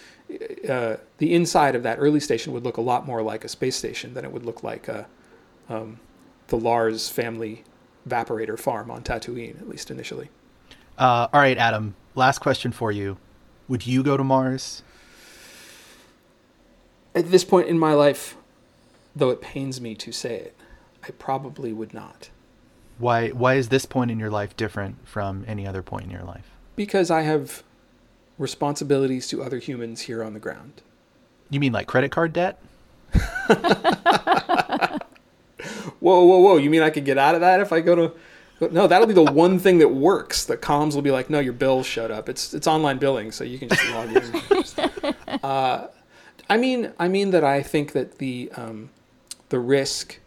uh, 0.67 0.97
the 1.19 1.33
inside 1.33 1.75
of 1.75 1.83
that 1.83 1.99
early 1.99 2.19
station 2.19 2.51
would 2.51 2.63
look 2.63 2.77
a 2.77 2.81
lot 2.81 3.05
more 3.05 3.21
like 3.21 3.45
a 3.45 3.47
space 3.47 3.75
station 3.75 4.13
than 4.13 4.25
it 4.25 4.31
would 4.31 4.43
look 4.43 4.63
like 4.63 4.87
a, 4.87 5.07
um, 5.69 5.99
the 6.47 6.57
Lars 6.57 7.07
family 7.07 7.63
evaporator 8.07 8.59
farm 8.59 8.91
on 8.91 9.03
Tatooine, 9.03 9.59
at 9.61 9.69
least 9.69 9.91
initially. 9.91 10.29
Uh, 10.97 11.27
all 11.31 11.41
right, 11.41 11.57
Adam. 11.57 11.95
Last 12.15 12.39
question 12.39 12.71
for 12.71 12.91
you: 12.91 13.17
Would 13.67 13.85
you 13.85 14.03
go 14.03 14.17
to 14.17 14.23
Mars? 14.23 14.83
At 17.13 17.31
this 17.31 17.43
point 17.43 17.67
in 17.67 17.79
my 17.79 17.93
life, 17.93 18.35
though 19.15 19.29
it 19.29 19.41
pains 19.41 19.79
me 19.79 19.95
to 19.95 20.11
say 20.11 20.35
it, 20.35 20.55
I 21.03 21.11
probably 21.11 21.73
would 21.73 21.93
not. 21.93 22.29
Why? 22.97 23.29
Why 23.29 23.55
is 23.55 23.69
this 23.69 23.85
point 23.85 24.11
in 24.11 24.19
your 24.19 24.29
life 24.29 24.55
different 24.55 25.07
from 25.07 25.43
any 25.47 25.67
other 25.67 25.83
point 25.83 26.05
in 26.05 26.11
your 26.11 26.23
life? 26.23 26.51
Because 26.75 27.11
I 27.11 27.21
have 27.21 27.63
responsibilities 28.37 29.27
to 29.27 29.43
other 29.43 29.59
humans 29.59 30.01
here 30.01 30.23
on 30.23 30.33
the 30.33 30.39
ground. 30.39 30.81
You 31.49 31.59
mean 31.59 31.73
like 31.73 31.87
credit 31.87 32.11
card 32.11 32.33
debt? 32.33 32.59
whoa, 35.99 36.23
whoa, 36.23 36.39
whoa! 36.39 36.57
You 36.57 36.69
mean 36.69 36.81
I 36.81 36.89
could 36.89 37.05
get 37.05 37.17
out 37.17 37.35
of 37.35 37.41
that 37.41 37.59
if 37.59 37.73
I 37.73 37.81
go 37.81 37.95
to 37.95 38.13
no, 38.59 38.87
that'll 38.87 39.07
be 39.07 39.13
the 39.13 39.23
one 39.23 39.59
thing 39.59 39.79
that 39.79 39.89
works. 39.89 40.45
The 40.45 40.57
comms 40.57 40.95
will 40.95 41.01
be 41.01 41.11
like, 41.11 41.29
no, 41.29 41.39
your 41.39 41.53
bill 41.53 41.83
showed 41.83 42.11
up. 42.11 42.29
It's 42.29 42.53
it's 42.53 42.67
online 42.67 42.97
billing, 42.97 43.31
so 43.31 43.43
you 43.43 43.59
can 43.59 43.69
just 43.69 43.89
log 43.89 44.15
in. 44.15 45.39
uh, 45.43 45.87
I 46.49 46.57
mean, 46.57 46.93
I 46.97 47.07
mean 47.07 47.31
that 47.31 47.43
I 47.43 47.61
think 47.61 47.91
that 47.93 48.17
the 48.17 48.51
um, 48.55 48.89
the 49.49 49.59
risk 49.59 50.19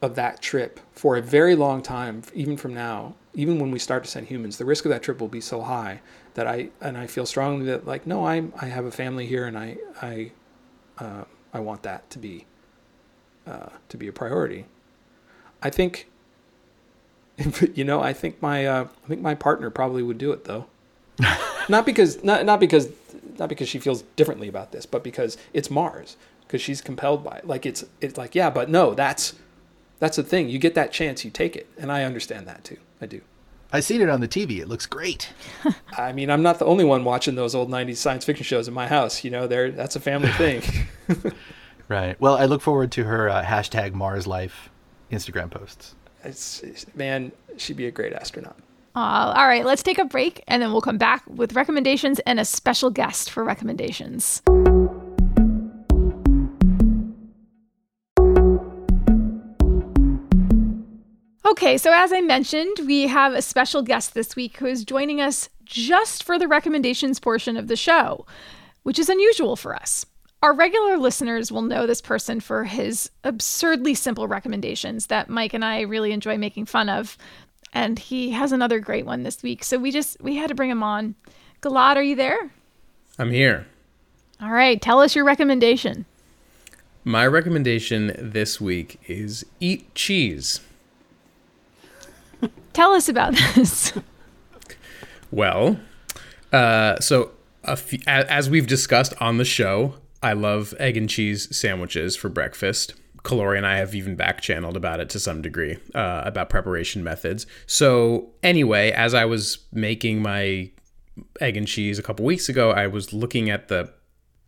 of 0.00 0.14
that 0.16 0.40
trip 0.40 0.80
for 0.92 1.16
a 1.16 1.22
very 1.22 1.54
long 1.54 1.82
time, 1.82 2.22
even 2.34 2.56
from 2.56 2.74
now, 2.74 3.14
even 3.34 3.58
when 3.58 3.70
we 3.70 3.78
start 3.78 4.04
to 4.04 4.10
send 4.10 4.26
humans, 4.26 4.58
the 4.58 4.64
risk 4.64 4.84
of 4.84 4.90
that 4.90 5.02
trip 5.02 5.20
will 5.20 5.28
be 5.28 5.40
so 5.40 5.60
high 5.62 6.00
that 6.34 6.46
I 6.46 6.70
and 6.80 6.96
I 6.96 7.06
feel 7.06 7.26
strongly 7.26 7.66
that 7.66 7.86
like, 7.86 8.06
no, 8.06 8.24
I 8.24 8.44
I 8.60 8.66
have 8.66 8.84
a 8.84 8.90
family 8.90 9.26
here, 9.26 9.46
and 9.46 9.58
I 9.58 9.76
I 10.00 10.32
uh, 10.98 11.24
I 11.52 11.60
want 11.60 11.82
that 11.82 12.08
to 12.10 12.18
be 12.18 12.46
uh, 13.46 13.68
to 13.88 13.96
be 13.96 14.08
a 14.08 14.12
priority. 14.12 14.66
I 15.62 15.70
think 15.70 16.08
you 17.74 17.84
know, 17.84 18.00
I 18.00 18.12
think 18.12 18.40
my 18.42 18.66
uh, 18.66 18.86
I 19.04 19.08
think 19.08 19.20
my 19.20 19.34
partner 19.34 19.70
probably 19.70 20.02
would 20.02 20.18
do 20.18 20.32
it 20.32 20.44
though. 20.44 20.66
not 21.68 21.86
because 21.86 22.22
not 22.24 22.44
not 22.44 22.60
because 22.60 22.88
not 23.38 23.48
because 23.48 23.68
she 23.68 23.78
feels 23.78 24.02
differently 24.16 24.48
about 24.48 24.72
this, 24.72 24.86
but 24.86 25.02
because 25.02 25.36
it's 25.52 25.70
Mars. 25.70 26.16
Because 26.42 26.60
she's 26.60 26.82
compelled 26.82 27.24
by 27.24 27.36
it. 27.38 27.46
Like 27.46 27.64
it's 27.64 27.84
it's 28.00 28.18
like 28.18 28.34
yeah, 28.34 28.50
but 28.50 28.68
no, 28.68 28.94
that's 28.94 29.34
That's 29.98 30.16
the 30.16 30.22
thing. 30.24 30.48
You 30.48 30.58
get 30.58 30.74
that 30.74 30.92
chance, 30.92 31.24
you 31.24 31.30
take 31.30 31.54
it, 31.56 31.68
and 31.78 31.90
I 31.90 32.02
understand 32.04 32.46
that 32.48 32.64
too. 32.64 32.78
I 33.00 33.06
do. 33.06 33.20
I've 33.72 33.84
seen 33.84 34.02
it 34.02 34.10
on 34.10 34.20
the 34.20 34.28
TV. 34.28 34.58
It 34.58 34.68
looks 34.68 34.84
great. 34.84 35.30
I 35.96 36.12
mean, 36.12 36.28
I'm 36.28 36.42
not 36.42 36.58
the 36.58 36.66
only 36.66 36.84
one 36.84 37.04
watching 37.04 37.36
those 37.36 37.54
old 37.54 37.70
'90s 37.70 37.96
science 37.96 38.24
fiction 38.24 38.44
shows 38.44 38.68
in 38.68 38.74
my 38.74 38.86
house. 38.88 39.24
You 39.24 39.30
know, 39.30 39.46
there 39.46 39.70
that's 39.70 39.96
a 39.96 40.00
family 40.00 40.28
thing. 40.32 40.62
Right. 41.88 42.18
Well, 42.20 42.36
I 42.36 42.46
look 42.46 42.62
forward 42.62 42.90
to 42.92 43.04
her 43.04 43.28
uh, 43.28 43.44
hashtag 43.44 43.92
Mars 43.92 44.26
Life 44.26 44.70
Instagram 45.10 45.50
posts. 45.50 45.94
It's, 46.24 46.62
it's 46.62 46.86
man, 46.94 47.32
she'd 47.56 47.76
be 47.76 47.86
a 47.86 47.90
great 47.90 48.12
astronaut. 48.12 48.56
Uh, 48.94 49.32
all 49.36 49.46
right, 49.46 49.64
let's 49.64 49.82
take 49.82 49.98
a 49.98 50.04
break 50.04 50.44
and 50.46 50.62
then 50.62 50.70
we'll 50.70 50.82
come 50.82 50.98
back 50.98 51.22
with 51.26 51.54
recommendations 51.54 52.18
and 52.20 52.38
a 52.38 52.44
special 52.44 52.90
guest 52.90 53.30
for 53.30 53.42
recommendations. 53.42 54.42
Okay, 61.44 61.76
so 61.76 61.92
as 61.94 62.12
I 62.12 62.20
mentioned, 62.20 62.78
we 62.86 63.08
have 63.08 63.34
a 63.34 63.42
special 63.42 63.82
guest 63.82 64.14
this 64.14 64.36
week 64.36 64.56
who 64.56 64.66
is 64.66 64.84
joining 64.84 65.20
us 65.20 65.48
just 65.64 66.22
for 66.22 66.38
the 66.38 66.48
recommendations 66.48 67.20
portion 67.20 67.56
of 67.56 67.68
the 67.68 67.76
show, 67.76 68.26
which 68.82 68.98
is 68.98 69.08
unusual 69.08 69.56
for 69.56 69.74
us. 69.74 70.06
Our 70.42 70.52
regular 70.52 70.96
listeners 70.98 71.52
will 71.52 71.62
know 71.62 71.86
this 71.86 72.00
person 72.00 72.40
for 72.40 72.64
his 72.64 73.10
absurdly 73.22 73.94
simple 73.94 74.26
recommendations 74.26 75.06
that 75.06 75.28
Mike 75.28 75.54
and 75.54 75.64
I 75.64 75.82
really 75.82 76.10
enjoy 76.12 76.36
making 76.36 76.66
fun 76.66 76.88
of. 76.88 77.16
And 77.72 77.98
he 77.98 78.30
has 78.30 78.50
another 78.52 78.80
great 78.80 79.06
one 79.06 79.22
this 79.22 79.42
week. 79.42 79.62
So 79.64 79.78
we 79.78 79.92
just 79.92 80.20
we 80.20 80.36
had 80.36 80.48
to 80.48 80.54
bring 80.54 80.68
him 80.70 80.82
on. 80.82 81.14
Gilad, 81.62 81.94
are 81.96 82.02
you 82.02 82.16
there? 82.16 82.50
I'm 83.18 83.30
here. 83.30 83.66
All 84.40 84.50
right, 84.50 84.82
tell 84.82 85.00
us 85.00 85.14
your 85.14 85.24
recommendation. 85.24 86.04
My 87.04 87.26
recommendation 87.26 88.12
this 88.18 88.60
week 88.60 89.00
is 89.06 89.46
eat 89.60 89.92
cheese. 89.94 90.60
Tell 92.72 92.92
us 92.92 93.08
about 93.08 93.34
this. 93.54 93.92
Well, 95.30 95.78
uh, 96.52 96.98
so 97.00 97.32
a 97.64 97.72
f- 97.72 97.92
a- 98.06 98.32
as 98.32 98.48
we've 98.50 98.66
discussed 98.66 99.14
on 99.20 99.38
the 99.38 99.44
show, 99.44 99.94
I 100.22 100.34
love 100.34 100.74
egg 100.78 100.96
and 100.96 101.08
cheese 101.08 101.54
sandwiches 101.56 102.16
for 102.16 102.28
breakfast. 102.28 102.94
Calore 103.24 103.56
and 103.56 103.66
I 103.66 103.76
have 103.76 103.94
even 103.94 104.16
back 104.16 104.40
channeled 104.40 104.76
about 104.76 105.00
it 105.00 105.08
to 105.10 105.20
some 105.20 105.42
degree, 105.42 105.78
uh, 105.94 106.22
about 106.24 106.50
preparation 106.50 107.04
methods. 107.04 107.46
So, 107.66 108.30
anyway, 108.42 108.90
as 108.90 109.14
I 109.14 109.24
was 109.24 109.58
making 109.72 110.22
my 110.22 110.70
egg 111.40 111.56
and 111.56 111.68
cheese 111.68 111.98
a 111.98 112.02
couple 112.02 112.24
weeks 112.24 112.48
ago, 112.48 112.70
I 112.70 112.88
was 112.88 113.12
looking 113.12 113.48
at 113.48 113.68
the 113.68 113.92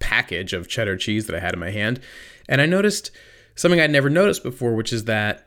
package 0.01 0.53
of 0.53 0.69
cheddar 0.69 0.97
cheese 0.97 1.27
that 1.27 1.37
I 1.37 1.41
had 1.41 1.55
in 1.55 1.61
my 1.61 1.71
hand, 1.71 2.01
and 2.49 2.61
I 2.61 2.67
noticed 2.67 3.11
something 3.55 3.81
I'd 3.81 3.91
never 3.91 4.11
noticed 4.11 4.43
before, 4.43 4.75
which 4.75 4.93
is 4.93 5.05
that 5.05 5.47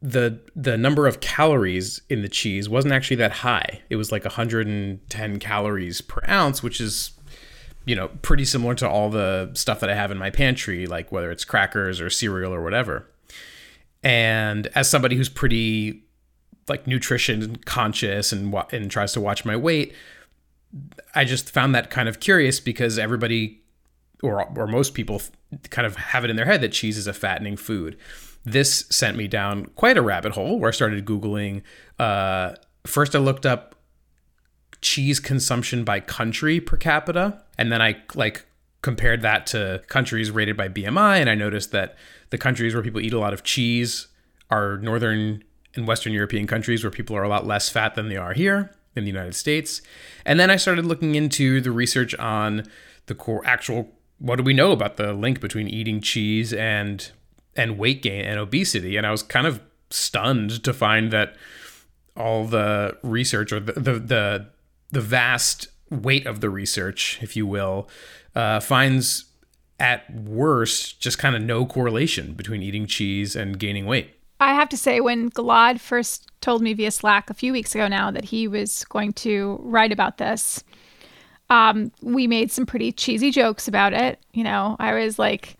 the 0.00 0.40
the 0.54 0.76
number 0.76 1.06
of 1.06 1.20
calories 1.20 2.00
in 2.08 2.22
the 2.22 2.28
cheese 2.28 2.68
wasn't 2.68 2.94
actually 2.94 3.16
that 3.16 3.32
high. 3.32 3.82
It 3.90 3.96
was 3.96 4.12
like 4.12 4.24
110 4.24 5.38
calories 5.38 6.00
per 6.00 6.22
ounce, 6.28 6.62
which 6.62 6.80
is 6.80 7.17
you 7.88 7.96
know 7.96 8.08
pretty 8.20 8.44
similar 8.44 8.74
to 8.74 8.88
all 8.88 9.08
the 9.08 9.50
stuff 9.54 9.80
that 9.80 9.88
I 9.88 9.94
have 9.94 10.10
in 10.10 10.18
my 10.18 10.28
pantry, 10.28 10.86
like 10.86 11.10
whether 11.10 11.30
it's 11.30 11.44
crackers 11.44 12.02
or 12.02 12.10
cereal 12.10 12.52
or 12.52 12.62
whatever. 12.62 13.08
And 14.02 14.66
as 14.74 14.90
somebody 14.90 15.16
who's 15.16 15.30
pretty 15.30 16.04
like 16.68 16.86
nutrition 16.86 17.56
conscious 17.56 18.30
and 18.30 18.54
and 18.72 18.90
tries 18.90 19.14
to 19.14 19.22
watch 19.22 19.46
my 19.46 19.56
weight, 19.56 19.94
I 21.14 21.24
just 21.24 21.50
found 21.50 21.74
that 21.74 21.88
kind 21.88 22.10
of 22.10 22.20
curious 22.20 22.60
because 22.60 22.98
everybody 22.98 23.62
or 24.22 24.46
or 24.54 24.66
most 24.66 24.92
people 24.92 25.22
kind 25.70 25.86
of 25.86 25.96
have 25.96 26.24
it 26.24 26.30
in 26.30 26.36
their 26.36 26.44
head 26.44 26.60
that 26.60 26.72
cheese 26.72 26.98
is 26.98 27.06
a 27.06 27.14
fattening 27.14 27.56
food. 27.56 27.96
This 28.44 28.84
sent 28.90 29.16
me 29.16 29.28
down 29.28 29.64
quite 29.76 29.96
a 29.96 30.02
rabbit 30.02 30.32
hole 30.32 30.58
where 30.58 30.68
I 30.68 30.72
started 30.72 31.06
googling. 31.06 31.62
Uh, 31.98 32.54
first, 32.84 33.16
I 33.16 33.18
looked 33.18 33.46
up 33.46 33.74
cheese 34.80 35.20
consumption 35.20 35.84
by 35.84 36.00
country 36.00 36.60
per 36.60 36.76
capita, 36.76 37.42
and 37.56 37.72
then 37.72 37.82
I 37.82 37.96
like 38.14 38.44
compared 38.82 39.22
that 39.22 39.46
to 39.48 39.82
countries 39.88 40.30
rated 40.30 40.56
by 40.56 40.68
BMI, 40.68 41.18
and 41.20 41.28
I 41.28 41.34
noticed 41.34 41.72
that 41.72 41.96
the 42.30 42.38
countries 42.38 42.74
where 42.74 42.82
people 42.82 43.00
eat 43.00 43.12
a 43.12 43.18
lot 43.18 43.32
of 43.32 43.42
cheese 43.42 44.08
are 44.50 44.78
northern 44.78 45.42
and 45.74 45.86
western 45.86 46.12
European 46.12 46.46
countries 46.46 46.82
where 46.82 46.90
people 46.90 47.16
are 47.16 47.22
a 47.22 47.28
lot 47.28 47.46
less 47.46 47.68
fat 47.68 47.94
than 47.94 48.08
they 48.08 48.16
are 48.16 48.32
here 48.32 48.74
in 48.94 49.04
the 49.04 49.10
United 49.10 49.34
States. 49.34 49.82
And 50.24 50.38
then 50.38 50.50
I 50.50 50.56
started 50.56 50.86
looking 50.86 51.14
into 51.14 51.60
the 51.60 51.70
research 51.70 52.14
on 52.16 52.64
the 53.06 53.14
core 53.14 53.42
actual 53.44 53.90
what 54.18 54.36
do 54.36 54.42
we 54.42 54.52
know 54.52 54.72
about 54.72 54.96
the 54.96 55.12
link 55.12 55.40
between 55.40 55.68
eating 55.68 56.00
cheese 56.00 56.52
and 56.52 57.10
and 57.56 57.78
weight 57.78 58.02
gain 58.02 58.24
and 58.24 58.38
obesity 58.38 58.96
and 58.96 59.06
I 59.06 59.10
was 59.10 59.22
kind 59.22 59.46
of 59.46 59.60
stunned 59.90 60.62
to 60.64 60.72
find 60.72 61.12
that 61.12 61.36
all 62.16 62.44
the 62.44 62.96
research 63.02 63.52
or 63.52 63.60
the 63.60 63.72
the 63.72 63.92
the, 63.98 64.46
the 64.90 65.00
vast 65.00 65.68
weight 65.90 66.26
of 66.26 66.40
the 66.40 66.50
research, 66.50 67.18
if 67.22 67.36
you 67.36 67.46
will, 67.46 67.88
uh, 68.34 68.60
finds 68.60 69.26
at 69.80 70.12
worst 70.12 71.00
just 71.00 71.18
kind 71.18 71.36
of 71.36 71.42
no 71.42 71.64
correlation 71.64 72.32
between 72.32 72.62
eating 72.62 72.86
cheese 72.86 73.36
and 73.36 73.58
gaining 73.58 73.86
weight. 73.86 74.14
I 74.40 74.54
have 74.54 74.68
to 74.70 74.76
say, 74.76 75.00
when 75.00 75.30
Gilad 75.30 75.80
first 75.80 76.30
told 76.40 76.62
me 76.62 76.72
via 76.72 76.90
Slack 76.90 77.28
a 77.28 77.34
few 77.34 77.52
weeks 77.52 77.74
ago 77.74 77.88
now 77.88 78.10
that 78.10 78.24
he 78.24 78.46
was 78.46 78.84
going 78.84 79.12
to 79.14 79.58
write 79.62 79.92
about 79.92 80.18
this, 80.18 80.62
um, 81.50 81.90
we 82.02 82.26
made 82.26 82.52
some 82.52 82.66
pretty 82.66 82.92
cheesy 82.92 83.30
jokes 83.30 83.66
about 83.66 83.92
it. 83.92 84.20
You 84.32 84.44
know, 84.44 84.76
I 84.78 84.94
was 84.94 85.18
like 85.18 85.56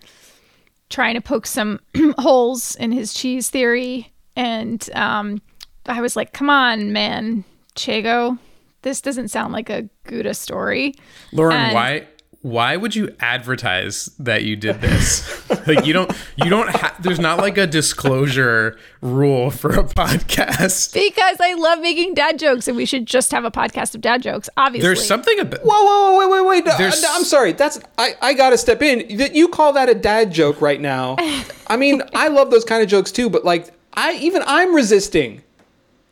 trying 0.91 1.15
to 1.15 1.21
poke 1.21 1.47
some 1.47 1.81
holes 2.19 2.77
in 2.77 2.93
his 2.93 3.15
cheese 3.15 3.51
theory. 3.51 4.13
And 4.37 4.89
um, 4.95 5.43
I 5.87 6.01
was 6.01 6.15
like, 6.15 6.33
come 6.33 6.51
on, 6.51 6.93
man, 6.93 7.45
Chago, 7.75 8.39
this 8.83 9.01
doesn't 9.01 9.29
sound 9.29 9.53
like 9.53 9.71
a 9.71 9.89
Gouda 10.05 10.35
story. 10.35 10.95
Lauren, 11.33 11.57
And- 11.57 11.75
why 11.75 12.07
why 12.43 12.77
would 12.77 12.95
you 12.95 13.13
advertise 13.19 14.07
that 14.21 14.45
you 14.45 14.55
did 14.55 14.81
this? 14.81 15.27
like 15.67 15.85
you 15.85 15.93
don't 15.93 16.11
you 16.37 16.49
don't 16.49 16.69
ha- 16.71 16.95
there's 17.01 17.19
not 17.19 17.39
like 17.39 17.59
a 17.59 17.67
disclosure 17.67 18.79
rule 19.01 19.51
for 19.51 19.71
a 19.71 19.83
podcast. 19.83 20.95
Because 20.95 21.37
I 21.41 21.55
love 21.55 21.81
making 21.81 22.15
dad 22.15 22.39
jokes 22.39 22.69
and 22.69 22.77
we 22.77 22.87
should 22.87 23.07
just 23.07 23.33
have 23.33 23.45
a 23.45 23.51
podcast 23.51 23.97
of 23.97 24.01
dad 24.01 24.23
jokes, 24.23 24.49
obviously. 24.57 24.87
There's 24.87 25.05
something 25.05 25.39
about 25.41 25.61
Whoa, 25.63 25.73
whoa, 25.85 26.13
whoa, 26.13 26.19
wait, 26.19 26.31
wait, 26.31 26.47
wait! 26.49 26.65
No, 26.65 26.77
There's- 26.79 27.05
I'm 27.09 27.25
sorry. 27.25 27.53
That's 27.53 27.81
I. 27.99 28.15
I 28.23 28.35
gotta 28.35 28.57
step 28.57 28.83
in. 28.83 29.17
That 29.19 29.35
you 29.35 29.49
call 29.49 29.73
that 29.73 29.89
a 29.89 29.95
dad 29.95 30.33
joke 30.33 30.61
right 30.61 30.81
now? 30.81 31.17
I 31.67 31.77
mean, 31.77 32.03
I 32.15 32.29
love 32.29 32.51
those 32.53 32.65
kind 32.65 32.83
of 32.85 32.89
jokes 32.89 33.11
too, 33.11 33.29
but 33.29 33.45
like, 33.45 33.73
I 33.95 34.13
even 34.15 34.43
I'm 34.47 34.75
resisting 34.75 35.43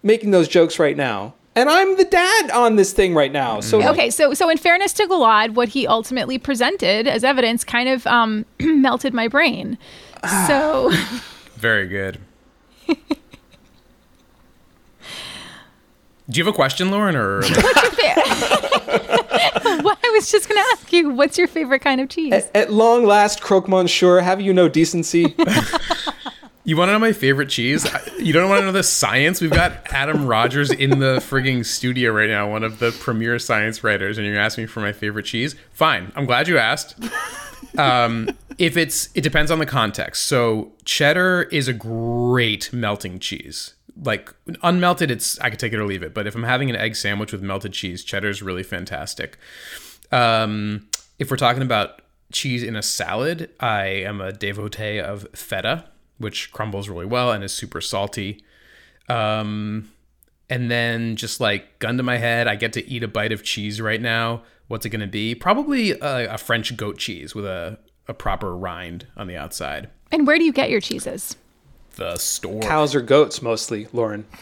making 0.02 0.32
those 0.32 0.48
jokes 0.48 0.78
right 0.80 0.96
now, 0.96 1.34
and 1.56 1.68
I'm 1.68 1.96
the 1.96 2.04
dad 2.04 2.50
on 2.52 2.76
this 2.76 2.92
thing 2.92 3.14
right 3.14 3.32
now. 3.32 3.60
So 3.60 3.78
like, 3.78 3.88
Okay, 3.88 4.10
so 4.10 4.34
so 4.34 4.48
in 4.48 4.58
fairness 4.58 4.92
to 4.94 5.06
Gilad, 5.06 5.54
what 5.54 5.70
he 5.70 5.86
ultimately 5.86 6.38
presented 6.38 7.08
as 7.08 7.24
evidence 7.24 7.64
kind 7.64 7.88
of 7.88 8.06
um, 8.06 8.46
melted 8.60 9.12
my 9.12 9.26
brain. 9.26 9.78
So 10.46 10.92
very 11.56 11.88
good. 11.88 12.18
Do 16.28 16.38
you 16.38 16.44
have 16.44 16.52
a 16.52 16.56
question, 16.56 16.90
Lauren, 16.90 17.14
or 17.14 17.36
what's 17.40 17.50
your 17.50 17.62
well, 19.84 19.96
I 20.02 20.10
was 20.14 20.30
just 20.30 20.48
going 20.48 20.60
to 20.60 20.68
ask 20.72 20.92
you, 20.92 21.10
what's 21.10 21.38
your 21.38 21.46
favorite 21.46 21.80
kind 21.80 22.00
of 22.00 22.08
cheese? 22.08 22.32
at, 22.32 22.50
at 22.56 22.72
long 22.72 23.04
last, 23.04 23.40
croque 23.40 23.68
monsieur, 23.68 24.20
have 24.20 24.40
you 24.40 24.52
no 24.52 24.68
decency? 24.68 25.36
You 26.66 26.76
want 26.76 26.88
to 26.88 26.94
know 26.94 26.98
my 26.98 27.12
favorite 27.12 27.48
cheese? 27.48 27.86
You 28.18 28.32
don't 28.32 28.50
want 28.50 28.62
to 28.62 28.66
know 28.66 28.72
the 28.72 28.82
science? 28.82 29.40
We've 29.40 29.52
got 29.52 29.86
Adam 29.92 30.26
Rogers 30.26 30.72
in 30.72 30.98
the 30.98 31.18
frigging 31.18 31.64
studio 31.64 32.10
right 32.10 32.28
now, 32.28 32.50
one 32.50 32.64
of 32.64 32.80
the 32.80 32.90
premier 32.90 33.38
science 33.38 33.84
writers, 33.84 34.18
and 34.18 34.26
you're 34.26 34.36
asking 34.36 34.64
me 34.64 34.66
for 34.66 34.80
my 34.80 34.90
favorite 34.90 35.26
cheese? 35.26 35.54
Fine. 35.72 36.10
I'm 36.16 36.26
glad 36.26 36.48
you 36.48 36.58
asked. 36.58 36.96
Um, 37.78 38.30
if 38.58 38.76
it's, 38.76 39.10
it 39.14 39.20
depends 39.20 39.52
on 39.52 39.60
the 39.60 39.66
context. 39.66 40.24
So 40.24 40.72
cheddar 40.84 41.42
is 41.52 41.68
a 41.68 41.72
great 41.72 42.72
melting 42.72 43.20
cheese. 43.20 43.74
Like 44.02 44.34
unmelted, 44.44 45.10
it's 45.10 45.38
I 45.38 45.50
could 45.50 45.60
take 45.60 45.72
it 45.72 45.78
or 45.78 45.86
leave 45.86 46.02
it. 46.02 46.14
But 46.14 46.26
if 46.26 46.34
I'm 46.34 46.42
having 46.42 46.68
an 46.68 46.74
egg 46.74 46.96
sandwich 46.96 47.30
with 47.30 47.42
melted 47.42 47.74
cheese, 47.74 48.02
cheddar 48.02 48.28
is 48.28 48.42
really 48.42 48.64
fantastic. 48.64 49.38
Um, 50.10 50.88
if 51.20 51.30
we're 51.30 51.36
talking 51.36 51.62
about 51.62 52.02
cheese 52.32 52.64
in 52.64 52.74
a 52.74 52.82
salad, 52.82 53.50
I 53.60 53.84
am 53.84 54.20
a 54.20 54.32
devotee 54.32 54.98
of 54.98 55.28
feta, 55.32 55.84
which 56.18 56.52
crumbles 56.52 56.88
really 56.88 57.06
well 57.06 57.32
and 57.32 57.42
is 57.44 57.52
super 57.52 57.80
salty. 57.80 58.42
Um, 59.08 59.90
and 60.48 60.70
then 60.70 61.16
just 61.16 61.40
like 61.40 61.78
gun 61.78 61.96
to 61.96 62.02
my 62.02 62.18
head, 62.18 62.46
I 62.48 62.56
get 62.56 62.72
to 62.74 62.88
eat 62.88 63.02
a 63.02 63.08
bite 63.08 63.32
of 63.32 63.42
cheese 63.42 63.80
right 63.80 64.00
now. 64.00 64.42
What's 64.68 64.84
it 64.86 64.90
going 64.90 65.00
to 65.00 65.06
be? 65.06 65.34
Probably 65.34 65.92
a, 65.92 66.34
a 66.34 66.38
French 66.38 66.76
goat 66.76 66.98
cheese 66.98 67.34
with 67.34 67.44
a, 67.44 67.78
a 68.08 68.14
proper 68.14 68.56
rind 68.56 69.06
on 69.16 69.26
the 69.26 69.36
outside. 69.36 69.90
And 70.10 70.26
where 70.26 70.38
do 70.38 70.44
you 70.44 70.52
get 70.52 70.70
your 70.70 70.80
cheeses? 70.80 71.36
The 71.96 72.16
store. 72.16 72.60
Cows 72.60 72.94
or 72.94 73.00
goats 73.00 73.40
mostly, 73.42 73.88
Lauren. 73.92 74.26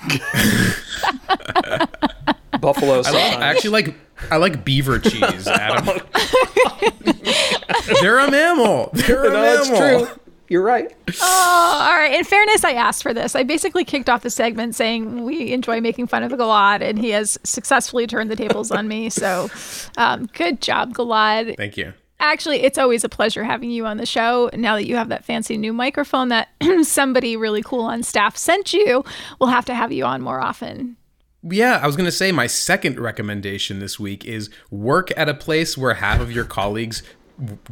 Buffalo. 2.60 3.02
I 3.04 3.10
love. 3.10 3.14
I 3.14 3.46
actually 3.46 3.70
like 3.70 3.94
I 4.30 4.36
like 4.38 4.64
beaver 4.64 4.98
cheese, 4.98 5.46
Adam. 5.46 5.84
They're 8.00 8.18
a 8.18 8.30
mammal. 8.30 8.90
They're 8.94 9.26
a 9.26 9.30
no, 9.30 9.44
it's 9.44 9.70
mammal. 9.70 10.06
true. 10.06 10.20
You're 10.54 10.62
right. 10.62 10.94
Oh, 11.20 11.78
all 11.82 11.96
right. 11.96 12.14
In 12.14 12.22
fairness, 12.22 12.62
I 12.62 12.74
asked 12.74 13.02
for 13.02 13.12
this. 13.12 13.34
I 13.34 13.42
basically 13.42 13.84
kicked 13.84 14.08
off 14.08 14.22
the 14.22 14.30
segment 14.30 14.76
saying 14.76 15.24
we 15.24 15.52
enjoy 15.52 15.80
making 15.80 16.06
fun 16.06 16.22
of 16.22 16.30
Gilad, 16.30 16.80
and 16.80 16.96
he 16.96 17.10
has 17.10 17.36
successfully 17.42 18.06
turned 18.06 18.30
the 18.30 18.36
tables 18.36 18.70
on 18.70 18.86
me. 18.86 19.10
So, 19.10 19.50
um, 19.96 20.26
good 20.26 20.62
job, 20.62 20.94
Gilad. 20.94 21.56
Thank 21.56 21.76
you. 21.76 21.92
Actually, 22.20 22.62
it's 22.62 22.78
always 22.78 23.02
a 23.02 23.08
pleasure 23.08 23.42
having 23.42 23.72
you 23.72 23.84
on 23.84 23.96
the 23.96 24.06
show. 24.06 24.48
Now 24.54 24.76
that 24.76 24.86
you 24.86 24.94
have 24.94 25.08
that 25.08 25.24
fancy 25.24 25.56
new 25.56 25.72
microphone 25.72 26.28
that 26.28 26.50
somebody 26.82 27.36
really 27.36 27.64
cool 27.64 27.82
on 27.82 28.04
staff 28.04 28.36
sent 28.36 28.72
you, 28.72 29.04
we'll 29.40 29.50
have 29.50 29.64
to 29.64 29.74
have 29.74 29.90
you 29.90 30.04
on 30.04 30.22
more 30.22 30.40
often. 30.40 30.96
Yeah, 31.42 31.80
I 31.82 31.88
was 31.88 31.96
going 31.96 32.06
to 32.06 32.12
say 32.12 32.30
my 32.30 32.46
second 32.46 33.00
recommendation 33.00 33.80
this 33.80 33.98
week 33.98 34.24
is 34.24 34.50
work 34.70 35.10
at 35.16 35.28
a 35.28 35.34
place 35.34 35.76
where 35.76 35.94
half 35.94 36.20
of 36.20 36.30
your 36.30 36.44
colleagues 36.44 37.02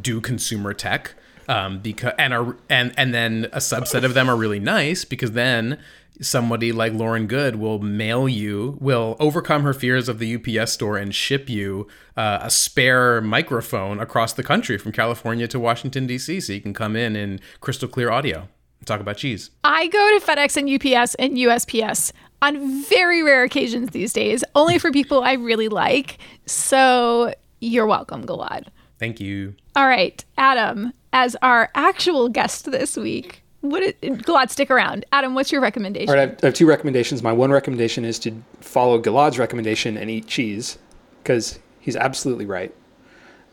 do 0.01 0.19
consumer 0.19 0.73
tech 0.73 1.13
um, 1.47 1.79
because 1.79 2.13
and 2.17 2.33
are 2.33 2.57
and 2.69 2.93
and 2.97 3.13
then 3.13 3.45
a 3.51 3.57
subset 3.57 4.03
of 4.03 4.13
them 4.13 4.29
are 4.29 4.35
really 4.35 4.59
nice 4.59 5.05
because 5.05 5.31
then 5.31 5.79
somebody 6.21 6.71
like 6.71 6.93
Lauren 6.93 7.27
Goode 7.27 7.55
will 7.55 7.79
mail 7.79 8.29
you, 8.29 8.77
will 8.79 9.15
overcome 9.19 9.63
her 9.63 9.73
fears 9.73 10.07
of 10.07 10.19
the 10.19 10.35
UPS 10.35 10.71
store 10.71 10.97
and 10.97 11.13
ship 11.13 11.49
you 11.49 11.87
uh, 12.15 12.39
a 12.41 12.49
spare 12.49 13.21
microphone 13.21 13.99
across 13.99 14.33
the 14.33 14.43
country 14.43 14.77
from 14.77 14.91
California 14.91 15.47
to 15.47 15.59
Washington 15.59 16.07
D.C. 16.07 16.39
so 16.39 16.53
you 16.53 16.61
can 16.61 16.73
come 16.73 16.95
in 16.95 17.15
in 17.15 17.39
crystal 17.61 17.87
clear 17.87 18.11
audio 18.11 18.47
and 18.79 18.87
talk 18.87 18.99
about 18.99 19.17
cheese. 19.17 19.49
I 19.63 19.87
go 19.87 20.19
to 20.19 20.25
FedEx 20.25 20.57
and 20.57 20.69
UPS 20.69 21.15
and 21.15 21.37
USPS 21.37 22.11
on 22.41 22.83
very 22.83 23.23
rare 23.23 23.43
occasions 23.43 23.91
these 23.91 24.13
days, 24.13 24.43
only 24.53 24.77
for 24.77 24.91
people 24.91 25.23
I 25.23 25.33
really 25.33 25.69
like. 25.69 26.17
So 26.45 27.33
you're 27.61 27.87
welcome, 27.87 28.25
Gilad. 28.25 28.67
Thank 28.99 29.19
you. 29.19 29.55
All 29.75 29.87
right, 29.87 30.23
Adam, 30.37 30.93
as 31.13 31.37
our 31.41 31.69
actual 31.75 32.27
guest 32.27 32.69
this 32.69 32.97
week, 32.97 33.43
what 33.61 33.81
it, 33.81 34.01
Gilad, 34.01 34.49
stick 34.49 34.69
around. 34.69 35.05
Adam, 35.13 35.35
what's 35.35 35.51
your 35.51 35.61
recommendation? 35.61 36.09
All 36.09 36.15
right, 36.15 36.27
I 36.27 36.31
have, 36.31 36.39
I 36.43 36.47
have 36.47 36.55
two 36.55 36.65
recommendations. 36.65 37.23
My 37.23 37.31
one 37.31 37.51
recommendation 37.51 38.03
is 38.03 38.19
to 38.19 38.43
follow 38.59 39.01
Gilad's 39.01 39.39
recommendation 39.39 39.95
and 39.95 40.09
eat 40.09 40.27
cheese 40.27 40.77
because 41.21 41.59
he's 41.79 41.95
absolutely 41.95 42.45
right. 42.45 42.73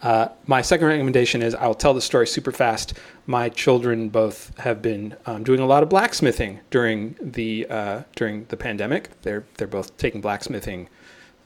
Uh, 0.02 0.28
my 0.46 0.62
second 0.62 0.86
recommendation 0.86 1.42
is 1.42 1.54
I'll 1.54 1.74
tell 1.74 1.92
the 1.92 2.00
story 2.00 2.26
super 2.26 2.52
fast. 2.52 2.94
My 3.26 3.50
children 3.50 4.08
both 4.08 4.56
have 4.58 4.80
been 4.80 5.14
um, 5.26 5.44
doing 5.44 5.60
a 5.60 5.66
lot 5.66 5.82
of 5.82 5.90
blacksmithing 5.90 6.60
during 6.70 7.16
the 7.20 7.66
uh, 7.68 8.02
during 8.16 8.46
the 8.46 8.56
pandemic. 8.56 9.10
They're 9.22 9.44
they're 9.58 9.68
both 9.68 9.96
taking 9.98 10.22
blacksmithing 10.22 10.88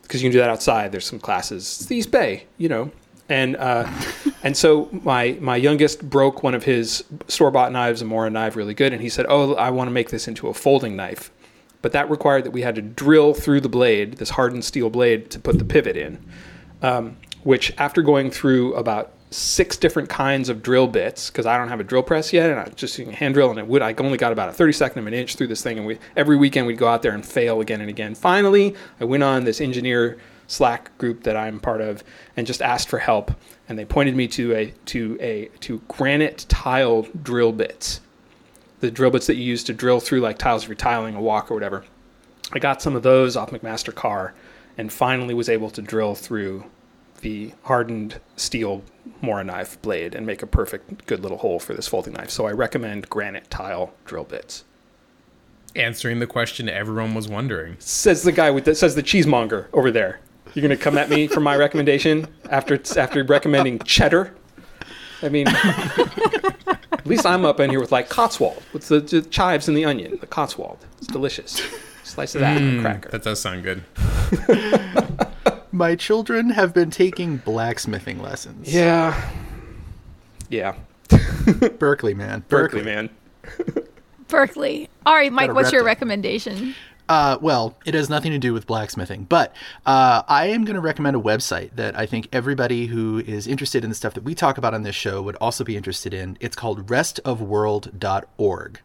because 0.02 0.22
you 0.22 0.28
can 0.28 0.32
do 0.32 0.38
that 0.38 0.50
outside. 0.50 0.92
There's 0.92 1.04
some 1.06 1.18
classes. 1.18 1.62
It's 1.62 1.86
the 1.86 1.96
East 1.96 2.12
Bay, 2.12 2.46
you 2.56 2.68
know, 2.68 2.92
and 3.29 3.57
uh, 3.57 3.91
and 4.43 4.57
so 4.57 4.89
my 4.93 5.37
my 5.41 5.57
youngest 5.57 6.09
broke 6.09 6.43
one 6.43 6.55
of 6.55 6.64
his 6.64 7.05
store 7.29 7.51
bought 7.51 7.72
knives, 7.72 8.03
a 8.03 8.05
Mora 8.05 8.31
knife, 8.31 8.57
really 8.57 8.75
good, 8.75 8.93
and 8.93 9.01
he 9.01 9.09
said, 9.09 9.27
"Oh, 9.29 9.55
I 9.55 9.70
want 9.70 9.89
to 9.89 9.93
make 9.93 10.11
this 10.11 10.29
into 10.29 10.49
a 10.49 10.55
folding 10.55 10.97
knife." 10.97 11.31
But 11.83 11.93
that 11.93 12.09
required 12.09 12.45
that 12.45 12.53
we 12.53 12.62
had 12.62 12.75
to 12.77 12.83
drill 12.83 13.35
through 13.35 13.61
the 13.61 13.68
blade, 13.68 14.14
this 14.14 14.31
hardened 14.31 14.64
steel 14.64 14.89
blade, 14.89 15.31
to 15.31 15.39
put 15.39 15.59
the 15.59 15.64
pivot 15.64 15.97
in. 15.97 16.18
Um, 16.83 17.18
which, 17.43 17.75
after 17.77 18.01
going 18.01 18.31
through 18.31 18.75
about 18.75 19.12
six 19.31 19.77
different 19.77 20.09
kinds 20.09 20.49
of 20.49 20.62
drill 20.62 20.87
bits, 20.87 21.29
because 21.29 21.45
I 21.45 21.59
don't 21.59 21.68
have 21.68 21.81
a 21.81 21.85
drill 21.85 22.03
press 22.03 22.33
yet, 22.33 22.51
and 22.51 22.61
I 22.61 22.64
just 22.70 22.99
using 22.99 23.12
hand 23.12 23.35
drill, 23.35 23.51
and 23.51 23.59
it 23.59 23.66
would 23.66 23.83
I 23.83 23.95
only 23.99 24.16
got 24.16 24.33
about 24.33 24.49
a 24.49 24.53
32nd 24.53 24.97
of 24.97 25.07
an 25.07 25.14
inch 25.14 25.37
through 25.37 25.49
this 25.49 25.62
thing, 25.62 25.79
and 25.79 25.87
we 25.87 25.99
every 26.16 26.37
weekend 26.37 26.66
we'd 26.66 26.79
go 26.79 26.89
out 26.89 27.03
there 27.03 27.12
and 27.12 27.25
fail 27.25 27.61
again 27.61 27.81
and 27.81 27.91
again. 27.91 28.14
Finally, 28.14 28.75
I 29.01 29.05
went 29.05 29.22
on 29.22 29.45
this 29.45 29.61
engineer 29.61 30.18
Slack 30.47 30.97
group 30.99 31.22
that 31.24 31.36
I'm 31.36 31.61
part 31.61 31.80
of 31.80 32.05
and 32.36 32.47
just 32.47 32.62
asked 32.62 32.88
for 32.88 32.99
help, 32.99 33.32
and 33.68 33.78
they 33.78 33.84
pointed 33.84 34.14
me 34.14 34.28
to 34.28 34.55
a 34.55 34.74
to 34.86 35.18
a 35.20 35.51
to 35.61 35.82
granite 35.88 36.47
tile 36.49 37.07
drill 37.22 37.53
bits, 37.53 38.01
the 38.80 38.90
drill 38.90 39.11
bits 39.11 39.26
that 39.26 39.36
you 39.36 39.45
use 39.45 39.64
to 39.64 39.72
drill 39.72 40.01
through 40.01 40.20
like 40.20 40.38
tiles 40.38 40.62
if 40.62 40.68
you're 40.68 40.76
tiling 40.76 41.14
a 41.14 41.20
walk 41.20 41.51
or 41.51 41.55
whatever. 41.55 41.84
I 42.53 42.59
got 42.59 42.82
some 42.82 42.95
of 42.95 43.03
those 43.03 43.36
off 43.36 43.51
McMaster 43.51 43.95
Carr, 43.95 44.34
and 44.76 44.92
finally 44.92 45.34
was 45.34 45.49
able 45.49 45.70
to 45.70 45.82
drill 45.82 46.14
through 46.14 46.64
the 47.20 47.53
hardened 47.62 48.20
steel 48.36 48.82
Mora 49.22 49.45
knife 49.45 49.80
blade 49.80 50.14
and 50.14 50.26
make 50.26 50.42
a 50.42 50.47
perfect 50.47 51.07
good 51.07 51.20
little 51.20 51.38
hole 51.38 51.59
for 51.59 51.72
this 51.72 51.88
folding 51.88 52.12
knife. 52.12 52.30
So 52.30 52.47
I 52.47 52.53
recommend 52.53 53.09
granite 53.09 53.49
tile 53.49 53.95
drill 54.05 54.24
bits. 54.24 54.64
Answering 55.74 56.18
the 56.18 56.26
question 56.26 56.68
everyone 56.68 57.14
was 57.14 57.26
wondering. 57.26 57.76
Says 57.78 58.22
the 58.22 58.32
guy 58.32 58.51
with 58.51 58.66
the, 58.66 58.74
says 58.74 58.95
the 58.95 59.03
cheesemonger 59.03 59.66
over 59.72 59.90
there. 59.90 60.20
You're 60.55 60.62
gonna 60.62 60.76
come 60.76 60.96
at 60.96 61.11
me 61.11 61.26
for 61.26 61.40
my 61.40 61.57
recommendation 61.57 62.28
after 62.48 62.80
after 62.96 63.24
recommending 63.24 63.80
cheddar. 63.80 64.34
I 65.20 65.28
mean, 65.28 65.48
at 65.48 67.07
least 67.07 67.26
I'm 67.26 67.44
up 67.44 67.59
in 67.59 67.70
here 67.70 67.80
with 67.80 67.90
like 67.90 68.09
Cotswold 68.09 68.62
with 68.72 68.88
the, 68.88 69.00
the 69.00 69.22
chives 69.22 69.66
and 69.68 69.76
the 69.76 69.84
onion. 69.84 70.18
The 70.20 70.26
Cotswold, 70.26 70.78
it's 70.98 71.09
delicious. 71.09 71.61
Slice 72.05 72.34
of 72.34 72.42
that 72.42 72.57
and 72.59 72.78
a 72.78 72.82
cracker. 72.82 73.09
That 73.11 73.22
does 73.22 73.40
sound 73.40 73.64
good. 73.64 73.82
My 75.72 75.96
children 75.96 76.50
have 76.50 76.72
been 76.72 76.90
taking 76.90 77.38
blacksmithing 77.38 78.22
lessons. 78.22 78.72
Yeah, 78.72 79.30
yeah. 80.50 80.76
Berkeley, 81.78 82.14
man. 82.14 82.44
Berkeley, 82.48 82.84
man. 82.84 83.11
Berkeley. 84.28 84.88
All 85.05 85.14
right, 85.14 85.32
Mike, 85.32 85.52
what's 85.52 85.66
rep 85.66 85.72
your 85.72 85.82
it. 85.82 85.86
recommendation? 85.86 86.74
Uh, 87.09 87.36
well, 87.40 87.76
it 87.84 87.92
has 87.92 88.09
nothing 88.09 88.32
to 88.32 88.38
do 88.38 88.55
with 88.55 88.66
blacksmithing, 88.66 89.24
but 89.24 89.55
uh, 89.84 90.22
I 90.26 90.46
am 90.46 90.64
going 90.64 90.76
to 90.76 90.80
recommend 90.80 91.16
a 91.16 91.20
website 91.20 91.76
that 91.76 91.98
I 91.98 92.07
think 92.07 92.28
everybody 92.32 92.86
who 92.86 93.18
is 93.18 93.46
interested 93.46 93.84
in 93.84 93.90
the 93.90 93.96
stuff 93.96 94.14
that 94.14 94.24
we 94.24 94.34
talk 94.34 94.57
about 94.57 94.72
on 94.72 94.84
this 94.84 94.96
show 94.96 95.20
would 95.20 95.36
also 95.36 95.64
be 95.64 95.76
interested 95.76 96.14
in. 96.14 96.38
It's 96.40 96.57
called 96.57 96.86
restofworld.org. 96.86 98.80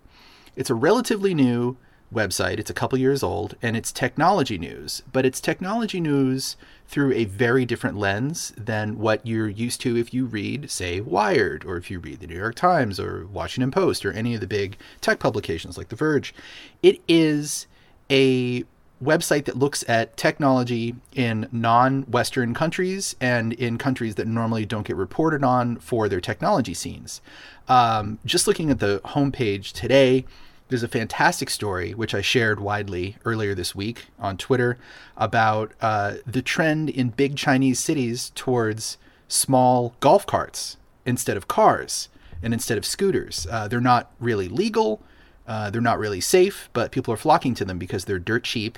It's 0.55 0.69
a 0.69 0.75
relatively 0.75 1.33
new 1.33 1.77
website. 2.13 2.59
It's 2.59 2.69
a 2.69 2.73
couple 2.73 2.97
years 2.97 3.23
old, 3.23 3.55
and 3.61 3.77
it's 3.77 3.91
technology 3.91 4.57
news, 4.57 5.01
but 5.13 5.25
it's 5.25 5.39
technology 5.39 6.01
news 6.01 6.57
through 6.87 7.13
a 7.13 7.23
very 7.25 7.65
different 7.65 7.97
lens 7.97 8.51
than 8.57 8.97
what 8.97 9.25
you're 9.25 9.47
used 9.47 9.79
to 9.81 9.95
if 9.95 10.13
you 10.13 10.25
read, 10.25 10.69
say, 10.69 10.99
Wired, 10.99 11.63
or 11.63 11.77
if 11.77 11.89
you 11.89 11.99
read 11.99 12.19
the 12.19 12.27
New 12.27 12.35
York 12.35 12.55
Times 12.55 12.99
or 12.99 13.27
Washington 13.27 13.71
Post 13.71 14.05
or 14.05 14.11
any 14.11 14.33
of 14.33 14.41
the 14.41 14.47
big 14.47 14.77
tech 14.99 15.19
publications 15.19 15.77
like 15.77 15.87
The 15.89 15.95
Verge. 15.95 16.33
It 16.81 16.99
is 17.07 17.67
a 18.09 18.63
website 19.03 19.45
that 19.45 19.57
looks 19.57 19.83
at 19.87 20.17
technology 20.17 20.95
in 21.13 21.47
non-Western 21.51 22.53
countries 22.53 23.15
and 23.21 23.53
in 23.53 23.77
countries 23.77 24.15
that 24.15 24.27
normally 24.27 24.65
don't 24.65 24.85
get 24.85 24.95
reported 24.95 25.43
on 25.43 25.77
for 25.77 26.09
their 26.09 26.19
technology 26.19 26.73
scenes. 26.73 27.21
Um, 27.67 28.19
just 28.25 28.45
looking 28.45 28.69
at 28.69 28.79
the 28.79 28.99
homepage 29.05 29.71
today, 29.71 30.25
there's 30.67 30.83
a 30.83 30.87
fantastic 30.87 31.49
story 31.49 31.93
which 31.93 32.13
I 32.13 32.21
shared 32.21 32.59
widely 32.59 33.17
earlier 33.25 33.55
this 33.55 33.73
week 33.73 34.07
on 34.19 34.37
Twitter 34.37 34.77
about 35.17 35.71
uh, 35.81 36.15
the 36.27 36.41
trend 36.41 36.89
in 36.89 37.09
big 37.09 37.37
Chinese 37.37 37.79
cities 37.79 38.31
towards 38.35 38.97
small 39.27 39.95
golf 39.99 40.25
carts 40.25 40.77
instead 41.05 41.37
of 41.37 41.47
cars 41.47 42.09
and 42.43 42.53
instead 42.53 42.77
of 42.77 42.85
scooters. 42.85 43.47
Uh, 43.49 43.67
they're 43.67 43.81
not 43.81 44.11
really 44.19 44.47
legal. 44.47 45.01
Uh, 45.49 45.71
they're 45.71 45.81
not 45.81 45.97
really 45.97 46.21
safe, 46.21 46.69
but 46.73 46.91
people 46.91 47.11
are 47.11 47.17
flocking 47.17 47.55
to 47.55 47.65
them 47.65 47.79
because 47.79 48.05
they're 48.05 48.19
dirt 48.19 48.43
cheap 48.43 48.77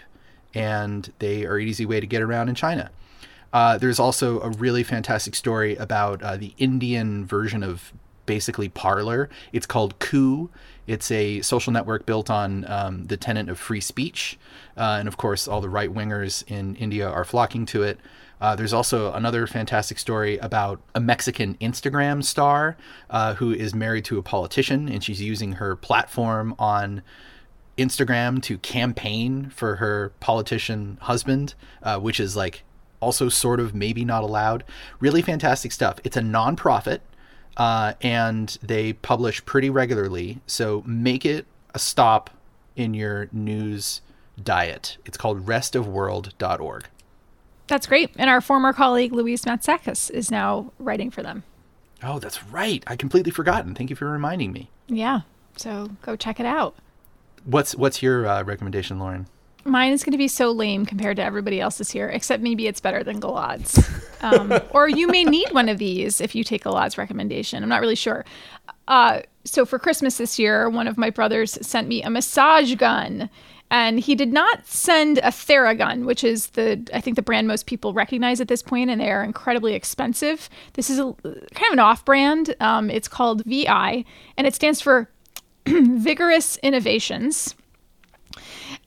and 0.53 1.11
they 1.19 1.45
are 1.45 1.57
an 1.57 1.67
easy 1.67 1.85
way 1.85 1.99
to 1.99 2.07
get 2.07 2.21
around 2.21 2.47
in 2.47 2.55
China. 2.55 2.89
Uh, 3.51 3.77
there's 3.77 3.99
also 3.99 4.39
a 4.39 4.49
really 4.51 4.81
fantastic 4.81 5.35
story 5.35 5.75
about 5.75 6.23
uh, 6.23 6.37
the 6.37 6.53
Indian 6.57 7.25
version 7.25 7.61
of 7.61 7.91
basically 8.25 8.69
Parler. 8.69 9.29
It's 9.51 9.65
called 9.65 9.99
Koo. 9.99 10.49
It's 10.87 11.11
a 11.11 11.41
social 11.41 11.73
network 11.73 12.05
built 12.05 12.29
on 12.29 12.65
um, 12.69 13.03
the 13.05 13.17
tenet 13.17 13.49
of 13.49 13.59
free 13.59 13.81
speech. 13.81 14.39
Uh, 14.77 14.95
and 14.97 15.09
of 15.09 15.17
course, 15.17 15.49
all 15.49 15.59
the 15.59 15.69
right 15.69 15.93
wingers 15.93 16.49
in 16.49 16.75
India 16.77 17.09
are 17.09 17.25
flocking 17.25 17.65
to 17.67 17.83
it. 17.83 17.99
Uh, 18.41 18.55
there's 18.55 18.73
also 18.73 19.13
another 19.13 19.45
fantastic 19.45 19.99
story 19.99 20.37
about 20.39 20.81
a 20.95 20.99
Mexican 20.99 21.55
Instagram 21.61 22.23
star 22.23 22.75
uh, 23.11 23.35
who 23.35 23.51
is 23.51 23.75
married 23.75 24.03
to 24.05 24.17
a 24.17 24.23
politician, 24.23 24.89
and 24.89 25.03
she's 25.03 25.21
using 25.21 25.53
her 25.53 25.75
platform 25.75 26.55
on 26.57 27.03
Instagram 27.77 28.41
to 28.41 28.57
campaign 28.57 29.51
for 29.51 29.75
her 29.77 30.11
politician 30.19 30.97
husband, 31.01 31.53
uh, 31.83 31.99
which 31.99 32.19
is 32.19 32.35
like 32.35 32.63
also 32.99 33.29
sort 33.29 33.59
of 33.59 33.75
maybe 33.75 34.03
not 34.03 34.23
allowed. 34.23 34.63
Really 34.99 35.21
fantastic 35.21 35.71
stuff. 35.71 35.99
It's 36.03 36.17
a 36.17 36.21
nonprofit, 36.21 36.99
uh, 37.57 37.93
and 38.01 38.57
they 38.63 38.93
publish 38.93 39.45
pretty 39.45 39.69
regularly. 39.69 40.41
So 40.47 40.83
make 40.85 41.25
it 41.25 41.45
a 41.75 41.79
stop 41.79 42.31
in 42.75 42.93
your 42.95 43.29
news 43.31 44.01
diet. 44.41 44.97
It's 45.05 45.17
called 45.17 45.45
restofworld.org. 45.45 46.87
That's 47.71 47.87
great. 47.87 48.11
And 48.17 48.29
our 48.29 48.41
former 48.41 48.73
colleague 48.73 49.13
Louise 49.13 49.45
Matsakis 49.45 50.11
is 50.11 50.29
now 50.29 50.73
writing 50.77 51.09
for 51.09 51.23
them. 51.23 51.43
Oh, 52.03 52.19
that's 52.19 52.43
right. 52.43 52.83
I 52.85 52.97
completely 52.97 53.31
forgotten. 53.31 53.75
Thank 53.75 53.89
you 53.89 53.95
for 53.95 54.11
reminding 54.11 54.51
me. 54.51 54.69
Yeah. 54.87 55.21
So 55.55 55.91
go 56.01 56.17
check 56.17 56.41
it 56.41 56.45
out. 56.45 56.75
What's 57.45 57.73
what's 57.73 58.03
your 58.03 58.27
uh, 58.27 58.43
recommendation, 58.43 58.99
Lauren? 58.99 59.25
Mine 59.63 59.93
is 59.93 60.03
going 60.03 60.11
to 60.11 60.17
be 60.17 60.27
so 60.27 60.51
lame 60.51 60.85
compared 60.85 61.15
to 61.15 61.23
everybody 61.23 61.61
else's 61.61 61.89
here, 61.89 62.09
except 62.09 62.43
maybe 62.43 62.67
it's 62.67 62.81
better 62.81 63.05
than 63.05 63.21
Gilad's. 63.21 63.89
Um, 64.19 64.53
or 64.71 64.89
you 64.89 65.07
may 65.07 65.23
need 65.23 65.53
one 65.53 65.69
of 65.69 65.77
these 65.77 66.19
if 66.19 66.35
you 66.35 66.43
take 66.43 66.65
Gilad's 66.65 66.97
recommendation. 66.97 67.63
I'm 67.63 67.69
not 67.69 67.79
really 67.79 67.95
sure. 67.95 68.25
Uh, 68.89 69.21
so 69.45 69.65
for 69.65 69.79
Christmas 69.79 70.17
this 70.17 70.37
year, 70.37 70.69
one 70.69 70.89
of 70.89 70.97
my 70.97 71.09
brothers 71.09 71.57
sent 71.65 71.87
me 71.87 72.03
a 72.03 72.09
massage 72.09 72.75
gun. 72.75 73.29
And 73.71 74.01
he 74.01 74.15
did 74.15 74.33
not 74.33 74.67
send 74.67 75.19
a 75.19 75.31
Theragun, 75.31 76.05
which 76.05 76.25
is 76.25 76.47
the 76.47 76.85
I 76.93 76.99
think 76.99 77.15
the 77.15 77.21
brand 77.21 77.47
most 77.47 77.65
people 77.65 77.93
recognize 77.93 78.41
at 78.41 78.49
this 78.49 78.61
point, 78.61 78.89
and 78.89 78.99
they 78.99 79.09
are 79.09 79.23
incredibly 79.23 79.73
expensive. 79.73 80.49
This 80.73 80.89
is 80.89 80.99
a 80.99 81.13
kind 81.23 81.67
of 81.67 81.73
an 81.73 81.79
off-brand. 81.79 82.53
Um, 82.59 82.89
it's 82.89 83.07
called 83.07 83.43
VI, 83.45 84.03
and 84.37 84.45
it 84.45 84.53
stands 84.53 84.81
for 84.81 85.09
Vigorous 85.67 86.57
Innovations. 86.57 87.55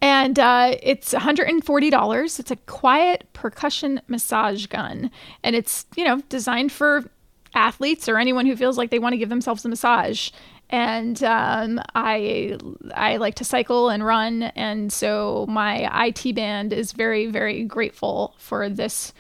And 0.03 0.39
uh, 0.39 0.76
it's 0.82 1.14
$140. 1.14 2.39
It's 2.39 2.51
a 2.51 2.57
quiet 2.57 3.26
percussion 3.32 4.03
massage 4.07 4.66
gun, 4.66 5.11
and 5.43 5.57
it's 5.57 5.87
you 5.97 6.05
know 6.05 6.20
designed 6.28 6.72
for 6.72 7.11
athletes 7.55 8.07
or 8.07 8.18
anyone 8.18 8.45
who 8.45 8.57
feels 8.57 8.76
like 8.76 8.91
they 8.91 8.99
want 8.99 9.14
to 9.14 9.18
give 9.18 9.28
themselves 9.30 9.64
a 9.64 9.68
massage 9.68 10.30
and 10.70 11.22
um, 11.22 11.80
I 11.94 12.58
I 12.94 13.16
like 13.16 13.36
to 13.36 13.44
cycle 13.44 13.88
and 13.88 14.04
run, 14.04 14.44
and 14.44 14.92
so 14.92 15.46
my 15.48 16.06
IT 16.06 16.34
band 16.34 16.72
is 16.72 16.92
very 16.92 17.26
very 17.26 17.64
grateful 17.64 18.34
for 18.38 18.68
this 18.68 19.12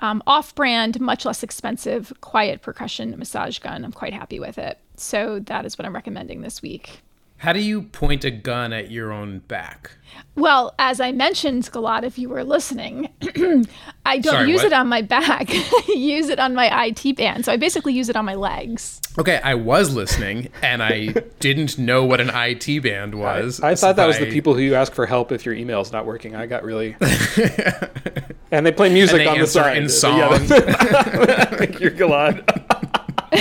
um, 0.00 0.22
off-brand, 0.26 1.00
much 1.00 1.24
less 1.24 1.42
expensive, 1.42 2.12
quiet 2.20 2.62
percussion 2.62 3.16
massage 3.18 3.58
gun. 3.58 3.84
I'm 3.84 3.92
quite 3.92 4.12
happy 4.12 4.40
with 4.40 4.58
it. 4.58 4.78
So 4.96 5.38
that 5.40 5.64
is 5.64 5.78
what 5.78 5.86
I'm 5.86 5.94
recommending 5.94 6.40
this 6.40 6.60
week. 6.60 7.00
How 7.38 7.52
do 7.52 7.60
you 7.60 7.82
point 7.82 8.24
a 8.24 8.30
gun 8.30 8.72
at 8.72 8.90
your 8.90 9.12
own 9.12 9.40
back? 9.40 9.92
Well, 10.36 10.74
as 10.78 11.00
I 11.00 11.12
mentioned, 11.12 11.64
Gilad, 11.64 12.02
if 12.04 12.18
you 12.18 12.28
were 12.28 12.42
listening, 12.44 13.08
I 14.06 14.18
don't 14.18 14.32
Sorry, 14.32 14.48
use 14.48 14.58
what? 14.58 14.66
it 14.66 14.72
on 14.72 14.88
my 14.88 15.02
back. 15.02 15.46
I 15.50 15.82
use 15.94 16.28
it 16.28 16.38
on 16.38 16.54
my 16.54 16.86
IT 16.86 17.16
band. 17.16 17.44
So 17.44 17.52
I 17.52 17.56
basically 17.56 17.92
use 17.92 18.08
it 18.08 18.16
on 18.16 18.24
my 18.24 18.34
legs. 18.34 19.00
Okay, 19.18 19.40
I 19.44 19.54
was 19.54 19.94
listening 19.94 20.48
and 20.62 20.82
I 20.82 21.08
didn't 21.38 21.78
know 21.78 22.04
what 22.04 22.20
an 22.20 22.30
IT 22.32 22.82
band 22.82 23.14
was. 23.16 23.60
I 23.60 23.74
thought 23.74 23.96
that 23.96 24.06
was 24.06 24.18
the 24.18 24.30
people 24.30 24.54
who 24.54 24.60
you 24.60 24.74
ask 24.74 24.92
for 24.92 25.06
help 25.06 25.30
if 25.30 25.44
your 25.44 25.54
email's 25.54 25.92
not 25.92 26.06
working. 26.06 26.34
I 26.34 26.46
got 26.46 26.64
really. 26.64 26.96
and 28.50 28.64
they 28.64 28.72
play 28.72 28.92
music 28.92 29.20
And 29.20 29.20
they 29.20 29.26
on 29.28 29.34
the 29.34 29.40
answer 29.42 29.60
side. 29.90 30.42
in 30.42 30.48
Yeah, 30.48 31.44
Thank 31.56 31.80
you, 31.80 31.90
Gilad. 31.90 32.63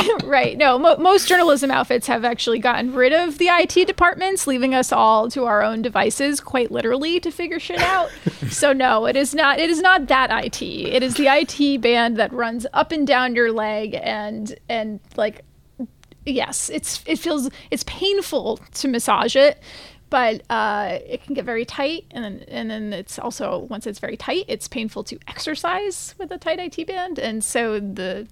right. 0.23 0.57
No, 0.57 0.77
mo- 0.79 0.97
most 0.97 1.27
journalism 1.27 1.71
outfits 1.71 2.07
have 2.07 2.25
actually 2.25 2.59
gotten 2.59 2.93
rid 2.93 3.13
of 3.13 3.37
the 3.37 3.47
IT 3.47 3.85
departments, 3.87 4.47
leaving 4.47 4.73
us 4.73 4.91
all 4.91 5.29
to 5.31 5.45
our 5.45 5.61
own 5.61 5.81
devices, 5.81 6.39
quite 6.39 6.71
literally, 6.71 7.19
to 7.19 7.31
figure 7.31 7.59
shit 7.59 7.79
out. 7.79 8.09
so 8.49 8.73
no, 8.73 9.05
it 9.05 9.15
is 9.15 9.33
not. 9.35 9.59
It 9.59 9.69
is 9.69 9.81
not 9.81 10.07
that 10.07 10.45
IT. 10.45 10.61
It 10.61 11.03
is 11.03 11.15
the 11.15 11.27
IT 11.27 11.81
band 11.81 12.17
that 12.17 12.31
runs 12.33 12.65
up 12.73 12.91
and 12.91 13.05
down 13.05 13.35
your 13.35 13.51
leg 13.51 13.97
and 14.01 14.55
and 14.69 14.99
like, 15.15 15.41
yes, 16.25 16.69
it's 16.69 17.03
it 17.05 17.19
feels 17.19 17.49
it's 17.69 17.83
painful 17.83 18.57
to 18.75 18.87
massage 18.87 19.35
it. 19.35 19.59
But 20.09 20.43
uh, 20.47 20.99
it 21.07 21.23
can 21.23 21.33
get 21.33 21.43
very 21.43 21.65
tight, 21.65 22.05
and 22.11 22.23
then, 22.23 22.45
and 22.47 22.69
then 22.69 22.93
it's 22.93 23.17
also 23.17 23.57
once 23.57 23.87
it's 23.87 23.97
very 23.97 24.15
tight, 24.15 24.45
it's 24.47 24.67
painful 24.67 25.03
to 25.05 25.17
exercise 25.27 26.13
with 26.19 26.29
a 26.29 26.37
tight 26.37 26.59
IT 26.59 26.85
band, 26.85 27.17
and 27.17 27.43
so 27.43 27.79
the 27.79 28.27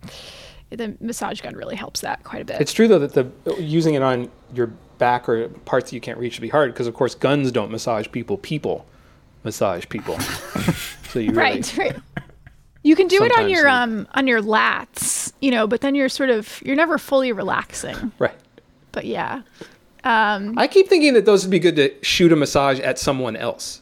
the 0.71 0.95
massage 0.99 1.41
gun 1.41 1.55
really 1.55 1.75
helps 1.75 2.01
that 2.01 2.23
quite 2.23 2.41
a 2.41 2.45
bit. 2.45 2.61
It's 2.61 2.73
true 2.73 2.87
though 2.87 2.99
that 2.99 3.13
the 3.13 3.61
using 3.61 3.93
it 3.93 4.01
on 4.01 4.31
your 4.53 4.67
back 4.97 5.27
or 5.27 5.49
parts 5.65 5.89
that 5.89 5.95
you 5.95 6.01
can't 6.01 6.17
reach 6.17 6.37
would 6.37 6.41
be 6.41 6.49
hard 6.49 6.73
because 6.73 6.87
of 6.87 6.93
course 6.93 7.15
guns 7.15 7.51
don't 7.51 7.71
massage 7.71 8.07
people. 8.11 8.37
People 8.37 8.85
massage 9.43 9.85
people. 9.89 10.19
so 11.09 11.19
you 11.19 11.31
really, 11.31 11.35
right, 11.35 11.77
right. 11.77 11.95
You 12.83 12.95
can 12.95 13.07
do 13.07 13.23
it 13.23 13.37
on 13.37 13.49
your 13.49 13.67
um 13.67 14.07
on 14.13 14.27
your 14.27 14.41
lats, 14.41 15.33
you 15.41 15.51
know, 15.51 15.67
but 15.67 15.81
then 15.81 15.93
you're 15.93 16.09
sort 16.09 16.29
of 16.29 16.61
you're 16.65 16.75
never 16.75 16.97
fully 16.97 17.31
relaxing. 17.31 18.11
right. 18.19 18.35
But 18.91 19.05
yeah. 19.05 19.41
Um 20.03 20.57
I 20.57 20.67
keep 20.67 20.87
thinking 20.87 21.13
that 21.13 21.25
those 21.25 21.43
would 21.43 21.51
be 21.51 21.59
good 21.59 21.75
to 21.75 21.93
shoot 22.01 22.31
a 22.31 22.35
massage 22.35 22.79
at 22.79 22.97
someone 22.97 23.35
else 23.35 23.80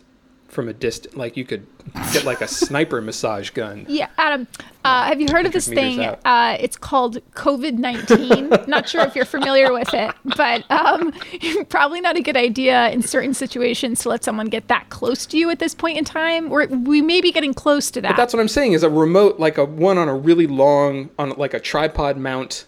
from 0.59 0.67
a 0.67 0.73
distance. 0.73 1.15
Like 1.15 1.37
you 1.37 1.45
could 1.45 1.65
get 2.11 2.25
like 2.25 2.41
a 2.41 2.47
sniper 2.59 2.99
massage 2.99 3.51
gun. 3.51 3.85
yeah, 3.87 4.09
Adam, 4.17 4.45
uh, 4.83 5.05
have 5.05 5.21
you 5.21 5.27
heard 5.31 5.45
of 5.45 5.53
this 5.53 5.69
thing? 5.69 6.01
Uh, 6.01 6.57
it's 6.59 6.75
called 6.75 7.19
COVID 7.31 7.77
19. 7.77 8.49
not 8.67 8.89
sure 8.89 9.05
if 9.05 9.15
you're 9.15 9.23
familiar 9.23 9.71
with 9.71 9.93
it, 9.93 10.13
but 10.35 10.69
um, 10.69 11.13
probably 11.69 12.01
not 12.01 12.17
a 12.17 12.21
good 12.21 12.35
idea 12.35 12.89
in 12.89 13.01
certain 13.01 13.33
situations 13.33 14.01
to 14.01 14.09
let 14.09 14.25
someone 14.25 14.47
get 14.47 14.67
that 14.67 14.89
close 14.89 15.25
to 15.27 15.37
you 15.37 15.49
at 15.49 15.59
this 15.59 15.73
point 15.73 15.97
in 15.97 16.03
time. 16.03 16.49
We're, 16.49 16.67
we 16.67 17.01
may 17.01 17.21
be 17.21 17.31
getting 17.31 17.53
close 17.53 17.89
to 17.91 18.01
that. 18.01 18.09
But 18.09 18.17
that's 18.17 18.33
what 18.33 18.41
I'm 18.41 18.49
saying 18.49 18.73
is 18.73 18.83
a 18.83 18.89
remote, 18.89 19.39
like 19.39 19.57
a 19.57 19.63
one 19.63 19.97
on 19.97 20.09
a 20.09 20.15
really 20.15 20.47
long, 20.47 21.09
on 21.17 21.29
like 21.37 21.53
a 21.53 21.59
tripod 21.61 22.17
mount 22.17 22.65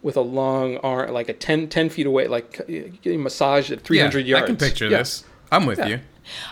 with 0.00 0.16
a 0.16 0.22
long 0.22 0.78
arm, 0.78 1.12
like 1.12 1.28
a 1.28 1.34
10, 1.34 1.68
10 1.68 1.90
feet 1.90 2.06
away, 2.06 2.28
like 2.28 2.66
getting 3.02 3.22
massaged 3.22 3.70
at 3.72 3.82
300 3.82 4.20
yeah, 4.20 4.36
yards. 4.36 4.44
I 4.44 4.46
can 4.46 4.56
picture 4.56 4.88
Yeah. 4.88 4.98
this. 4.98 5.24
I'm 5.52 5.66
with 5.66 5.86
you. 5.86 6.00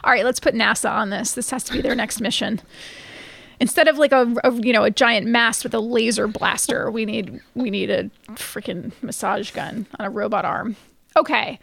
All 0.02 0.12
right, 0.12 0.24
let's 0.24 0.40
put 0.40 0.54
NASA 0.54 0.90
on 0.90 1.10
this. 1.10 1.32
This 1.32 1.50
has 1.50 1.64
to 1.64 1.72
be 1.72 1.80
their 1.80 1.94
next 1.94 2.20
mission. 2.20 2.60
Instead 3.60 3.88
of 3.88 3.98
like 3.98 4.12
a, 4.12 4.34
a 4.42 4.52
you 4.52 4.72
know 4.72 4.84
a 4.84 4.90
giant 4.90 5.26
mast 5.26 5.64
with 5.64 5.74
a 5.74 5.80
laser 5.80 6.26
blaster, 6.26 6.90
we 6.90 7.04
need 7.04 7.40
we 7.54 7.70
need 7.70 7.90
a 7.90 8.10
freaking 8.32 8.92
massage 9.02 9.50
gun 9.52 9.86
on 9.98 10.06
a 10.06 10.10
robot 10.10 10.44
arm. 10.44 10.76
Okay. 11.16 11.58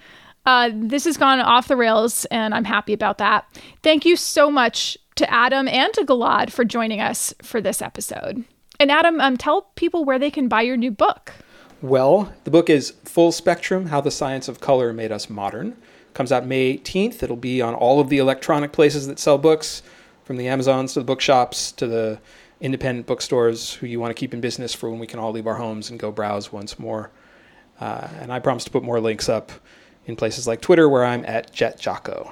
Uh, 0.46 0.72
this 0.74 1.06
has 1.06 1.18
gone 1.18 1.40
off 1.40 1.68
the 1.68 1.76
rails, 1.76 2.26
and 2.26 2.56
I'm 2.56 2.66
happy 2.66 2.94
about 2.94 3.20
that. 3.20 3.46
Thank 3.84 4.06
you 4.06 4.16
so 4.16 4.50
much 4.50 4.98
to 5.16 5.32
Adam 5.32 5.68
and 5.68 5.94
to 5.94 6.04
Gilad 6.04 6.50
for 6.52 6.66
joining 6.66 7.00
us 7.00 7.34
for 7.44 7.62
this 7.62 7.82
episode. 7.82 8.44
And 8.80 8.92
Adam, 8.92 9.22
um, 9.22 9.38
tell 9.38 9.64
people 9.76 10.04
where 10.04 10.18
they 10.18 10.32
can 10.32 10.48
buy 10.48 10.64
your 10.64 10.78
new 10.78 10.90
book. 10.90 11.34
Well, 11.82 12.34
the 12.44 12.52
book 12.52 12.70
is 12.70 12.92
Full 13.06 13.32
Spectrum 13.32 13.88
How 13.88 14.02
the 14.02 14.10
Science 14.10 14.48
of 14.48 14.60
Color 14.60 14.94
Made 14.94 15.12
Us 15.12 15.30
Modern. 15.30 15.78
Comes 16.14 16.32
out 16.32 16.46
May 16.46 16.78
18th. 16.78 17.24
It'll 17.24 17.36
be 17.36 17.62
on 17.62 17.74
all 17.74 18.00
of 18.00 18.10
the 18.10 18.18
electronic 18.18 18.72
places 18.72 19.08
that 19.08 19.20
sell 19.20 19.38
books, 19.38 19.82
from 20.24 20.38
the 20.38 20.48
Amazons 20.48 20.94
to 20.94 21.00
the 21.00 21.06
bookshops 21.06 21.72
to 21.74 21.88
the 21.88 22.20
independent 22.60 23.08
bookstores 23.08 23.74
who 23.74 23.88
you 23.88 24.00
want 24.00 24.12
to 24.16 24.20
keep 24.20 24.34
in 24.34 24.42
business 24.42 24.74
for 24.74 24.90
when 24.90 25.00
we 25.00 25.08
can 25.08 25.20
all 25.20 25.32
leave 25.32 25.48
our 25.48 25.56
homes 25.56 25.90
and 25.90 26.00
go 26.00 26.12
browse 26.12 26.52
once 26.52 26.78
more. 26.78 27.10
Uh, 27.80 28.08
and 28.20 28.32
I 28.32 28.40
promise 28.40 28.64
to 28.66 28.72
put 28.72 28.84
more 28.84 29.00
links 29.00 29.28
up 29.28 29.52
in 30.06 30.16
places 30.16 30.48
like 30.48 30.62
Twitter, 30.62 30.88
where 30.88 31.04
I'm 31.04 31.26
at 31.26 31.52
Jet 31.52 31.80
Jocko. 31.80 32.32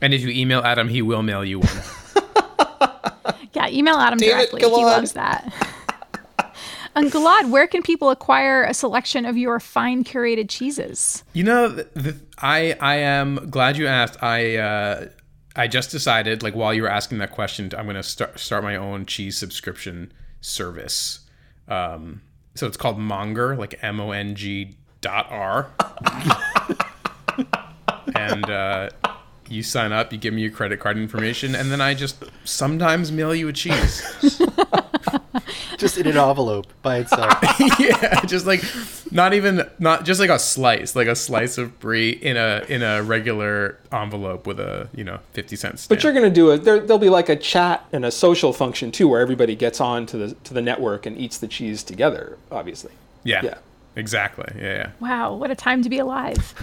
And 0.00 0.14
if 0.14 0.22
you 0.22 0.28
email 0.30 0.60
Adam, 0.60 0.88
he 0.88 1.02
will 1.02 1.22
mail 1.22 1.44
you 1.44 1.60
one. 1.60 1.68
Yeah, 3.54 3.68
email 3.68 3.94
Adam 3.94 4.18
Damn 4.18 4.40
it, 4.40 4.50
directly. 4.50 4.60
he 4.62 4.84
loves 4.84 5.12
that. 5.12 5.52
and 6.96 7.10
Gilad, 7.10 7.50
where 7.50 7.66
can 7.66 7.82
people 7.82 8.10
acquire 8.10 8.64
a 8.64 8.74
selection 8.74 9.24
of 9.24 9.36
your 9.36 9.60
fine 9.60 10.02
curated 10.02 10.48
cheeses? 10.50 11.22
You 11.32 11.44
know, 11.44 11.72
th 11.74 11.86
th 11.94 12.16
I 12.38 12.76
I 12.80 12.96
am 12.96 13.48
glad 13.50 13.76
you 13.76 13.86
asked. 13.86 14.22
I 14.22 14.56
uh, 14.56 15.08
I 15.56 15.68
just 15.68 15.90
decided, 15.90 16.42
like 16.42 16.54
while 16.54 16.74
you 16.74 16.82
were 16.82 16.90
asking 16.90 17.18
that 17.18 17.30
question, 17.32 17.70
I'm 17.76 17.84
going 17.84 17.96
to 17.96 18.02
start 18.02 18.38
start 18.38 18.64
my 18.64 18.76
own 18.76 19.06
cheese 19.06 19.38
subscription 19.38 20.12
service. 20.40 21.20
Um, 21.68 22.22
so 22.54 22.66
it's 22.66 22.76
called 22.76 22.98
Monger, 22.98 23.56
like 23.56 23.78
M 23.82 24.00
O 24.00 24.10
N 24.10 24.34
G 24.34 24.76
dot 25.00 25.26
R. 25.30 25.70
and 28.16 28.50
uh, 28.50 28.90
you 29.48 29.62
sign 29.62 29.92
up, 29.92 30.12
you 30.12 30.18
give 30.18 30.34
me 30.34 30.42
your 30.42 30.50
credit 30.50 30.80
card 30.80 30.96
information, 30.96 31.54
and 31.54 31.70
then 31.70 31.80
I 31.80 31.94
just 31.94 32.24
sometimes 32.44 33.12
mail 33.12 33.34
you 33.34 33.48
a 33.48 33.52
cheese. 33.52 34.40
just 35.78 35.98
in 35.98 36.06
an 36.06 36.16
envelope 36.16 36.66
by 36.82 36.98
itself. 36.98 37.34
yeah, 37.78 38.20
just 38.24 38.46
like 38.46 38.62
not 39.10 39.34
even 39.34 39.68
not 39.78 40.04
just 40.04 40.20
like 40.20 40.30
a 40.30 40.38
slice, 40.38 40.96
like 40.96 41.08
a 41.08 41.16
slice 41.16 41.58
of 41.58 41.78
brie 41.80 42.10
in 42.10 42.36
a 42.36 42.64
in 42.68 42.82
a 42.82 43.02
regular 43.02 43.78
envelope 43.92 44.46
with 44.46 44.60
a 44.60 44.88
you 44.94 45.04
know 45.04 45.20
fifty 45.32 45.56
cent 45.56 45.78
stamp. 45.78 45.88
But 45.88 46.04
you're 46.04 46.12
going 46.12 46.24
to 46.24 46.34
do 46.34 46.50
it. 46.50 46.64
There, 46.64 46.80
there'll 46.80 46.98
be 46.98 47.08
like 47.08 47.28
a 47.28 47.36
chat 47.36 47.86
and 47.92 48.04
a 48.04 48.10
social 48.10 48.52
function 48.52 48.90
too, 48.92 49.08
where 49.08 49.20
everybody 49.20 49.54
gets 49.54 49.80
on 49.80 50.06
to 50.06 50.16
the 50.16 50.34
to 50.34 50.54
the 50.54 50.62
network 50.62 51.06
and 51.06 51.16
eats 51.16 51.38
the 51.38 51.48
cheese 51.48 51.82
together. 51.82 52.38
Obviously, 52.50 52.92
yeah, 53.22 53.42
yeah. 53.42 53.58
exactly. 53.96 54.52
Yeah, 54.60 54.90
Wow, 55.00 55.34
what 55.34 55.50
a 55.50 55.54
time 55.54 55.82
to 55.82 55.88
be 55.88 55.98
alive. 55.98 56.54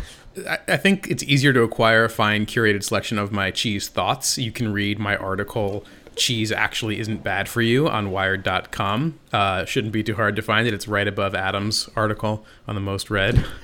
I, 0.47 0.59
I 0.67 0.77
think 0.77 1.09
it's 1.09 1.23
easier 1.23 1.53
to 1.53 1.61
acquire 1.61 2.05
a 2.05 2.09
fine 2.09 2.45
curated 2.45 2.83
selection 2.83 3.17
of 3.17 3.31
my 3.31 3.51
cheese 3.51 3.87
thoughts. 3.87 4.37
You 4.37 4.51
can 4.51 4.71
read 4.71 4.99
my 4.99 5.15
article. 5.15 5.85
Cheese 6.15 6.51
actually 6.51 6.99
isn't 6.99 7.23
bad 7.23 7.47
for 7.47 7.61
you 7.61 7.87
on 7.87 8.11
wired.com. 8.11 9.19
Uh, 9.31 9.65
shouldn't 9.65 9.93
be 9.93 10.03
too 10.03 10.15
hard 10.15 10.35
to 10.35 10.41
find 10.41 10.67
it. 10.67 10.73
It's 10.73 10.87
right 10.87 11.07
above 11.07 11.33
Adam's 11.35 11.89
article 11.95 12.45
on 12.67 12.75
the 12.75 12.81
most 12.81 13.09
read. 13.09 13.45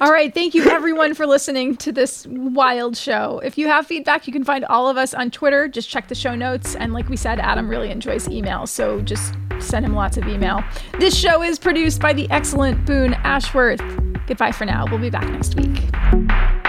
All 0.00 0.12
right, 0.12 0.32
thank 0.32 0.54
you 0.54 0.64
everyone 0.68 1.14
for 1.14 1.26
listening 1.26 1.76
to 1.78 1.92
this 1.92 2.26
wild 2.26 2.96
show. 2.96 3.40
If 3.44 3.56
you 3.56 3.66
have 3.68 3.86
feedback, 3.86 4.26
you 4.26 4.32
can 4.32 4.44
find 4.44 4.64
all 4.66 4.88
of 4.88 4.96
us 4.96 5.14
on 5.14 5.30
Twitter. 5.30 5.68
Just 5.68 5.88
check 5.88 6.08
the 6.08 6.14
show 6.14 6.34
notes. 6.34 6.74
And 6.76 6.92
like 6.92 7.08
we 7.08 7.16
said, 7.16 7.38
Adam 7.40 7.68
really 7.68 7.90
enjoys 7.90 8.28
email, 8.28 8.66
so 8.66 9.00
just 9.00 9.34
send 9.58 9.86
him 9.86 9.94
lots 9.94 10.16
of 10.16 10.26
email. 10.28 10.62
This 10.98 11.16
show 11.16 11.42
is 11.42 11.58
produced 11.58 12.00
by 12.00 12.12
the 12.12 12.28
excellent 12.30 12.84
Boone 12.84 13.14
Ashworth. 13.14 13.80
Goodbye 14.26 14.52
for 14.52 14.64
now. 14.64 14.84
We'll 14.90 15.00
be 15.00 15.10
back 15.10 15.28
next 15.30 15.54
week. 15.56 16.65